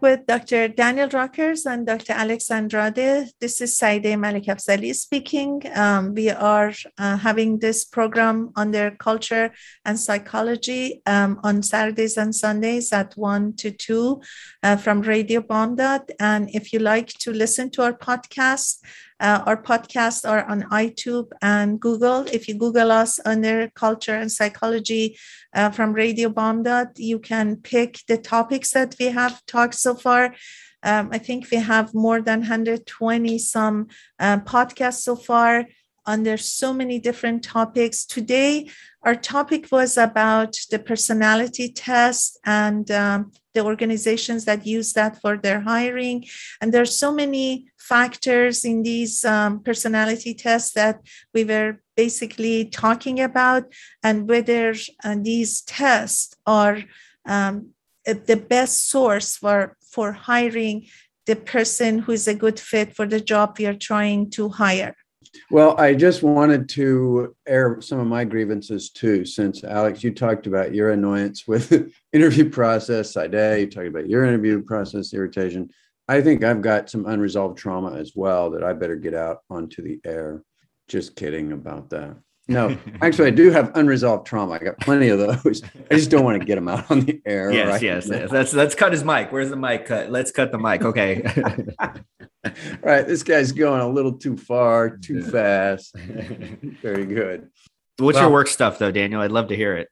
With 0.01 0.25
Dr. 0.27 0.67
Daniel 0.67 1.09
Rockers 1.09 1.65
and 1.65 1.85
Dr. 1.85 2.13
Alex 2.13 2.51
Andrade. 2.51 3.29
This 3.39 3.61
is 3.61 3.77
Saide 3.77 4.17
Malik 4.17 4.45
Afzali 4.45 4.93
speaking. 4.93 5.61
Um, 5.75 6.13
we 6.13 6.29
are 6.29 6.73
uh, 6.97 7.17
having 7.17 7.59
this 7.59 7.85
program 7.85 8.51
on 8.55 8.71
their 8.71 8.91
culture 8.91 9.53
and 9.85 9.99
psychology 9.99 11.01
um, 11.05 11.39
on 11.43 11.63
Saturdays 11.63 12.17
and 12.17 12.35
Sundays 12.35 12.91
at 12.93 13.13
1 13.15 13.53
to 13.57 13.71
2 13.71 14.21
uh, 14.63 14.77
from 14.77 15.01
Radio 15.01 15.41
Bamdad. 15.41 16.09
And 16.19 16.49
if 16.53 16.73
you 16.73 16.79
like 16.79 17.07
to 17.19 17.31
listen 17.31 17.69
to 17.71 17.83
our 17.83 17.93
podcast, 17.93 18.79
uh, 19.19 19.43
our 19.45 19.61
podcasts 19.61 20.27
are 20.27 20.43
on 20.45 20.63
iTunes 20.63 21.29
and 21.41 21.79
Google. 21.79 22.25
If 22.31 22.47
you 22.47 22.55
Google 22.55 22.91
us 22.91 23.19
under 23.25 23.69
culture 23.75 24.15
and 24.15 24.31
psychology 24.31 25.17
uh, 25.53 25.71
from 25.71 25.93
Radio 25.93 26.29
Bamdad, 26.29 26.97
you 26.97 27.19
can 27.19 27.57
pick 27.57 27.99
the 28.07 28.17
topics 28.17 28.71
that 28.71 28.95
we 28.99 29.05
have 29.07 29.45
talked 29.45 29.75
so 29.75 29.95
far. 29.95 30.35
Um, 30.83 31.09
I 31.11 31.17
think 31.17 31.49
we 31.51 31.57
have 31.57 31.93
more 31.93 32.21
than 32.21 32.39
120 32.41 33.37
some 33.39 33.87
uh, 34.19 34.39
podcasts 34.39 35.01
so 35.01 35.15
far 35.15 35.65
under 36.07 36.37
so 36.37 36.73
many 36.73 36.97
different 36.97 37.43
topics. 37.43 38.05
Today, 38.05 38.69
our 39.03 39.15
topic 39.15 39.71
was 39.71 39.97
about 39.97 40.55
the 40.71 40.79
personality 40.79 41.69
test 41.69 42.39
and 42.45 42.89
um, 42.89 43.31
the 43.53 43.63
organizations 43.63 44.45
that 44.45 44.65
use 44.65 44.93
that 44.93 45.21
for 45.21 45.37
their 45.37 45.61
hiring. 45.61 46.25
And 46.61 46.73
there's 46.73 46.97
so 46.97 47.11
many 47.11 47.67
factors 47.77 48.65
in 48.65 48.83
these 48.83 49.23
um, 49.25 49.61
personality 49.61 50.33
tests 50.33 50.73
that 50.73 51.01
we 51.33 51.43
were 51.43 51.81
basically 51.95 52.65
talking 52.65 53.19
about, 53.19 53.63
and 54.03 54.27
whether 54.27 54.73
uh, 55.03 55.15
these 55.19 55.61
tests 55.61 56.35
are 56.45 56.83
um, 57.25 57.69
the 58.05 58.37
best 58.37 58.89
source 58.89 59.37
for, 59.37 59.75
for 59.81 60.11
hiring 60.13 60.87
the 61.25 61.35
person 61.35 61.99
who 61.99 62.13
is 62.13 62.27
a 62.27 62.33
good 62.33 62.59
fit 62.59 62.95
for 62.95 63.05
the 63.05 63.19
job 63.19 63.57
we 63.59 63.65
are 63.65 63.73
trying 63.73 64.29
to 64.31 64.49
hire. 64.49 64.95
Well, 65.51 65.79
I 65.79 65.93
just 65.93 66.23
wanted 66.23 66.69
to 66.69 67.35
air 67.47 67.79
some 67.81 67.99
of 67.99 68.07
my 68.07 68.23
grievances 68.23 68.89
too, 68.89 69.25
since 69.25 69.63
Alex, 69.63 70.03
you 70.03 70.13
talked 70.13 70.47
about 70.47 70.73
your 70.73 70.91
annoyance 70.91 71.47
with 71.47 71.91
interview 72.13 72.49
process. 72.49 73.13
Saide, 73.13 73.59
you 73.59 73.67
talked 73.67 73.87
about 73.87 74.09
your 74.09 74.25
interview 74.25 74.61
process 74.61 75.13
irritation. 75.13 75.69
I 76.07 76.21
think 76.21 76.43
I've 76.43 76.61
got 76.61 76.89
some 76.89 77.05
unresolved 77.05 77.57
trauma 77.57 77.93
as 77.95 78.13
well 78.15 78.51
that 78.51 78.63
I 78.63 78.73
better 78.73 78.95
get 78.95 79.13
out 79.13 79.39
onto 79.49 79.81
the 79.81 79.99
air. 80.05 80.43
Just 80.87 81.15
kidding 81.15 81.51
about 81.51 81.89
that. 81.89 82.15
No, 82.47 82.77
actually, 83.01 83.27
I 83.27 83.31
do 83.31 83.51
have 83.51 83.71
unresolved 83.75 84.25
trauma. 84.25 84.53
I 84.53 84.59
got 84.59 84.79
plenty 84.79 85.09
of 85.09 85.19
those. 85.19 85.61
I 85.91 85.95
just 85.95 86.09
don't 86.09 86.23
want 86.23 86.39
to 86.39 86.45
get 86.45 86.55
them 86.55 86.67
out 86.67 86.89
on 86.89 87.01
the 87.01 87.21
air. 87.25 87.51
Yes, 87.51 87.67
right 87.67 87.81
yes, 87.81 88.07
yes. 88.09 88.31
Let's 88.31 88.53
let's 88.53 88.75
cut 88.75 88.91
his 88.91 89.03
mic. 89.03 89.31
Where's 89.31 89.49
the 89.49 89.57
mic 89.57 89.85
cut? 89.85 90.11
Let's 90.11 90.31
cut 90.31 90.51
the 90.51 90.57
mic. 90.57 90.81
Okay. 90.81 91.21
right, 92.81 93.07
this 93.07 93.23
guy's 93.23 93.51
going 93.51 93.81
a 93.81 93.87
little 93.87 94.13
too 94.13 94.37
far, 94.37 94.97
too 94.97 95.21
fast. 95.23 95.95
Very 96.81 97.05
good. 97.05 97.49
What's 97.97 98.15
well, 98.15 98.25
your 98.25 98.31
work 98.31 98.47
stuff, 98.47 98.79
though, 98.79 98.91
Daniel? 98.91 99.21
I'd 99.21 99.31
love 99.31 99.47
to 99.49 99.55
hear 99.55 99.75
it. 99.75 99.89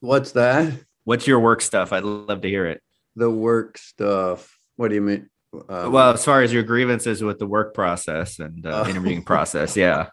What's 0.00 0.32
that? 0.32 0.72
What's 1.04 1.26
your 1.26 1.40
work 1.40 1.60
stuff? 1.60 1.92
I'd 1.92 2.04
love 2.04 2.42
to 2.42 2.48
hear 2.48 2.66
it. 2.66 2.80
The 3.16 3.30
work 3.30 3.78
stuff. 3.78 4.56
What 4.76 4.88
do 4.88 4.94
you 4.94 5.00
mean? 5.00 5.28
Um, 5.68 5.92
well, 5.92 6.12
as 6.12 6.24
far 6.24 6.42
as 6.42 6.52
your 6.52 6.62
grievances 6.62 7.22
with 7.22 7.38
the 7.38 7.46
work 7.46 7.74
process 7.74 8.38
and 8.38 8.64
uh, 8.66 8.82
uh, 8.82 8.88
interviewing 8.88 9.22
process, 9.22 9.76
yeah. 9.76 10.08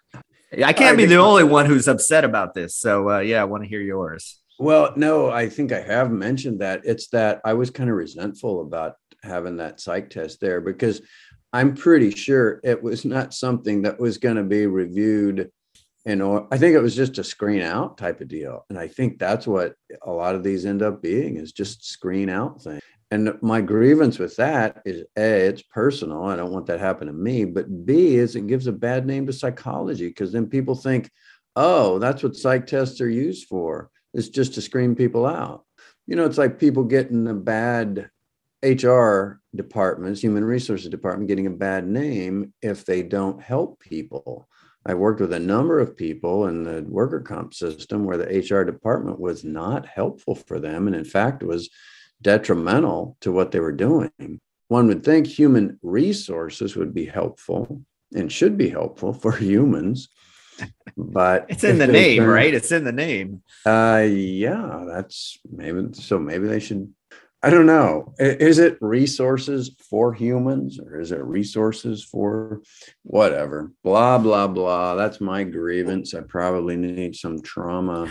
I 0.63 0.73
can't 0.73 0.97
be 0.97 1.05
the 1.05 1.17
only 1.17 1.43
one 1.43 1.65
who's 1.65 1.87
upset 1.87 2.23
about 2.23 2.53
this. 2.53 2.75
So, 2.75 3.09
uh, 3.09 3.19
yeah, 3.19 3.41
I 3.41 3.45
want 3.45 3.63
to 3.63 3.69
hear 3.69 3.81
yours. 3.81 4.39
Well, 4.57 4.93
no, 4.95 5.29
I 5.29 5.49
think 5.49 5.71
I 5.71 5.81
have 5.81 6.11
mentioned 6.11 6.59
that. 6.61 6.81
It's 6.85 7.07
that 7.09 7.41
I 7.43 7.53
was 7.53 7.69
kind 7.69 7.89
of 7.89 7.95
resentful 7.95 8.61
about 8.61 8.95
having 9.21 9.57
that 9.57 9.81
psych 9.81 10.09
test 10.09 10.39
there 10.39 10.61
because 10.61 11.01
I'm 11.51 11.75
pretty 11.75 12.11
sure 12.11 12.59
it 12.63 12.81
was 12.81 13.05
not 13.05 13.33
something 13.33 13.81
that 13.83 13.99
was 13.99 14.17
going 14.17 14.37
to 14.37 14.43
be 14.43 14.67
reviewed. 14.67 15.51
And 16.05 16.21
I 16.51 16.57
think 16.57 16.75
it 16.75 16.81
was 16.81 16.95
just 16.95 17.17
a 17.17 17.23
screen 17.23 17.61
out 17.61 17.97
type 17.97 18.21
of 18.21 18.27
deal. 18.27 18.65
And 18.69 18.77
I 18.77 18.87
think 18.87 19.17
that's 19.17 19.47
what 19.47 19.73
a 20.03 20.11
lot 20.11 20.35
of 20.35 20.43
these 20.43 20.65
end 20.65 20.83
up 20.83 21.01
being 21.01 21.37
is 21.37 21.51
just 21.51 21.85
screen 21.85 22.29
out 22.29 22.61
things. 22.61 22.81
And 23.11 23.37
my 23.41 23.61
grievance 23.61 24.17
with 24.17 24.35
that 24.37 24.81
is 24.83 25.03
A, 25.15 25.47
it's 25.47 25.61
personal. 25.61 26.23
I 26.23 26.35
don't 26.35 26.51
want 26.51 26.65
that 26.67 26.77
to 26.77 26.79
happen 26.79 27.07
to 27.07 27.13
me. 27.13 27.45
But 27.45 27.85
B, 27.85 28.15
is 28.15 28.35
it 28.35 28.47
gives 28.47 28.67
a 28.67 28.71
bad 28.71 29.05
name 29.05 29.27
to 29.27 29.33
psychology 29.33 30.07
because 30.07 30.31
then 30.31 30.47
people 30.47 30.75
think, 30.75 31.11
oh, 31.55 31.99
that's 31.99 32.23
what 32.23 32.35
psych 32.35 32.65
tests 32.65 32.99
are 33.01 33.09
used 33.09 33.47
for. 33.47 33.89
It's 34.13 34.29
just 34.29 34.55
to 34.55 34.61
screen 34.61 34.95
people 34.95 35.25
out. 35.25 35.65
You 36.07 36.15
know, 36.15 36.25
it's 36.25 36.37
like 36.37 36.59
people 36.59 36.83
getting 36.83 37.27
a 37.27 37.33
bad 37.33 38.09
HR 38.63 39.41
departments, 39.55 40.21
human 40.21 40.43
resources 40.43 40.89
department, 40.89 41.27
getting 41.27 41.47
a 41.47 41.51
bad 41.51 41.87
name 41.87 42.53
if 42.61 42.85
they 42.85 43.03
don't 43.03 43.41
help 43.41 43.79
people. 43.79 44.47
I've 44.85 44.97
worked 44.97 45.21
with 45.21 45.33
a 45.33 45.39
number 45.39 45.79
of 45.79 45.97
people 45.97 46.47
in 46.47 46.63
the 46.63 46.83
worker 46.87 47.19
comp 47.19 47.53
system 47.53 48.05
where 48.05 48.17
the 48.17 48.39
HR 48.39 48.63
department 48.63 49.19
was 49.19 49.43
not 49.43 49.87
helpful 49.87 50.35
for 50.35 50.59
them. 50.59 50.87
And 50.87 50.95
in 50.95 51.05
fact, 51.05 51.41
was 51.41 51.69
detrimental 52.21 53.17
to 53.21 53.31
what 53.31 53.51
they 53.51 53.59
were 53.59 53.71
doing. 53.71 54.39
One 54.67 54.87
would 54.87 55.03
think 55.03 55.27
human 55.27 55.79
resources 55.81 56.75
would 56.75 56.93
be 56.93 57.05
helpful 57.05 57.81
and 58.13 58.31
should 58.31 58.57
be 58.57 58.69
helpful 58.69 59.13
for 59.13 59.31
humans. 59.37 60.09
But 60.95 61.47
it's 61.49 61.65
in 61.65 61.79
the 61.79 61.87
name, 61.87 62.23
been, 62.23 62.29
right? 62.29 62.53
It's 62.53 62.71
in 62.71 62.85
the 62.85 62.91
name. 62.91 63.41
Uh 63.65 64.05
yeah, 64.07 64.85
that's 64.87 65.37
maybe 65.51 65.87
so 65.93 66.17
maybe 66.17 66.47
they 66.47 66.61
should 66.61 66.93
I 67.45 67.51
don't 67.51 67.67
know. 67.67 68.15
Is 68.17 68.57
it 68.57 68.77
resources 68.81 69.69
for 69.87 70.13
humans 70.13 70.79
or 70.79 70.99
is 70.99 71.11
it 71.11 71.23
resources 71.23 72.03
for 72.03 72.61
whatever? 73.03 73.71
Blah, 73.83 74.17
blah, 74.17 74.47
blah. 74.47 74.95
That's 74.95 75.21
my 75.21 75.43
grievance. 75.43 76.15
I 76.15 76.21
probably 76.21 76.75
need 76.75 77.15
some 77.15 77.43
trauma 77.43 78.09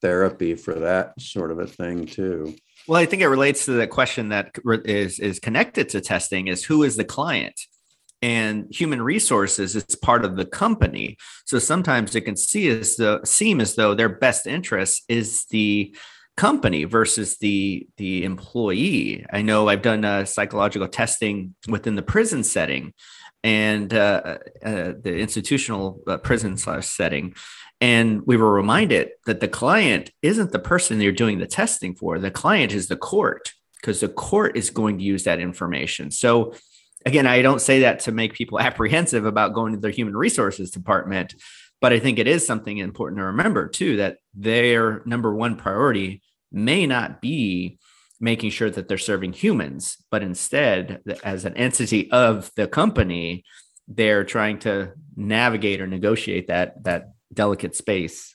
therapy 0.00 0.56
for 0.56 0.74
that 0.80 1.20
sort 1.20 1.52
of 1.52 1.60
a 1.60 1.66
thing 1.66 2.06
too. 2.06 2.56
Well, 2.88 3.00
I 3.00 3.06
think 3.06 3.22
it 3.22 3.28
relates 3.28 3.66
to 3.66 3.72
the 3.72 3.86
question 3.86 4.30
that 4.30 4.56
is 4.84 5.20
is 5.20 5.38
connected 5.38 5.88
to 5.90 6.00
testing 6.00 6.48
is 6.48 6.64
who 6.64 6.82
is 6.82 6.96
the 6.96 7.04
client? 7.04 7.58
And 8.20 8.66
human 8.70 9.02
resources 9.02 9.74
is 9.74 9.84
part 9.96 10.24
of 10.24 10.36
the 10.36 10.44
company. 10.44 11.16
So 11.44 11.58
sometimes 11.58 12.14
it 12.14 12.20
can 12.22 12.36
see 12.36 12.68
as 12.68 12.96
though 12.96 13.20
seem 13.24 13.60
as 13.60 13.74
though 13.74 13.94
their 13.94 14.08
best 14.08 14.46
interest 14.46 15.02
is 15.08 15.44
the 15.50 15.94
company 16.36 16.84
versus 16.84 17.38
the 17.38 17.86
the 17.96 18.24
employee. 18.24 19.26
I 19.32 19.42
know 19.42 19.68
I've 19.68 19.82
done 19.82 20.04
uh, 20.04 20.24
psychological 20.24 20.88
testing 20.88 21.54
within 21.68 21.94
the 21.94 22.02
prison 22.02 22.42
setting 22.42 22.94
and 23.44 23.92
uh, 23.92 24.38
uh, 24.64 24.92
the 25.00 25.16
institutional 25.18 26.00
uh, 26.06 26.16
prison 26.18 26.56
setting, 26.56 27.34
and 27.82 28.24
we 28.24 28.36
were 28.36 28.52
reminded 28.52 29.10
that 29.26 29.40
the 29.40 29.48
client 29.48 30.12
isn't 30.22 30.52
the 30.52 30.60
person 30.60 31.00
you're 31.00 31.10
doing 31.10 31.40
the 31.40 31.48
testing 31.48 31.96
for. 31.96 32.20
The 32.20 32.30
client 32.30 32.72
is 32.72 32.86
the 32.86 32.96
court 32.96 33.52
because 33.80 33.98
the 33.98 34.08
court 34.08 34.56
is 34.56 34.70
going 34.70 34.98
to 34.98 35.04
use 35.04 35.24
that 35.24 35.40
information. 35.40 36.12
So, 36.12 36.54
again, 37.04 37.26
I 37.26 37.42
don't 37.42 37.60
say 37.60 37.80
that 37.80 37.98
to 38.00 38.12
make 38.12 38.34
people 38.34 38.60
apprehensive 38.68 39.26
about 39.26 39.52
going 39.52 39.72
to 39.72 39.80
their 39.80 39.90
human 39.90 40.16
resources 40.16 40.70
department, 40.70 41.34
but 41.80 41.92
I 41.92 41.98
think 41.98 42.20
it 42.20 42.28
is 42.28 42.46
something 42.46 42.78
important 42.78 43.18
to 43.18 43.24
remember 43.24 43.66
too 43.66 43.96
that 43.96 44.18
their 44.32 45.02
number 45.04 45.34
one 45.34 45.56
priority 45.56 46.22
may 46.52 46.86
not 46.86 47.20
be 47.20 47.80
making 48.20 48.50
sure 48.50 48.70
that 48.70 48.86
they're 48.86 48.96
serving 48.96 49.32
humans, 49.32 49.96
but 50.08 50.22
instead, 50.22 51.00
as 51.24 51.44
an 51.44 51.56
entity 51.56 52.08
of 52.12 52.52
the 52.54 52.68
company, 52.68 53.42
they're 53.88 54.22
trying 54.22 54.60
to 54.60 54.92
navigate 55.16 55.80
or 55.80 55.88
negotiate 55.88 56.46
that 56.46 56.84
that 56.84 57.11
delicate 57.32 57.74
space. 57.76 58.34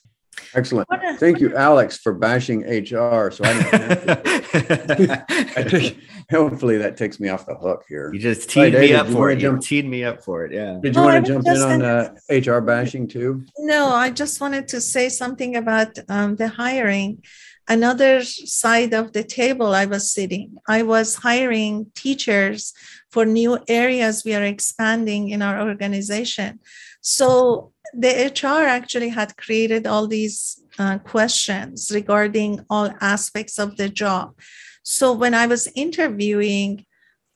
Excellent. 0.54 0.88
Thank 1.18 1.40
you, 1.40 1.54
Alex, 1.56 1.98
for 1.98 2.12
bashing 2.12 2.62
HR. 2.62 3.30
So 3.30 3.44
I, 3.44 3.48
I 5.56 5.62
think 5.64 5.98
hopefully 6.30 6.78
that 6.78 6.96
takes 6.96 7.20
me 7.20 7.28
off 7.28 7.46
the 7.46 7.54
hook 7.54 7.84
here. 7.88 8.12
You 8.12 8.20
just 8.20 8.48
teed 8.50 8.74
me 8.74 8.92
up 8.94 9.08
for 9.08 9.30
it. 9.30 9.36
Jump- 9.36 9.62
you 9.62 9.66
teed 9.68 9.88
me 9.88 10.04
up 10.04 10.22
for 10.22 10.44
it. 10.44 10.52
Yeah. 10.52 10.78
Did 10.82 10.94
you 10.94 11.00
oh, 11.00 11.04
want 11.04 11.26
to 11.26 11.32
jump 11.32 11.46
in 11.46 11.56
on 11.56 11.82
uh, 11.82 12.14
HR 12.30 12.60
bashing 12.60 13.08
too? 13.08 13.44
No, 13.58 13.88
I 13.88 14.10
just 14.10 14.40
wanted 14.40 14.68
to 14.68 14.80
say 14.80 15.08
something 15.08 15.56
about 15.56 15.98
um, 16.08 16.36
the 16.36 16.48
hiring. 16.48 17.22
Another 17.68 18.24
side 18.24 18.94
of 18.94 19.12
the 19.12 19.22
table 19.24 19.74
I 19.74 19.84
was 19.84 20.10
sitting, 20.10 20.56
I 20.66 20.82
was 20.82 21.16
hiring 21.16 21.90
teachers 21.94 22.72
for 23.10 23.26
new 23.26 23.58
areas 23.68 24.22
we 24.24 24.34
are 24.34 24.44
expanding 24.44 25.28
in 25.28 25.42
our 25.42 25.60
organization. 25.60 26.60
So 27.02 27.72
the 27.94 28.32
HR 28.32 28.66
actually 28.66 29.08
had 29.08 29.36
created 29.36 29.86
all 29.86 30.06
these 30.06 30.62
uh, 30.78 30.98
questions 30.98 31.90
regarding 31.92 32.64
all 32.70 32.90
aspects 33.00 33.58
of 33.58 33.76
the 33.76 33.88
job. 33.88 34.34
So 34.82 35.12
when 35.12 35.34
I 35.34 35.46
was 35.46 35.68
interviewing, 35.74 36.86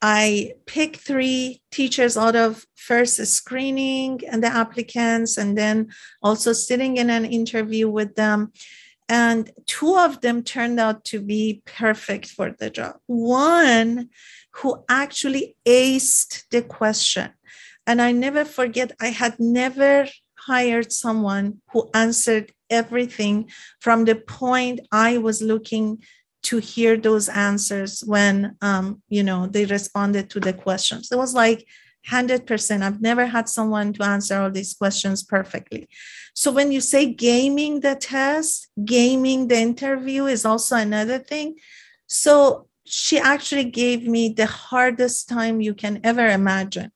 I 0.00 0.54
picked 0.66 0.96
three 0.96 1.62
teachers 1.70 2.16
out 2.16 2.34
of 2.34 2.66
first 2.74 3.24
screening 3.26 4.20
and 4.28 4.42
the 4.42 4.48
applicants, 4.48 5.36
and 5.38 5.56
then 5.56 5.92
also 6.22 6.52
sitting 6.52 6.96
in 6.96 7.08
an 7.10 7.24
interview 7.24 7.88
with 7.88 8.14
them. 8.16 8.52
and 9.08 9.50
two 9.66 9.94
of 9.98 10.20
them 10.22 10.42
turned 10.42 10.80
out 10.80 11.04
to 11.04 11.20
be 11.20 11.60
perfect 11.66 12.26
for 12.26 12.54
the 12.58 12.70
job. 12.70 12.96
One 13.06 14.08
who 14.52 14.84
actually 14.88 15.56
aced 15.66 16.44
the 16.50 16.62
question. 16.62 17.30
And 17.86 18.00
I 18.00 18.12
never 18.12 18.44
forget, 18.44 18.92
I 19.00 19.08
had 19.08 19.38
never 19.38 20.06
hired 20.46 20.92
someone 20.92 21.60
who 21.72 21.90
answered 21.94 22.52
everything 22.70 23.50
from 23.80 24.04
the 24.04 24.16
point 24.16 24.80
I 24.90 25.18
was 25.18 25.42
looking 25.42 26.02
to 26.44 26.58
hear 26.58 26.96
those 26.96 27.28
answers 27.28 28.00
when 28.00 28.56
um, 28.60 29.02
you 29.08 29.22
know 29.22 29.46
they 29.46 29.64
responded 29.64 30.30
to 30.30 30.40
the 30.40 30.52
questions. 30.52 31.10
It 31.12 31.16
was 31.18 31.34
like 31.34 31.66
100%. 32.10 32.82
I've 32.82 33.00
never 33.00 33.26
had 33.26 33.48
someone 33.48 33.92
to 33.94 34.04
answer 34.04 34.40
all 34.40 34.50
these 34.50 34.74
questions 34.74 35.22
perfectly. 35.22 35.88
So 36.34 36.50
when 36.50 36.72
you 36.72 36.80
say 36.80 37.12
gaming 37.12 37.80
the 37.80 37.94
test, 37.94 38.68
gaming 38.84 39.48
the 39.48 39.58
interview 39.58 40.26
is 40.26 40.44
also 40.44 40.76
another 40.76 41.18
thing. 41.18 41.56
So 42.08 42.66
she 42.84 43.18
actually 43.18 43.64
gave 43.64 44.06
me 44.06 44.30
the 44.30 44.46
hardest 44.46 45.28
time 45.28 45.60
you 45.60 45.74
can 45.74 46.00
ever 46.02 46.26
imagine. 46.26 46.90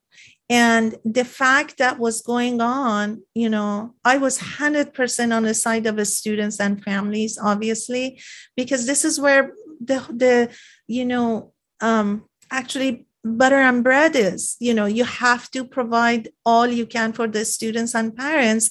And 0.48 0.94
the 1.04 1.24
fact 1.24 1.78
that 1.78 1.98
was 1.98 2.22
going 2.22 2.60
on, 2.60 3.22
you 3.34 3.48
know, 3.48 3.94
I 4.04 4.18
was 4.18 4.38
100% 4.38 5.36
on 5.36 5.42
the 5.42 5.54
side 5.54 5.86
of 5.86 5.96
the 5.96 6.04
students 6.04 6.60
and 6.60 6.82
families, 6.82 7.36
obviously, 7.42 8.20
because 8.56 8.86
this 8.86 9.04
is 9.04 9.20
where 9.20 9.52
the, 9.80 10.04
the 10.10 10.54
you 10.86 11.04
know, 11.04 11.52
um, 11.80 12.24
actually 12.50 13.06
butter 13.26 13.56
and 13.60 13.82
bread 13.82 14.14
is. 14.14 14.56
You 14.60 14.74
know 14.74 14.86
you 14.86 15.04
have 15.04 15.50
to 15.50 15.64
provide 15.64 16.28
all 16.44 16.66
you 16.66 16.86
can 16.86 17.12
for 17.12 17.26
the 17.26 17.44
students 17.44 17.94
and 17.94 18.16
parents 18.16 18.70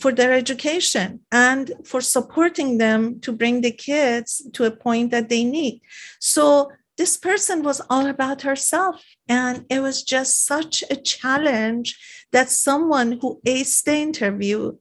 for 0.00 0.12
their 0.12 0.32
education 0.32 1.20
and 1.32 1.72
for 1.84 2.00
supporting 2.00 2.78
them 2.78 3.20
to 3.20 3.32
bring 3.32 3.60
the 3.60 3.72
kids 3.72 4.42
to 4.52 4.64
a 4.64 4.70
point 4.70 5.10
that 5.10 5.28
they 5.28 5.44
need. 5.44 5.80
So 6.20 6.70
this 6.98 7.16
person 7.16 7.62
was 7.62 7.80
all 7.88 8.06
about 8.06 8.42
herself 8.42 9.02
and 9.28 9.64
it 9.70 9.80
was 9.80 10.02
just 10.02 10.44
such 10.44 10.84
a 10.90 10.96
challenge 10.96 11.96
that 12.32 12.50
someone 12.50 13.18
who 13.20 13.40
aced 13.46 13.84
the 13.84 13.94
interview 13.96 14.76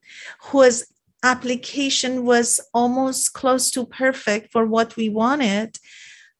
whose 0.52 0.86
application 1.24 2.26
was 2.26 2.60
almost 2.74 3.34
close 3.34 3.72
to 3.72 3.86
perfect 3.86 4.52
for 4.52 4.66
what 4.66 4.96
we 4.98 5.08
wanted 5.10 5.78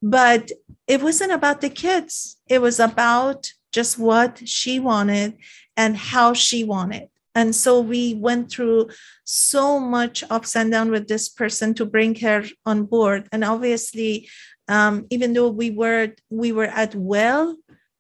but 0.02 0.52
it 0.88 1.02
wasn't 1.02 1.32
about 1.32 1.62
the 1.62 1.70
kids, 1.70 2.38
it 2.48 2.62
was 2.62 2.80
about 2.80 3.52
just 3.72 3.98
what 3.98 4.48
she 4.48 4.80
wanted 4.80 5.38
and 5.76 5.98
how 5.98 6.34
she 6.34 6.64
wanted. 6.64 7.10
And 7.36 7.56
so 7.56 7.80
we 7.82 8.16
went 8.16 8.52
through 8.52 8.90
so 9.24 9.80
much 9.80 10.24
ups 10.30 10.56
and 10.56 10.72
down 10.72 10.90
with 10.90 11.08
this 11.08 11.30
person 11.30 11.74
to 11.76 11.86
bring 11.86 12.16
her 12.16 12.44
on 12.66 12.86
board. 12.86 13.28
And 13.32 13.44
obviously, 13.44 14.28
um, 14.68 15.06
even 15.10 15.34
though 15.34 15.50
we 15.50 15.72
were 15.72 16.14
we 16.30 16.52
were 16.52 16.66
at 16.66 16.96
well 16.96 17.56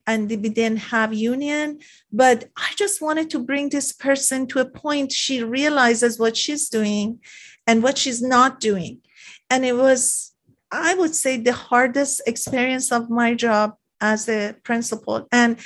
and 0.05 0.29
we 0.29 0.37
didn't 0.37 0.77
have 0.77 1.13
union, 1.13 1.79
but 2.11 2.45
I 2.55 2.71
just 2.77 3.01
wanted 3.01 3.29
to 3.31 3.39
bring 3.39 3.69
this 3.69 3.91
person 3.91 4.47
to 4.47 4.59
a 4.59 4.65
point 4.65 5.11
she 5.11 5.43
realizes 5.43 6.17
what 6.17 6.37
she's 6.37 6.69
doing 6.69 7.19
and 7.65 7.83
what 7.83 7.97
she's 7.97 8.21
not 8.21 8.59
doing. 8.59 9.01
And 9.49 9.65
it 9.65 9.75
was 9.75 10.33
I 10.71 10.95
would 10.95 11.15
say 11.15 11.37
the 11.37 11.53
hardest 11.53 12.21
experience 12.27 12.91
of 12.91 13.09
my 13.09 13.33
job 13.33 13.75
as 14.01 14.27
a 14.27 14.55
principal. 14.63 15.27
And 15.31 15.59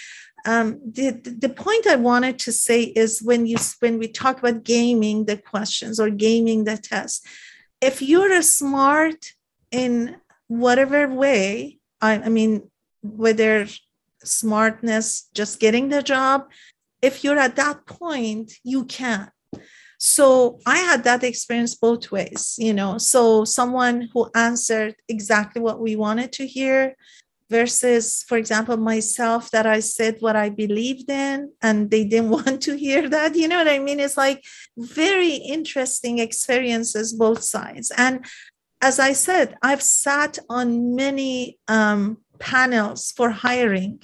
um, 0.45 0.79
the, 0.85 1.11
the 1.11 1.49
point 1.49 1.87
I 1.87 1.95
wanted 1.95 2.39
to 2.39 2.51
say 2.51 2.83
is 2.83 3.21
when 3.21 3.45
you 3.45 3.57
when 3.79 3.99
we 3.99 4.07
talk 4.07 4.39
about 4.39 4.63
gaming 4.63 5.25
the 5.25 5.37
questions 5.37 5.99
or 5.99 6.09
gaming 6.09 6.63
the 6.63 6.77
test, 6.77 7.25
if 7.79 8.01
you're 8.01 8.41
smart 8.41 9.33
in 9.71 10.17
whatever 10.51 11.07
way, 11.07 11.79
I, 12.01 12.15
I 12.15 12.29
mean, 12.29 12.69
whether 13.01 13.67
smartness, 14.21 15.29
just 15.33 15.61
getting 15.61 15.87
the 15.87 16.03
job, 16.03 16.49
if 17.01 17.23
you're 17.23 17.39
at 17.39 17.55
that 17.55 17.85
point, 17.85 18.51
you 18.63 18.83
can. 18.83 19.31
So 19.97 20.59
I 20.65 20.79
had 20.79 21.05
that 21.05 21.23
experience 21.23 21.75
both 21.75 22.11
ways, 22.11 22.55
you 22.57 22.73
know. 22.73 22.97
So 22.97 23.45
someone 23.45 24.09
who 24.13 24.29
answered 24.35 24.95
exactly 25.07 25.61
what 25.61 25.79
we 25.79 25.95
wanted 25.95 26.33
to 26.33 26.45
hear 26.45 26.95
versus, 27.49 28.23
for 28.27 28.37
example, 28.37 28.77
myself 28.77 29.51
that 29.51 29.65
I 29.65 29.79
said 29.79 30.17
what 30.19 30.35
I 30.35 30.49
believed 30.49 31.09
in 31.09 31.51
and 31.61 31.91
they 31.91 32.03
didn't 32.03 32.29
want 32.37 32.61
to 32.63 32.75
hear 32.75 33.07
that. 33.09 33.35
You 33.35 33.47
know 33.47 33.57
what 33.57 33.69
I 33.69 33.79
mean? 33.79 34.01
It's 34.01 34.17
like 34.17 34.43
very 34.77 35.35
interesting 35.35 36.19
experiences, 36.19 37.13
both 37.13 37.43
sides. 37.43 37.91
And 37.95 38.25
as 38.81 38.99
I 38.99 39.13
said, 39.13 39.55
I've 39.61 39.81
sat 39.81 40.39
on 40.49 40.95
many 40.95 41.59
um, 41.67 42.17
panels 42.39 43.11
for 43.15 43.29
hiring 43.29 44.01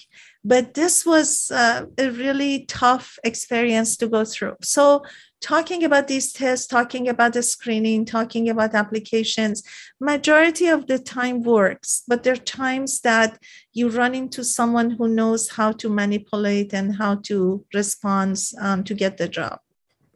but 0.47 0.75
this 0.75 1.05
was 1.05 1.51
uh, 1.51 1.86
a 1.97 2.09
really 2.09 2.65
tough 2.67 3.19
experience 3.25 3.97
to 3.97 4.07
go 4.07 4.23
through. 4.23 4.55
So 4.61 5.03
talking 5.41 5.84
about 5.84 6.07
these 6.07 6.32
tests 6.34 6.65
talking 6.65 7.07
about 7.07 7.34
the 7.34 7.43
screening 7.43 8.03
talking 8.05 8.49
about 8.49 8.73
applications 8.73 9.61
majority 9.99 10.67
of 10.67 10.88
the 10.88 10.97
time 10.97 11.43
works 11.43 12.01
but 12.07 12.23
there 12.23 12.34
are 12.34 12.38
times 12.38 13.01
that 13.01 13.38
you 13.71 13.88
run 13.88 14.15
into 14.15 14.43
someone 14.43 14.89
who 14.89 15.07
knows 15.07 15.49
how 15.49 15.71
to 15.71 15.89
manipulate 15.89 16.73
and 16.73 16.95
how 16.95 17.13
to 17.15 17.63
respond 17.71 18.36
um, 18.59 18.84
to 18.84 18.95
get 18.95 19.17
the 19.17 19.28
job 19.28 19.59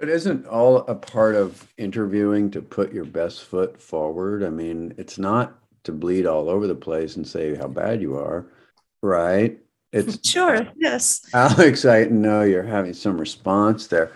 but 0.01 0.09
isn't 0.09 0.47
all 0.47 0.77
a 0.77 0.95
part 0.95 1.35
of 1.35 1.71
interviewing 1.77 2.49
to 2.49 2.59
put 2.59 2.91
your 2.91 3.05
best 3.05 3.43
foot 3.43 3.79
forward 3.79 4.43
i 4.43 4.49
mean 4.49 4.93
it's 4.97 5.19
not 5.19 5.59
to 5.83 5.91
bleed 5.91 6.25
all 6.25 6.49
over 6.49 6.67
the 6.67 6.75
place 6.75 7.15
and 7.15 7.25
say 7.25 7.55
how 7.55 7.67
bad 7.67 8.01
you 8.01 8.17
are 8.17 8.47
right 9.03 9.59
it's 9.93 10.27
sure 10.29 10.67
yes 10.75 11.21
alex 11.33 11.85
i 11.85 12.03
know 12.05 12.41
you're 12.41 12.63
having 12.63 12.93
some 12.93 13.17
response 13.17 13.87
there 13.87 14.11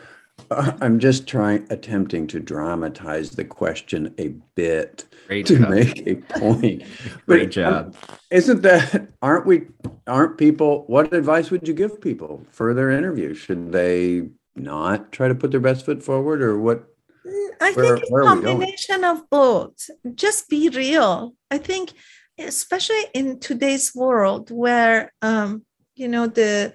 uh, 0.51 0.73
I'm 0.81 0.99
just 0.99 1.27
trying, 1.27 1.65
attempting 1.69 2.27
to 2.27 2.41
dramatize 2.41 3.31
the 3.31 3.45
question 3.45 4.13
a 4.19 4.27
bit 4.55 5.05
Great 5.27 5.45
to 5.45 5.57
job. 5.57 5.69
make 5.69 6.05
a 6.05 6.15
point. 6.15 6.83
Great 7.25 7.45
but, 7.45 7.49
job. 7.51 7.95
Um, 8.09 8.17
isn't 8.29 8.61
that? 8.61 9.07
Aren't 9.21 9.45
we? 9.45 9.67
Aren't 10.07 10.37
people? 10.37 10.83
What 10.87 11.13
advice 11.13 11.51
would 11.51 11.67
you 11.67 11.73
give 11.73 12.01
people 12.01 12.45
for 12.51 12.73
their 12.73 12.91
interview? 12.91 13.33
Should 13.33 13.71
they 13.71 14.27
not 14.55 15.11
try 15.11 15.27
to 15.27 15.35
put 15.35 15.51
their 15.51 15.59
best 15.59 15.85
foot 15.85 16.03
forward, 16.03 16.41
or 16.41 16.59
what? 16.59 16.85
Mm, 17.25 17.49
I 17.61 17.71
where, 17.73 17.97
think 17.97 18.09
a 18.09 18.23
combination 18.23 19.03
of 19.03 19.29
both. 19.29 19.89
Just 20.13 20.49
be 20.49 20.69
real. 20.69 21.35
I 21.51 21.57
think, 21.57 21.93
especially 22.39 23.03
in 23.13 23.39
today's 23.39 23.93
world, 23.95 24.51
where 24.51 25.11
um, 25.21 25.65
you 25.95 26.07
know 26.07 26.27
the 26.27 26.73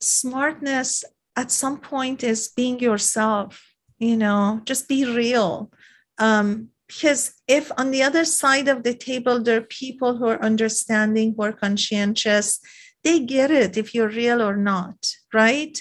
smartness 0.00 1.04
at 1.36 1.50
some 1.50 1.78
point 1.78 2.24
is 2.24 2.48
being 2.48 2.78
yourself 2.80 3.72
you 3.98 4.16
know 4.16 4.60
just 4.64 4.88
be 4.88 5.04
real 5.04 5.70
um, 6.18 6.68
because 6.88 7.34
if 7.48 7.70
on 7.78 7.90
the 7.90 8.02
other 8.02 8.24
side 8.24 8.68
of 8.68 8.82
the 8.82 8.94
table 8.94 9.42
there 9.42 9.58
are 9.58 9.78
people 9.82 10.16
who 10.16 10.26
are 10.26 10.42
understanding 10.42 11.34
who 11.36 11.42
are 11.42 11.52
conscientious 11.52 12.60
they 13.04 13.20
get 13.20 13.50
it 13.50 13.76
if 13.76 13.94
you're 13.94 14.08
real 14.08 14.42
or 14.42 14.56
not 14.56 14.96
right 15.32 15.80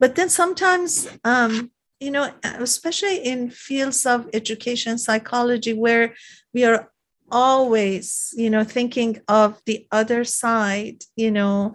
but 0.00 0.16
then 0.16 0.28
sometimes 0.28 1.08
um, 1.24 1.70
you 2.00 2.10
know 2.10 2.32
especially 2.42 3.18
in 3.18 3.50
fields 3.50 4.04
of 4.06 4.28
education 4.32 4.98
psychology 4.98 5.72
where 5.72 6.14
we 6.52 6.64
are 6.64 6.90
always 7.30 8.34
you 8.36 8.50
know 8.50 8.64
thinking 8.64 9.20
of 9.28 9.60
the 9.66 9.86
other 9.92 10.24
side 10.24 11.04
you 11.14 11.30
know 11.30 11.74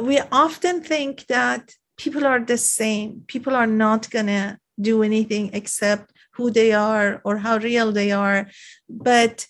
we 0.00 0.20
often 0.32 0.82
think 0.82 1.26
that 1.26 1.74
people 1.96 2.26
are 2.26 2.40
the 2.40 2.58
same. 2.58 3.22
People 3.26 3.54
are 3.54 3.66
not 3.66 4.10
going 4.10 4.26
to 4.26 4.58
do 4.80 5.02
anything 5.02 5.50
except 5.52 6.12
who 6.34 6.50
they 6.50 6.72
are 6.72 7.20
or 7.24 7.38
how 7.38 7.56
real 7.56 7.92
they 7.92 8.12
are. 8.12 8.48
But 8.88 9.46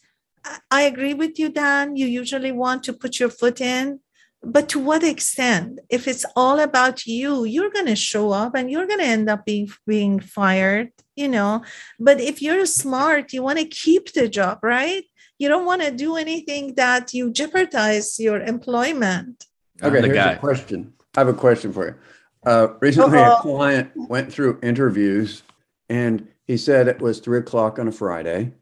I 0.71 0.83
agree 0.83 1.15
with 1.15 1.39
you, 1.39 1.49
Dan. 1.49 1.97
You 1.97 2.07
usually 2.07 2.53
want 2.53 2.85
to 2.85 2.93
put 2.93 3.19
your 3.19 3.31
foot 3.31 3.61
in. 3.61 4.01
But 4.47 4.69
to 4.71 4.79
what 4.79 5.03
extent? 5.03 5.81
If 5.91 6.07
it's 6.07 6.25
all 6.37 6.61
about 6.61 7.05
you, 7.05 7.45
you're 7.45 7.71
going 7.71 7.87
to 7.87 7.97
show 7.97 8.31
up 8.31 8.55
and 8.55 8.71
you're 8.71 8.87
going 8.87 9.01
to 9.01 9.05
end 9.05 9.29
up 9.29 9.45
being, 9.45 9.69
being 9.87 10.21
fired, 10.21 10.93
you 11.17 11.27
know. 11.27 11.65
But 11.99 12.21
if 12.21 12.41
you're 12.41 12.65
smart, 12.65 13.33
you 13.33 13.43
want 13.43 13.59
to 13.59 13.67
keep 13.67 14.13
the 14.13 14.29
job, 14.29 14.61
right? 14.63 15.03
You 15.39 15.49
don't 15.49 15.67
want 15.67 15.83
to 15.83 15.91
do 15.91 16.17
anything 16.17 16.75
that 16.77 17.13
you 17.13 17.33
jeopardize 17.33 18.21
your 18.21 18.41
employment. 18.41 19.45
Okay, 19.83 20.01
here's 20.01 20.15
guy. 20.15 20.33
a 20.33 20.39
question. 20.39 20.93
I 21.17 21.21
have 21.21 21.29
a 21.29 21.35
question 21.35 21.73
for 21.73 21.87
you. 21.89 21.95
Uh, 22.47 22.69
recently, 22.81 23.19
uh-huh. 23.19 23.37
a 23.39 23.43
client 23.43 23.91
went 23.97 24.33
through 24.33 24.61
interviews 24.63 25.43
and 25.89 26.29
he 26.47 26.57
said 26.57 26.87
it 26.87 27.03
was 27.03 27.19
three 27.19 27.39
o'clock 27.39 27.81
on 27.81 27.89
a 27.89 27.93
Friday 27.93 28.53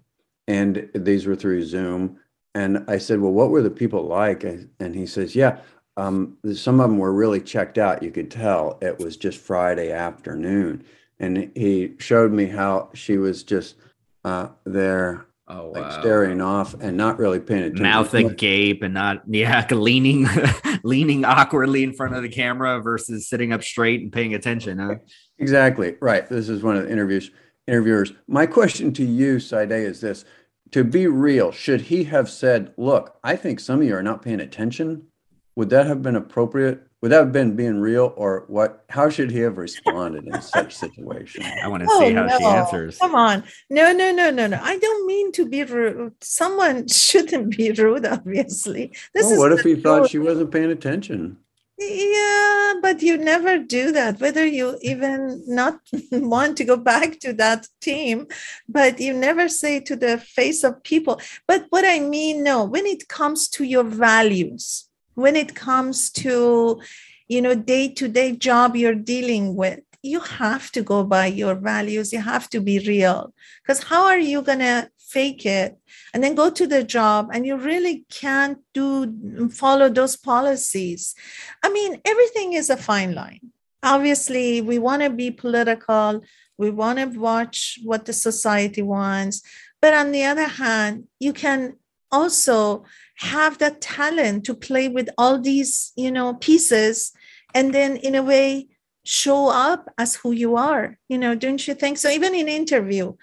and 0.48 0.88
these 0.94 1.26
were 1.26 1.36
through 1.36 1.64
Zoom. 1.64 2.18
And 2.54 2.84
I 2.88 2.98
said, 2.98 3.20
Well, 3.20 3.32
what 3.32 3.50
were 3.50 3.62
the 3.62 3.70
people 3.70 4.06
like? 4.06 4.44
And 4.44 4.94
he 4.94 5.06
says, 5.06 5.34
Yeah, 5.34 5.58
um, 5.96 6.36
some 6.54 6.80
of 6.80 6.90
them 6.90 6.98
were 6.98 7.12
really 7.12 7.40
checked 7.40 7.78
out. 7.78 8.02
You 8.02 8.10
could 8.10 8.30
tell 8.30 8.78
it 8.82 8.98
was 8.98 9.16
just 9.16 9.38
Friday 9.38 9.92
afternoon. 9.92 10.84
And 11.20 11.52
he 11.54 11.94
showed 11.98 12.32
me 12.32 12.46
how 12.46 12.90
she 12.94 13.16
was 13.18 13.44
just 13.44 13.76
uh, 14.24 14.48
there 14.64 15.26
Oh, 15.46 15.72
like 15.74 15.92
staring 16.00 16.40
off 16.40 16.72
and 16.80 16.96
not 16.96 17.18
really 17.18 17.38
paying 17.38 17.64
attention. 17.64 17.82
Mouth 17.82 18.14
agape 18.14 18.82
and 18.82 18.94
not 18.94 19.22
yeah, 19.28 19.66
leaning 19.70 20.26
leaning 20.84 21.26
awkwardly 21.26 21.82
in 21.82 21.92
front 21.92 22.14
of 22.14 22.22
the 22.22 22.30
camera 22.30 22.80
versus 22.80 23.28
sitting 23.28 23.52
up 23.52 23.62
straight 23.62 24.00
and 24.00 24.10
paying 24.10 24.34
attention. 24.34 24.78
Huh? 24.78 24.94
Exactly. 25.38 25.96
Right. 26.00 26.26
This 26.26 26.48
is 26.48 26.62
one 26.62 26.78
of 26.78 26.84
the 26.84 26.90
interviews 26.90 27.30
interviewers. 27.66 28.14
My 28.26 28.46
question 28.46 28.94
to 28.94 29.04
you, 29.04 29.38
Saide, 29.38 29.72
is 29.72 30.00
this 30.00 30.24
to 30.70 30.82
be 30.82 31.06
real, 31.06 31.52
should 31.52 31.82
he 31.82 32.04
have 32.04 32.30
said, 32.30 32.72
Look, 32.78 33.18
I 33.22 33.36
think 33.36 33.60
some 33.60 33.80
of 33.80 33.86
you 33.86 33.94
are 33.96 34.02
not 34.02 34.22
paying 34.22 34.40
attention? 34.40 35.08
Would 35.56 35.70
that 35.70 35.86
have 35.86 36.02
been 36.02 36.16
appropriate? 36.16 36.82
Would 37.00 37.12
that 37.12 37.18
have 37.18 37.32
been 37.32 37.54
being 37.54 37.80
real, 37.80 38.12
or 38.16 38.44
what? 38.48 38.84
How 38.88 39.08
should 39.08 39.30
he 39.30 39.40
have 39.40 39.56
responded 39.58 40.26
in 40.26 40.40
such 40.42 40.74
situation? 40.84 41.44
I 41.44 41.68
want 41.68 41.82
to 41.82 41.88
oh, 41.90 42.00
see 42.00 42.12
how 42.12 42.26
no. 42.26 42.38
she 42.38 42.44
answers. 42.44 42.98
Come 42.98 43.14
on, 43.14 43.44
no, 43.70 43.92
no, 43.92 44.10
no, 44.10 44.30
no, 44.30 44.46
no. 44.46 44.58
I 44.60 44.78
don't 44.78 45.06
mean 45.06 45.30
to 45.32 45.46
be 45.46 45.62
rude. 45.64 46.14
Someone 46.22 46.88
shouldn't 46.88 47.56
be 47.56 47.70
rude, 47.72 48.06
obviously. 48.06 48.96
This 49.12 49.26
well, 49.26 49.38
what 49.38 49.52
if 49.52 49.60
he 49.60 49.76
thought 49.76 50.10
she 50.10 50.18
wasn't 50.18 50.50
paying 50.50 50.70
attention? 50.70 51.36
Yeah, 51.78 52.74
but 52.80 53.02
you 53.02 53.16
never 53.16 53.58
do 53.58 53.90
that, 53.92 54.20
whether 54.20 54.46
you 54.46 54.78
even 54.80 55.44
not 55.46 55.80
want 56.12 56.56
to 56.58 56.64
go 56.64 56.76
back 56.76 57.20
to 57.20 57.32
that 57.34 57.66
team, 57.80 58.28
but 58.68 59.00
you 59.00 59.12
never 59.12 59.48
say 59.48 59.80
to 59.80 59.96
the 59.96 60.18
face 60.18 60.64
of 60.64 60.82
people. 60.84 61.20
But 61.46 61.66
what 61.70 61.84
I 61.84 62.00
mean, 62.00 62.44
no, 62.44 62.64
when 62.64 62.86
it 62.86 63.08
comes 63.08 63.48
to 63.50 63.64
your 63.64 63.84
values, 63.84 64.88
when 65.14 65.36
it 65.36 65.54
comes 65.54 66.10
to 66.10 66.80
you 67.28 67.40
know 67.40 67.54
day-to-day 67.54 68.32
job 68.32 68.76
you're 68.76 68.94
dealing 68.94 69.54
with 69.56 69.80
you 70.04 70.20
have 70.20 70.70
to 70.72 70.82
go 70.82 71.02
by 71.02 71.26
your 71.26 71.54
values. 71.54 72.12
You 72.12 72.20
have 72.20 72.50
to 72.50 72.60
be 72.60 72.78
real. 72.80 73.32
Because 73.62 73.82
how 73.84 74.04
are 74.04 74.18
you 74.18 74.42
going 74.42 74.58
to 74.58 74.90
fake 74.98 75.46
it 75.46 75.78
and 76.12 76.22
then 76.22 76.34
go 76.34 76.50
to 76.50 76.66
the 76.66 76.84
job 76.84 77.30
and 77.32 77.46
you 77.46 77.56
really 77.56 78.04
can't 78.10 78.58
do 78.74 79.48
follow 79.48 79.88
those 79.88 80.16
policies? 80.16 81.14
I 81.62 81.70
mean 81.70 82.00
everything 82.04 82.52
is 82.52 82.68
a 82.68 82.76
fine 82.76 83.14
line. 83.14 83.52
Obviously 83.82 84.60
we 84.60 84.78
want 84.78 85.02
to 85.02 85.10
be 85.10 85.30
political. 85.30 86.20
We 86.58 86.70
want 86.70 86.98
to 86.98 87.06
watch 87.18 87.78
what 87.82 88.04
the 88.04 88.12
society 88.12 88.82
wants. 88.82 89.42
But 89.80 89.94
on 89.94 90.12
the 90.12 90.24
other 90.24 90.48
hand 90.48 91.08
you 91.18 91.32
can 91.32 91.76
also 92.12 92.84
have 93.16 93.58
that 93.58 93.80
talent 93.80 94.44
to 94.44 94.54
play 94.54 94.88
with 94.88 95.08
all 95.16 95.40
these 95.40 95.92
you 95.96 96.10
know 96.10 96.34
pieces 96.34 97.12
and 97.54 97.72
then 97.72 97.96
in 97.96 98.14
a 98.14 98.22
way 98.22 98.66
show 99.04 99.48
up 99.48 99.88
as 99.98 100.16
who 100.16 100.32
you 100.32 100.56
are 100.56 100.98
you 101.08 101.18
know 101.18 101.34
don't 101.34 101.66
you 101.68 101.74
think? 101.74 101.98
So 101.98 102.08
even 102.08 102.34
in 102.34 102.48
interview 102.48 103.14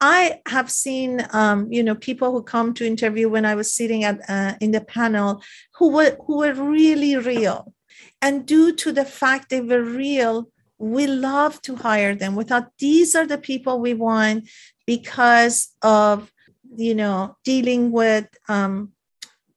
i 0.00 0.40
have 0.46 0.70
seen 0.70 1.26
um, 1.32 1.72
you 1.72 1.82
know 1.82 1.94
people 1.94 2.30
who 2.30 2.42
come 2.42 2.74
to 2.74 2.86
interview 2.86 3.30
when 3.30 3.46
i 3.46 3.54
was 3.54 3.72
sitting 3.72 4.04
at 4.04 4.20
uh, 4.28 4.52
in 4.60 4.70
the 4.70 4.80
panel 4.82 5.42
who 5.76 5.90
were 5.90 6.16
who 6.26 6.38
were 6.38 6.52
really 6.52 7.16
real. 7.16 7.72
And 8.20 8.46
due 8.46 8.74
to 8.76 8.92
the 8.92 9.04
fact 9.04 9.48
they 9.48 9.60
were 9.60 9.82
real 9.82 10.48
we 10.78 11.06
love 11.06 11.62
to 11.62 11.76
hire 11.76 12.14
them. 12.14 12.34
We 12.34 12.44
thought 12.44 12.70
these 12.78 13.14
are 13.14 13.26
the 13.26 13.38
people 13.38 13.80
we 13.80 13.94
want 13.94 14.48
because 14.86 15.74
of 15.82 16.30
you 16.76 16.94
know 16.94 17.36
dealing 17.44 17.92
with 17.92 18.26
um, 18.48 18.92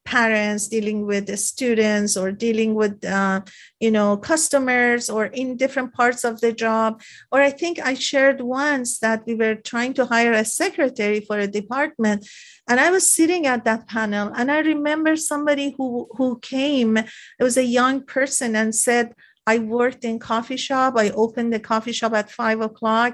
parents 0.04 0.68
dealing 0.68 1.06
with 1.06 1.26
the 1.26 1.36
students 1.36 2.16
or 2.16 2.32
dealing 2.32 2.74
with 2.74 3.04
uh, 3.04 3.40
you 3.80 3.90
know 3.90 4.16
customers 4.16 5.08
or 5.10 5.26
in 5.26 5.56
different 5.56 5.92
parts 5.92 6.24
of 6.24 6.40
the 6.40 6.52
job. 6.52 7.00
Or 7.32 7.40
i 7.40 7.50
think 7.50 7.78
i 7.78 7.94
shared 7.94 8.40
once 8.40 8.98
that 8.98 9.22
we 9.26 9.34
were 9.34 9.54
trying 9.54 9.94
to 9.94 10.06
hire 10.06 10.32
a 10.32 10.44
secretary 10.44 11.20
for 11.20 11.38
a 11.38 11.46
department 11.46 12.28
and 12.68 12.80
i 12.80 12.90
was 12.90 13.12
sitting 13.12 13.46
at 13.46 13.64
that 13.64 13.88
panel 13.88 14.32
and 14.36 14.50
i 14.50 14.60
remember 14.60 15.16
somebody 15.16 15.74
who 15.76 16.08
who 16.16 16.38
came. 16.40 16.96
It 16.96 17.42
was 17.42 17.56
a 17.56 17.64
young 17.64 18.04
person 18.04 18.56
and 18.56 18.74
said 18.74 19.14
I 19.52 19.58
worked 19.58 20.04
in 20.04 20.20
coffee 20.32 20.56
shop. 20.68 20.90
I 20.96 21.10
opened 21.10 21.52
the 21.52 21.58
coffee 21.72 21.96
shop 21.98 22.12
at 22.20 22.30
five 22.30 22.60
o'clock 22.60 23.12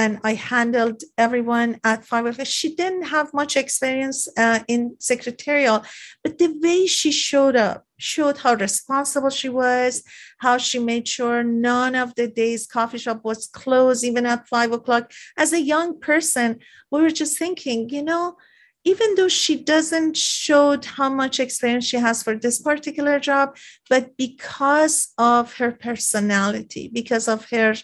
and 0.00 0.20
I 0.30 0.34
handled 0.34 0.98
everyone 1.26 1.70
at 1.82 2.04
five 2.10 2.24
o'clock. 2.26 2.46
She 2.46 2.68
didn't 2.80 3.06
have 3.16 3.34
much 3.40 3.52
experience 3.56 4.18
uh, 4.44 4.60
in 4.74 4.80
secretarial, 5.00 5.78
but 6.22 6.38
the 6.38 6.50
way 6.62 6.86
she 6.86 7.10
showed 7.10 7.56
up 7.56 7.78
showed 7.98 8.38
how 8.38 8.54
responsible 8.54 9.30
she 9.30 9.48
was, 9.48 9.92
how 10.38 10.58
she 10.58 10.78
made 10.78 11.06
sure 11.08 11.42
none 11.42 11.94
of 11.96 12.14
the 12.14 12.28
days 12.28 12.68
coffee 12.76 12.98
shop 12.98 13.20
was 13.24 13.48
closed, 13.48 14.04
even 14.04 14.26
at 14.26 14.46
five 14.46 14.70
o'clock. 14.72 15.10
As 15.36 15.52
a 15.52 15.60
young 15.74 15.98
person, 15.98 16.60
we 16.92 17.02
were 17.02 17.16
just 17.22 17.36
thinking, 17.36 17.88
you 17.90 18.04
know, 18.10 18.36
even 18.84 19.14
though 19.14 19.28
she 19.28 19.56
doesn't 19.56 20.16
show 20.16 20.78
how 20.84 21.08
much 21.08 21.40
experience 21.40 21.86
she 21.86 21.96
has 21.96 22.22
for 22.22 22.36
this 22.36 22.60
particular 22.60 23.18
job 23.18 23.56
but 23.88 24.16
because 24.16 25.12
of 25.18 25.54
her 25.54 25.72
personality 25.72 26.90
because 26.92 27.28
of 27.28 27.48
her 27.50 27.74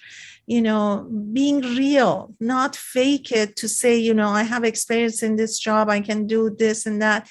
you 0.46 0.60
know 0.60 1.08
being 1.32 1.60
real 1.60 2.34
not 2.40 2.76
fake 2.76 3.30
it 3.32 3.56
to 3.56 3.68
say 3.68 3.96
you 3.96 4.14
know 4.14 4.28
i 4.28 4.42
have 4.42 4.64
experience 4.64 5.22
in 5.22 5.36
this 5.36 5.58
job 5.58 5.88
i 5.88 6.00
can 6.00 6.26
do 6.26 6.50
this 6.50 6.86
and 6.86 7.00
that 7.00 7.28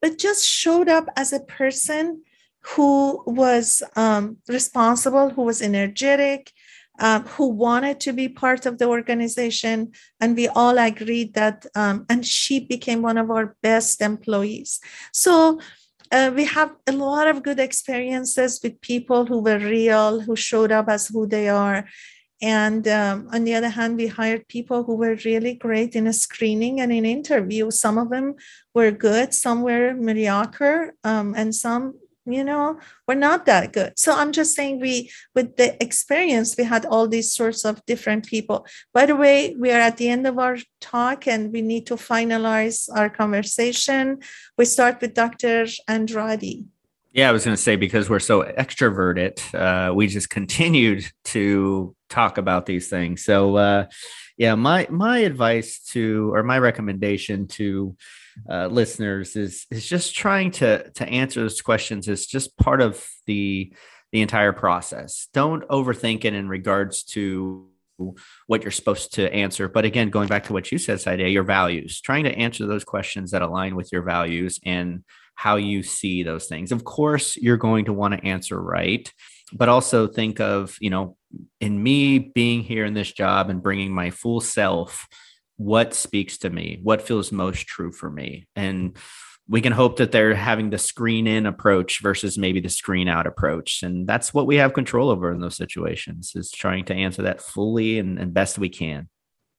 but 0.00 0.18
just 0.18 0.46
showed 0.46 0.88
up 0.88 1.06
as 1.16 1.32
a 1.32 1.40
person 1.40 2.22
who 2.62 3.22
was 3.26 3.82
um, 3.96 4.36
responsible 4.48 5.30
who 5.30 5.42
was 5.42 5.62
energetic 5.62 6.52
um, 7.00 7.24
who 7.24 7.48
wanted 7.48 7.98
to 8.00 8.12
be 8.12 8.28
part 8.28 8.66
of 8.66 8.78
the 8.78 8.86
organization. 8.86 9.92
And 10.20 10.36
we 10.36 10.48
all 10.48 10.78
agreed 10.78 11.34
that, 11.34 11.66
um, 11.74 12.06
and 12.08 12.24
she 12.24 12.60
became 12.60 13.02
one 13.02 13.18
of 13.18 13.30
our 13.30 13.56
best 13.62 14.00
employees. 14.02 14.80
So 15.12 15.60
uh, 16.12 16.30
we 16.34 16.44
have 16.44 16.74
a 16.86 16.92
lot 16.92 17.26
of 17.26 17.42
good 17.42 17.58
experiences 17.58 18.60
with 18.62 18.80
people 18.80 19.26
who 19.26 19.40
were 19.40 19.58
real, 19.58 20.20
who 20.20 20.36
showed 20.36 20.72
up 20.72 20.88
as 20.88 21.08
who 21.08 21.26
they 21.26 21.48
are. 21.48 21.86
And 22.42 22.88
um, 22.88 23.28
on 23.32 23.44
the 23.44 23.54
other 23.54 23.68
hand, 23.68 23.96
we 23.96 24.06
hired 24.06 24.48
people 24.48 24.82
who 24.82 24.96
were 24.96 25.16
really 25.24 25.54
great 25.54 25.94
in 25.94 26.06
a 26.06 26.12
screening 26.12 26.80
and 26.80 26.90
in 26.90 27.04
interview. 27.04 27.70
Some 27.70 27.98
of 27.98 28.10
them 28.10 28.34
were 28.74 28.90
good, 28.90 29.34
some 29.34 29.62
were 29.62 29.94
mediocre, 29.94 30.94
um, 31.04 31.34
and 31.36 31.54
some 31.54 31.94
you 32.32 32.44
know 32.44 32.78
we're 33.06 33.14
not 33.14 33.46
that 33.46 33.72
good. 33.72 33.98
So 33.98 34.14
i'm 34.14 34.32
just 34.32 34.54
saying 34.54 34.80
we 34.80 35.10
with 35.34 35.56
the 35.56 35.82
experience 35.82 36.56
we 36.56 36.64
had 36.64 36.86
all 36.86 37.08
these 37.08 37.32
sorts 37.32 37.64
of 37.64 37.84
different 37.86 38.26
people. 38.26 38.66
By 38.92 39.06
the 39.06 39.16
way 39.16 39.54
we 39.58 39.70
are 39.70 39.80
at 39.80 39.96
the 39.96 40.08
end 40.08 40.26
of 40.26 40.38
our 40.38 40.58
talk 40.80 41.26
and 41.26 41.52
we 41.52 41.62
need 41.62 41.86
to 41.86 41.96
finalize 41.96 42.88
our 42.94 43.10
conversation. 43.10 44.20
We 44.56 44.64
start 44.64 45.00
with 45.00 45.14
dr 45.14 45.66
andrade. 45.88 46.66
Yeah 47.12 47.28
i 47.28 47.32
was 47.32 47.44
going 47.44 47.56
to 47.56 47.62
say 47.62 47.76
because 47.76 48.08
we're 48.08 48.20
so 48.20 48.42
extroverted 48.42 49.36
uh, 49.54 49.94
we 49.94 50.06
just 50.06 50.30
continued 50.38 51.10
to 51.24 51.94
talk 52.08 52.38
about 52.38 52.66
these 52.66 52.88
things. 52.88 53.24
So 53.24 53.56
uh, 53.56 53.86
yeah 54.36 54.54
my 54.54 54.86
my 54.90 55.18
advice 55.18 55.80
to 55.92 56.32
or 56.34 56.42
my 56.42 56.58
recommendation 56.58 57.46
to 57.48 57.96
uh, 58.48 58.66
listeners 58.66 59.36
is 59.36 59.66
is 59.70 59.86
just 59.86 60.14
trying 60.14 60.50
to 60.52 60.90
to 60.90 61.08
answer 61.08 61.40
those 61.40 61.60
questions 61.60 62.08
is 62.08 62.26
just 62.26 62.56
part 62.56 62.80
of 62.80 63.06
the 63.26 63.72
the 64.12 64.22
entire 64.22 64.52
process. 64.52 65.28
Don't 65.32 65.66
overthink 65.68 66.24
it 66.24 66.34
in 66.34 66.48
regards 66.48 67.04
to 67.04 67.68
what 68.46 68.62
you're 68.62 68.70
supposed 68.70 69.14
to 69.14 69.32
answer. 69.32 69.68
But 69.68 69.84
again, 69.84 70.10
going 70.10 70.28
back 70.28 70.44
to 70.44 70.52
what 70.52 70.72
you 70.72 70.78
said, 70.78 71.00
Saide, 71.00 71.30
your 71.32 71.42
values, 71.42 72.00
trying 72.00 72.24
to 72.24 72.36
answer 72.36 72.66
those 72.66 72.84
questions 72.84 73.30
that 73.30 73.42
align 73.42 73.76
with 73.76 73.92
your 73.92 74.02
values 74.02 74.58
and 74.64 75.04
how 75.34 75.56
you 75.56 75.82
see 75.82 76.22
those 76.22 76.46
things. 76.46 76.72
Of 76.72 76.84
course, 76.84 77.36
you're 77.36 77.56
going 77.56 77.86
to 77.86 77.92
want 77.92 78.14
to 78.14 78.26
answer 78.26 78.60
right, 78.60 79.10
but 79.52 79.68
also 79.68 80.06
think 80.06 80.40
of, 80.40 80.76
you 80.80 80.90
know, 80.90 81.16
in 81.60 81.82
me 81.82 82.18
being 82.18 82.62
here 82.62 82.84
in 82.84 82.94
this 82.94 83.12
job 83.12 83.50
and 83.50 83.62
bringing 83.62 83.92
my 83.92 84.10
full 84.10 84.40
self 84.40 85.06
what 85.60 85.92
speaks 85.92 86.38
to 86.38 86.48
me, 86.48 86.80
what 86.82 87.02
feels 87.02 87.30
most 87.30 87.66
true 87.66 87.92
for 87.92 88.08
me. 88.08 88.46
And 88.56 88.96
we 89.46 89.60
can 89.60 89.74
hope 89.74 89.98
that 89.98 90.10
they're 90.10 90.34
having 90.34 90.70
the 90.70 90.78
screen 90.78 91.26
in 91.26 91.44
approach 91.44 92.00
versus 92.00 92.38
maybe 92.38 92.60
the 92.60 92.70
screen 92.70 93.08
out 93.08 93.26
approach. 93.26 93.82
And 93.82 94.06
that's 94.06 94.32
what 94.32 94.46
we 94.46 94.56
have 94.56 94.72
control 94.72 95.10
over 95.10 95.30
in 95.30 95.40
those 95.40 95.58
situations 95.58 96.32
is 96.34 96.50
trying 96.50 96.86
to 96.86 96.94
answer 96.94 97.20
that 97.22 97.42
fully 97.42 97.98
and, 97.98 98.18
and 98.18 98.32
best 98.32 98.58
we 98.58 98.70
can. 98.70 99.10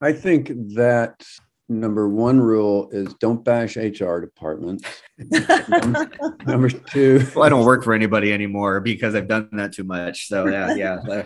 I 0.02 0.14
think 0.14 0.52
that 0.74 1.24
number 1.72 2.10
one 2.10 2.40
rule 2.40 2.90
is 2.92 3.14
don't 3.16 3.44
bash 3.44 3.78
HR 3.78 4.20
departments. 4.20 4.84
number 6.46 6.70
two, 6.70 7.26
well, 7.34 7.46
I 7.46 7.50
don't 7.50 7.66
work 7.66 7.84
for 7.84 7.94
anybody 7.94 8.34
anymore 8.34 8.80
because 8.82 9.16
I've 9.16 9.28
done 9.28 9.50
that 9.54 9.74
too 9.74 9.84
much. 9.84 10.28
So 10.28 10.48
yeah, 10.48 10.76
yeah. 10.76 11.24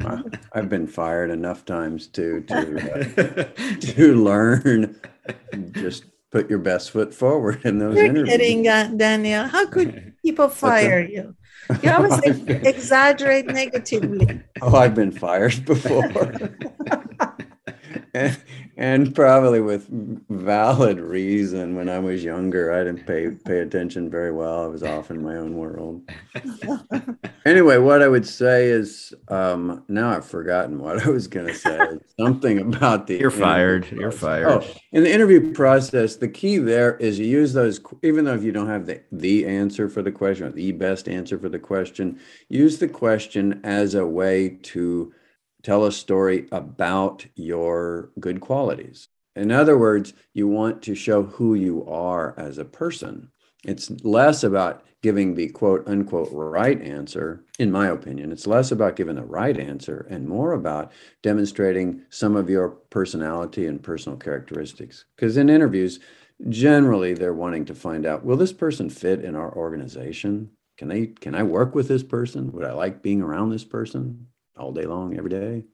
I've 0.52 0.68
been 0.68 0.86
fired 0.86 1.30
enough 1.30 1.64
times 1.64 2.06
too 2.06 2.42
to 2.48 2.64
uh, 3.18 3.44
to 3.80 4.14
learn. 4.14 5.00
Just 5.72 6.04
put 6.30 6.48
your 6.48 6.60
best 6.60 6.92
foot 6.92 7.12
forward 7.12 7.64
in 7.64 7.78
those 7.78 7.96
You're 7.96 8.06
interviews. 8.06 8.28
kidding, 8.28 8.68
uh, 8.68 8.92
Daniel. 8.96 9.44
How 9.44 9.66
could 9.66 10.14
people 10.24 10.48
fire 10.48 11.00
you? 11.00 11.34
You 11.82 11.90
always 11.90 12.20
exaggerate 12.46 13.46
negatively. 13.46 14.40
Oh, 14.62 14.76
I've 14.76 14.94
been 14.94 15.10
fired 15.10 15.64
before 15.64 16.08
and, 18.14 18.38
and 18.76 19.14
probably 19.14 19.60
with 19.60 19.86
valid 20.28 21.00
reason. 21.00 21.76
When 21.76 21.88
I 21.88 21.98
was 21.98 22.22
younger, 22.24 22.72
I 22.72 22.84
didn't 22.84 23.06
pay 23.06 23.30
pay 23.30 23.60
attention 23.60 24.10
very 24.10 24.32
well. 24.32 24.64
I 24.64 24.66
was 24.66 24.82
off 24.82 25.10
in 25.10 25.22
my 25.22 25.36
own 25.36 25.56
world. 25.56 26.08
anyway, 27.46 27.78
what 27.78 28.02
I 28.02 28.08
would 28.08 28.26
say 28.26 28.68
is 28.68 29.14
um, 29.28 29.84
now 29.88 30.10
I've 30.10 30.26
forgotten 30.26 30.78
what 30.78 31.04
I 31.06 31.10
was 31.10 31.28
going 31.28 31.46
to 31.46 31.54
say. 31.54 31.78
Something 32.18 32.58
about 32.58 33.06
the 33.06 33.18
you're 33.18 33.30
fired. 33.30 33.90
You're 33.90 34.10
fired. 34.10 34.48
Oh, 34.48 34.66
in 34.92 35.02
the 35.04 35.12
interview 35.12 35.52
process, 35.52 36.16
the 36.16 36.28
key 36.28 36.58
there 36.58 36.96
is 36.96 37.18
you 37.18 37.26
use 37.26 37.52
those, 37.52 37.80
even 38.02 38.24
though 38.24 38.34
if 38.34 38.42
you 38.42 38.52
don't 38.52 38.68
have 38.68 38.86
the 38.86 39.02
the 39.12 39.46
answer 39.46 39.88
for 39.88 40.02
the 40.02 40.12
question 40.12 40.46
or 40.46 40.50
the 40.50 40.72
best 40.72 41.08
answer 41.08 41.38
for 41.38 41.48
the 41.48 41.58
question, 41.58 42.18
use 42.48 42.78
the 42.78 42.88
question 42.88 43.60
as 43.64 43.94
a 43.94 44.06
way 44.06 44.58
to 44.62 45.12
tell 45.66 45.84
a 45.84 45.90
story 45.90 46.46
about 46.52 47.26
your 47.34 48.12
good 48.20 48.40
qualities. 48.40 49.08
In 49.34 49.50
other 49.50 49.76
words, 49.76 50.14
you 50.32 50.46
want 50.46 50.80
to 50.82 50.94
show 50.94 51.24
who 51.24 51.56
you 51.56 51.84
are 51.86 52.38
as 52.38 52.58
a 52.58 52.64
person. 52.64 53.32
It's 53.64 53.90
less 54.04 54.44
about 54.44 54.84
giving 55.02 55.34
the 55.34 55.48
quote 55.48 55.82
unquote 55.88 56.28
right 56.30 56.80
answer, 56.80 57.44
in 57.58 57.72
my 57.72 57.88
opinion. 57.88 58.30
It's 58.30 58.46
less 58.46 58.70
about 58.70 58.94
giving 58.94 59.16
the 59.16 59.24
right 59.24 59.58
answer 59.58 60.06
and 60.08 60.28
more 60.28 60.52
about 60.52 60.92
demonstrating 61.24 62.02
some 62.10 62.36
of 62.36 62.48
your 62.48 62.68
personality 62.68 63.66
and 63.66 63.82
personal 63.82 64.16
characteristics. 64.16 65.04
Because 65.16 65.36
in 65.36 65.50
interviews, 65.50 65.98
generally 66.48 67.12
they're 67.12 67.34
wanting 67.34 67.64
to 67.64 67.74
find 67.74 68.06
out 68.06 68.24
will 68.24 68.36
this 68.36 68.52
person 68.52 68.88
fit 68.88 69.24
in 69.24 69.34
our 69.34 69.52
organization? 69.52 70.50
Can 70.78 70.86
they 70.86 71.08
can 71.08 71.34
I 71.34 71.42
work 71.42 71.74
with 71.74 71.88
this 71.88 72.04
person? 72.04 72.52
Would 72.52 72.64
I 72.64 72.72
like 72.72 73.02
being 73.02 73.20
around 73.20 73.50
this 73.50 73.64
person? 73.64 74.28
All 74.56 74.72
day 74.72 74.86
long, 74.86 75.16
every 75.16 75.30
day. 75.30 75.64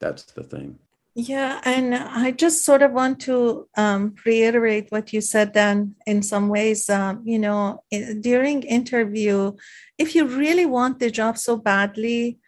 That's 0.00 0.24
the 0.24 0.42
thing. 0.42 0.78
Yeah, 1.18 1.62
and 1.64 1.94
I 1.94 2.30
just 2.30 2.62
sort 2.62 2.82
of 2.82 2.92
want 2.92 3.20
to 3.20 3.66
um, 3.74 4.16
reiterate 4.26 4.88
what 4.90 5.14
you 5.14 5.22
said. 5.22 5.54
Then, 5.54 5.94
in 6.06 6.22
some 6.22 6.50
ways, 6.50 6.90
um, 6.90 7.22
you 7.24 7.38
know, 7.38 7.82
during 8.20 8.62
interview, 8.64 9.52
if 9.96 10.14
you 10.14 10.26
really 10.26 10.66
want 10.66 10.98
the 10.98 11.10
job 11.10 11.38
so 11.38 11.56
badly, 11.56 12.38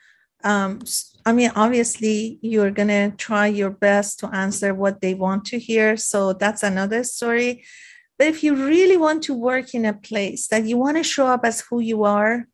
um, 0.44 0.80
I 1.24 1.32
mean, 1.32 1.50
obviously, 1.56 2.38
you're 2.42 2.70
gonna 2.70 3.12
try 3.12 3.46
your 3.46 3.70
best 3.70 4.18
to 4.20 4.26
answer 4.34 4.74
what 4.74 5.00
they 5.00 5.14
want 5.14 5.46
to 5.46 5.58
hear. 5.58 5.96
So 5.96 6.34
that's 6.34 6.62
another 6.62 7.04
story. 7.04 7.64
But 8.18 8.26
if 8.26 8.42
you 8.42 8.54
really 8.54 8.98
want 8.98 9.22
to 9.24 9.34
work 9.34 9.74
in 9.74 9.86
a 9.86 9.94
place 9.94 10.48
that 10.48 10.66
you 10.66 10.76
want 10.76 10.98
to 10.98 11.02
show 11.04 11.26
up 11.26 11.44
as 11.44 11.62
who 11.62 11.80
you 11.80 12.04
are, 12.04 12.46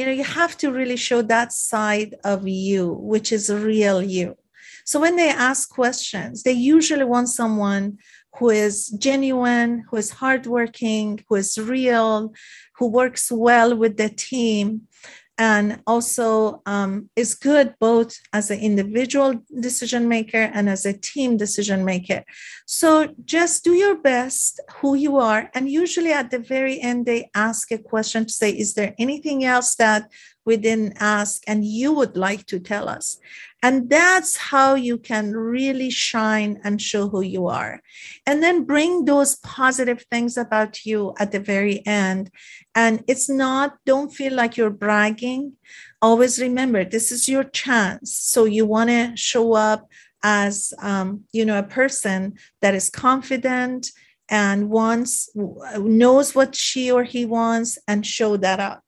you 0.00 0.06
know 0.06 0.12
you 0.12 0.24
have 0.24 0.56
to 0.56 0.72
really 0.72 0.96
show 0.96 1.20
that 1.20 1.52
side 1.52 2.14
of 2.24 2.48
you 2.48 2.94
which 3.12 3.32
is 3.32 3.52
real 3.52 4.02
you. 4.02 4.34
So 4.86 4.98
when 4.98 5.16
they 5.16 5.28
ask 5.28 5.68
questions 5.68 6.42
they 6.42 6.52
usually 6.76 7.04
want 7.04 7.28
someone 7.28 7.98
who 8.36 8.48
is 8.48 8.88
genuine 9.08 9.84
who 9.90 9.98
is 9.98 10.10
hardworking 10.22 11.22
who 11.28 11.34
is 11.34 11.58
real 11.58 12.32
who 12.76 12.86
works 12.86 13.30
well 13.30 13.76
with 13.76 13.98
the 13.98 14.08
team 14.08 14.88
and 15.40 15.80
also 15.86 16.60
um, 16.66 17.08
is 17.16 17.34
good 17.34 17.74
both 17.80 18.14
as 18.34 18.50
an 18.50 18.60
individual 18.60 19.40
decision 19.58 20.06
maker 20.06 20.50
and 20.52 20.68
as 20.68 20.84
a 20.84 20.92
team 20.92 21.38
decision 21.38 21.82
maker. 21.82 22.22
So 22.66 23.14
just 23.24 23.64
do 23.64 23.72
your 23.72 23.96
best, 23.96 24.60
who 24.76 24.94
you 24.94 25.16
are. 25.16 25.50
And 25.54 25.70
usually 25.70 26.12
at 26.12 26.30
the 26.30 26.40
very 26.40 26.78
end, 26.78 27.06
they 27.06 27.30
ask 27.34 27.72
a 27.72 27.78
question 27.78 28.26
to 28.26 28.32
say, 28.32 28.50
Is 28.50 28.74
there 28.74 28.94
anything 28.98 29.42
else 29.42 29.76
that 29.76 30.10
we 30.44 30.56
didn't 30.56 30.96
ask 31.00 31.42
and 31.46 31.64
you 31.64 31.92
would 31.92 32.16
like 32.16 32.46
to 32.46 32.58
tell 32.58 32.88
us? 32.88 33.18
And 33.62 33.90
that's 33.90 34.36
how 34.36 34.74
you 34.74 34.96
can 34.96 35.36
really 35.36 35.90
shine 35.90 36.60
and 36.64 36.80
show 36.80 37.08
who 37.08 37.20
you 37.20 37.46
are. 37.46 37.82
And 38.26 38.42
then 38.42 38.64
bring 38.64 39.04
those 39.04 39.36
positive 39.36 40.04
things 40.10 40.38
about 40.38 40.86
you 40.86 41.14
at 41.18 41.32
the 41.32 41.40
very 41.40 41.86
end. 41.86 42.30
And 42.74 43.04
it's 43.06 43.28
not, 43.28 43.76
don't 43.84 44.12
feel 44.12 44.34
like 44.34 44.56
you're 44.56 44.70
bragging. 44.70 45.54
Always 46.00 46.40
remember, 46.40 46.84
this 46.84 47.12
is 47.12 47.28
your 47.28 47.44
chance. 47.44 48.16
So 48.16 48.46
you 48.46 48.64
want 48.64 48.88
to 48.88 49.12
show 49.14 49.52
up 49.52 49.86
as, 50.22 50.72
um, 50.80 51.24
you 51.32 51.44
know, 51.44 51.58
a 51.58 51.62
person 51.62 52.34
that 52.62 52.74
is 52.74 52.88
confident 52.88 53.90
and 54.30 54.70
wants, 54.70 55.28
knows 55.34 56.34
what 56.34 56.54
she 56.54 56.90
or 56.90 57.04
he 57.04 57.26
wants 57.26 57.78
and 57.86 58.06
show 58.06 58.38
that 58.38 58.60
up. 58.60 58.82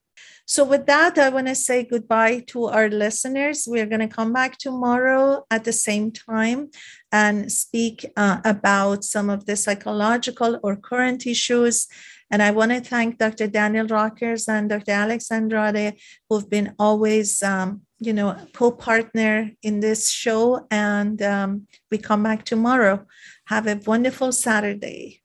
So, 0.45 0.65
with 0.65 0.85
that, 0.87 1.17
I 1.17 1.29
want 1.29 1.47
to 1.47 1.55
say 1.55 1.85
goodbye 1.85 2.43
to 2.47 2.65
our 2.65 2.89
listeners. 2.89 3.63
We're 3.65 3.85
going 3.85 4.07
to 4.07 4.13
come 4.13 4.33
back 4.33 4.57
tomorrow 4.57 5.45
at 5.49 5.63
the 5.63 5.71
same 5.71 6.11
time 6.11 6.69
and 7.13 7.49
speak 7.49 8.05
uh, 8.17 8.41
about 8.43 9.05
some 9.05 9.29
of 9.29 9.45
the 9.45 9.55
psychological 9.55 10.59
or 10.61 10.75
current 10.75 11.25
issues. 11.25 11.87
And 12.29 12.41
I 12.43 12.51
want 12.51 12.71
to 12.71 12.81
thank 12.81 13.19
Dr. 13.19 13.47
Daniel 13.47 13.87
Rockers 13.87 14.49
and 14.49 14.67
Dr. 14.67 14.91
Alex 14.91 15.31
Andrade, 15.31 15.97
who've 16.29 16.49
been 16.49 16.75
always, 16.77 17.41
um, 17.41 17.83
you 17.99 18.11
know, 18.11 18.35
co-partner 18.53 19.51
in 19.61 19.79
this 19.79 20.09
show. 20.09 20.67
And 20.69 21.21
um, 21.21 21.67
we 21.89 21.99
come 21.99 22.23
back 22.23 22.43
tomorrow. 22.43 23.05
Have 23.45 23.67
a 23.67 23.79
wonderful 23.85 24.33
Saturday. 24.33 25.22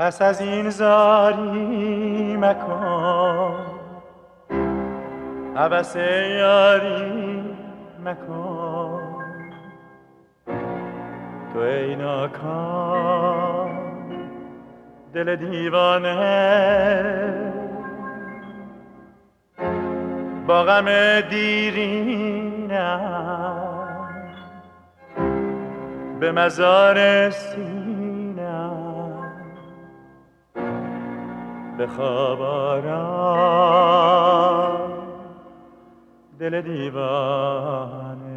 پس 0.00 0.22
از 0.22 0.40
این 0.40 0.70
زاری 0.70 2.36
مکن. 2.36 3.66
عبس 5.56 5.96
یاری 6.40 7.42
مکن. 8.04 9.00
تو 11.52 11.58
ای 11.58 11.96
ناکام 11.96 13.70
دل 15.14 15.36
دیوانه. 15.36 16.14
با 20.46 20.62
غم 20.62 21.20
دیرینم 21.20 22.70
به 26.20 26.32
مزار 26.32 27.30
سی 27.30 27.89
به 31.80 31.86
دل 36.40 36.60
دیوانه 36.60 38.29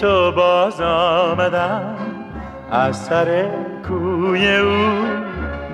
تو 0.00 0.32
باز 0.32 0.80
آمدم. 0.80 1.96
از 2.70 2.96
سر 2.96 3.44
کوی 3.88 4.56
او 4.56 5.04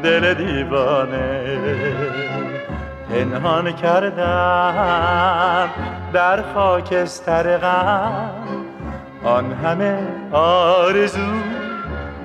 دل 0.02 0.34
دیوانه 0.34 1.58
پنهان 3.10 3.72
کردم. 3.72 5.68
در 6.12 6.42
خاکستر 6.54 7.58
غم 7.58 8.30
آن 9.24 9.52
همه 9.52 9.98
آرزو 10.32 11.32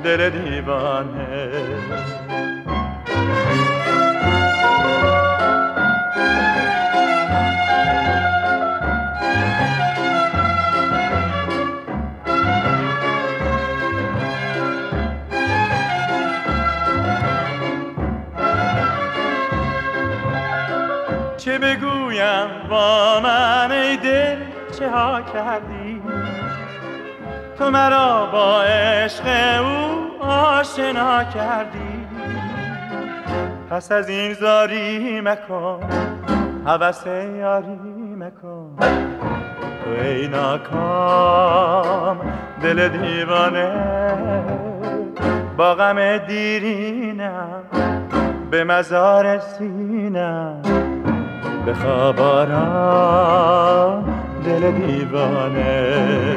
دل 0.03 0.29
دیوانه. 0.29 1.49
چه 21.45 21.57
بگویم 21.57 22.47
با 22.69 23.19
من 23.23 23.71
ای 23.71 23.97
دل 23.97 24.37
چه 24.79 24.89
ها 24.89 25.21
کردی؟ 25.21 26.01
تو 27.57 27.71
مرا 27.71 28.25
با 28.25 28.61
عشق 28.61 29.23
او 29.61 30.23
آشنا 30.23 31.23
کردی. 31.23 32.07
پس 33.69 33.91
از 33.91 34.09
این 34.09 34.33
زاری 34.33 35.21
مکن 35.21 35.79
حوث 36.65 37.05
یاری 37.05 38.15
مکن. 38.17 38.75
تو 39.83 39.89
ای 40.03 40.27
ناکام 40.27 42.17
دل 42.63 42.87
دیوانه 42.87 43.71
با 45.57 45.75
غم 45.75 46.17
دیرینم 46.17 47.63
به 48.51 48.63
مزار 48.63 49.39
سینم. 49.39 50.90
به 51.65 51.73
خوابارا 51.73 52.63
دل 54.45 54.71
دیوانه. 54.71 56.30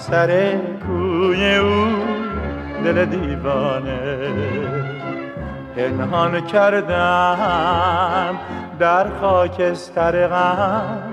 سر 0.00 0.56
کوی 0.86 1.56
او 1.56 1.86
دل 2.84 3.04
دیوانه. 3.04 3.98
پنهان 5.76 6.40
کردم 6.40 8.38
در 8.78 9.06
خاکستر 9.20 10.28
غم. 10.28 11.12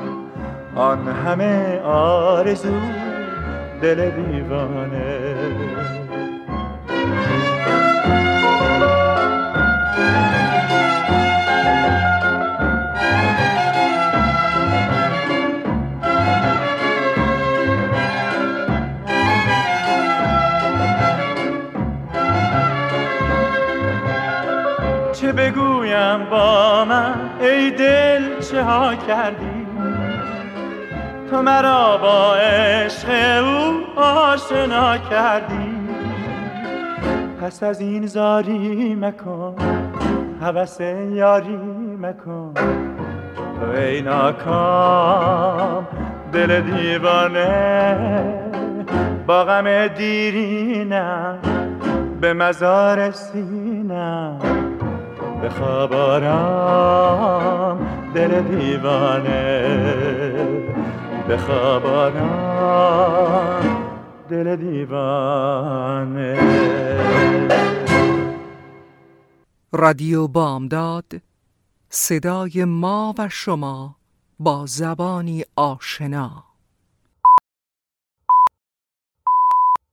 آن 0.75 1.07
همه 1.07 1.81
آرزو 1.85 2.79
دل 3.81 4.09
دیوانه. 4.09 5.06
ها 28.57 28.95
کردی؟ 28.95 29.67
تو 31.29 31.41
مرا 31.41 31.97
با 31.97 32.35
عشق 32.35 33.09
او 33.43 33.83
آشنا 34.01 34.97
کردی. 34.97 35.77
پس 37.41 37.63
از 37.63 37.81
این 37.81 38.07
زاری 38.07 38.95
مکن 38.95 39.55
حوث 40.41 40.81
یاری 41.11 41.59
مکن. 42.01 42.53
تو 43.59 43.71
ای 43.77 44.01
ناکام 44.01 45.87
دل 46.33 46.61
دیوانه 46.61 47.97
با 49.27 49.43
غم 49.43 49.87
دیرینم 49.87 51.39
به 52.21 52.33
مزار 52.33 53.11
سینم 53.11 54.39
به 55.41 55.49
خوابارم 55.49 57.07
دل 58.17 58.41
دیوانه. 58.41 59.77
به 61.27 61.37
خوابارم 61.37 62.27
دل 64.29 64.55
دیوانه. 64.55 66.37
رادیو 69.71 70.27
بامداد 70.27 71.05
صدای 71.89 72.65
ما 72.65 73.15
و 73.17 73.29
شما 73.29 73.95
با 74.39 74.65
زبانی 74.65 75.43
آشنا. 75.55 76.46